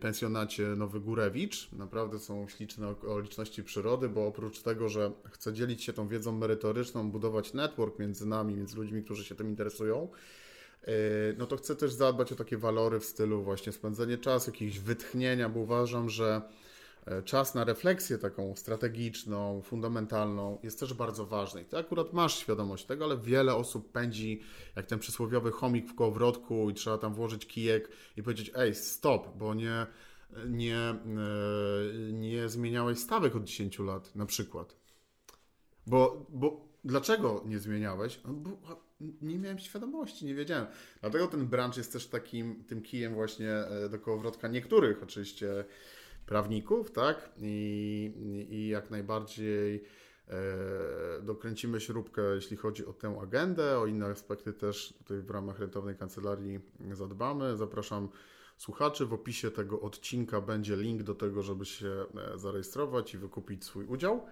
pensjonacie 0.00 0.62
Nowy 0.62 1.00
Górewicz. 1.00 1.72
Naprawdę 1.72 2.18
są 2.18 2.48
śliczne 2.48 2.88
okoliczności 2.88 3.64
przyrody, 3.64 4.08
bo 4.08 4.26
oprócz 4.26 4.62
tego, 4.62 4.88
że 4.88 5.12
chcę 5.30 5.52
dzielić 5.52 5.84
się 5.84 5.92
tą 5.92 6.08
wiedzą 6.08 6.32
merytoryczną, 6.32 7.10
budować 7.10 7.52
network 7.52 7.98
między 7.98 8.26
nami, 8.26 8.54
między 8.54 8.76
ludźmi, 8.76 9.02
którzy 9.02 9.24
się 9.24 9.34
tym 9.34 9.48
interesują, 9.48 10.08
no 11.38 11.46
to 11.46 11.56
chcę 11.56 11.76
też 11.76 11.92
zadbać 11.92 12.32
o 12.32 12.36
takie 12.36 12.56
walory 12.56 13.00
w 13.00 13.04
stylu 13.04 13.42
właśnie 13.42 13.72
spędzenie 13.72 14.18
czasu, 14.18 14.50
jakiegoś 14.50 14.78
wytchnienia, 14.78 15.48
bo 15.48 15.60
uważam, 15.60 16.10
że 16.10 16.42
e, 17.06 17.22
czas 17.22 17.54
na 17.54 17.64
refleksję 17.64 18.18
taką 18.18 18.56
strategiczną, 18.56 19.62
fundamentalną 19.62 20.58
jest 20.62 20.80
też 20.80 20.94
bardzo 20.94 21.26
ważny. 21.26 21.62
I 21.62 21.64
ty 21.64 21.78
akurat 21.78 22.12
masz 22.12 22.38
świadomość 22.38 22.84
tego, 22.84 23.04
ale 23.04 23.18
wiele 23.18 23.54
osób 23.54 23.92
pędzi 23.92 24.42
jak 24.76 24.86
ten 24.86 24.98
przysłowiowy 24.98 25.50
chomik 25.50 25.88
w 25.88 25.94
kołowrotku 25.94 26.70
i 26.70 26.74
trzeba 26.74 26.98
tam 26.98 27.14
włożyć 27.14 27.46
kijek 27.46 27.88
i 28.16 28.22
powiedzieć 28.22 28.50
ej, 28.54 28.74
stop, 28.74 29.36
bo 29.36 29.54
nie, 29.54 29.86
nie, 30.46 30.78
e, 30.78 30.96
nie 32.12 32.48
zmieniałeś 32.48 32.98
stawek 32.98 33.36
od 33.36 33.44
10 33.44 33.78
lat 33.78 34.14
na 34.14 34.26
przykład. 34.26 34.76
Bo, 35.86 36.26
bo 36.28 36.68
dlaczego 36.84 37.42
nie 37.46 37.58
zmieniałeś? 37.58 38.20
No, 38.24 38.32
bo 38.32 38.83
nie 39.00 39.38
miałem 39.38 39.58
świadomości, 39.58 40.26
nie 40.26 40.34
wiedziałem. 40.34 40.66
Dlatego 41.00 41.26
ten 41.26 41.46
branch 41.46 41.76
jest 41.76 41.92
też 41.92 42.06
takim 42.06 42.64
tym 42.64 42.82
kijem 42.82 43.14
właśnie 43.14 43.50
e, 43.50 43.88
do 43.88 43.98
kołowrotka 43.98 44.48
niektórych 44.48 45.02
oczywiście 45.02 45.64
prawników, 46.26 46.90
tak? 46.90 47.30
I, 47.38 48.46
i 48.50 48.68
jak 48.68 48.90
najbardziej 48.90 49.84
e, 50.28 51.22
dokręcimy 51.22 51.80
śrubkę, 51.80 52.22
jeśli 52.34 52.56
chodzi 52.56 52.86
o 52.86 52.92
tę 52.92 53.18
agendę, 53.22 53.78
o 53.78 53.86
inne 53.86 54.06
aspekty 54.06 54.52
też 54.52 54.94
tutaj 54.98 55.22
w 55.22 55.30
ramach 55.30 55.58
rentownej 55.58 55.96
kancelarii 55.96 56.60
zadbamy. 56.92 57.56
Zapraszam 57.56 58.08
słuchaczy. 58.56 59.06
W 59.06 59.12
opisie 59.12 59.50
tego 59.50 59.80
odcinka 59.80 60.40
będzie 60.40 60.76
link 60.76 61.02
do 61.02 61.14
tego, 61.14 61.42
żeby 61.42 61.64
się 61.64 62.04
e, 62.34 62.38
zarejestrować 62.38 63.14
i 63.14 63.18
wykupić 63.18 63.64
swój 63.64 63.86
udział. 63.86 64.26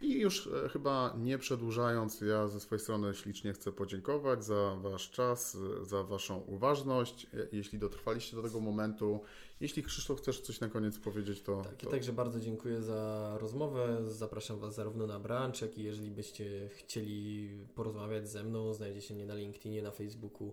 I 0.00 0.20
już 0.20 0.46
e, 0.46 0.68
chyba 0.68 1.14
nie 1.18 1.38
przedłużając, 1.38 2.20
ja 2.20 2.48
ze 2.48 2.60
swojej 2.60 2.80
strony 2.80 3.14
ślicznie 3.14 3.52
chcę 3.52 3.72
podziękować 3.72 4.44
za 4.44 4.76
Wasz 4.80 5.10
czas, 5.10 5.56
za 5.82 6.02
Waszą 6.02 6.38
uważność. 6.38 7.26
E, 7.34 7.46
jeśli 7.52 7.78
dotrwaliście 7.78 8.36
do 8.36 8.42
tego 8.42 8.60
momentu, 8.60 9.20
jeśli 9.60 9.82
Krzysztof 9.82 10.18
chcesz 10.18 10.40
coś 10.40 10.60
na 10.60 10.68
koniec 10.68 10.98
powiedzieć, 10.98 11.42
to. 11.42 11.62
Tak, 11.62 11.76
to... 11.76 11.88
i 11.88 11.90
także 11.90 12.12
bardzo 12.12 12.40
dziękuję 12.40 12.82
za 12.82 13.32
rozmowę. 13.40 13.98
Zapraszam 14.08 14.58
Was 14.58 14.74
zarówno 14.74 15.06
na 15.06 15.20
branch, 15.20 15.62
jak 15.62 15.78
i 15.78 15.82
jeżeli 15.82 16.10
byście 16.10 16.68
chcieli 16.68 17.50
porozmawiać 17.74 18.28
ze 18.28 18.44
mną, 18.44 18.74
znajdziecie 18.74 19.14
mnie 19.14 19.26
na 19.26 19.34
LinkedInie, 19.34 19.82
na 19.82 19.90
Facebooku. 19.90 20.52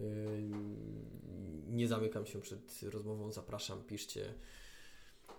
Yy, 0.00 0.06
nie 1.68 1.88
zamykam 1.88 2.26
się 2.26 2.40
przed 2.40 2.82
rozmową, 2.82 3.32
zapraszam, 3.32 3.82
piszcie. 3.82 4.34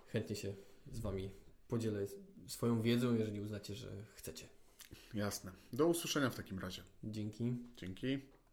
Chętnie 0.06 0.36
się 0.36 0.54
z 0.92 1.00
Wami 1.00 1.30
podzielę 1.68 2.06
swoją 2.46 2.82
wiedzą, 2.82 3.14
jeżeli 3.14 3.40
uznacie, 3.40 3.74
że 3.74 3.88
chcecie. 4.14 4.48
Jasne. 5.14 5.52
Do 5.72 5.86
usłyszenia 5.86 6.30
w 6.30 6.34
takim 6.34 6.58
razie. 6.58 6.82
Dzięki. 7.04 7.56
Dzięki. 7.76 8.33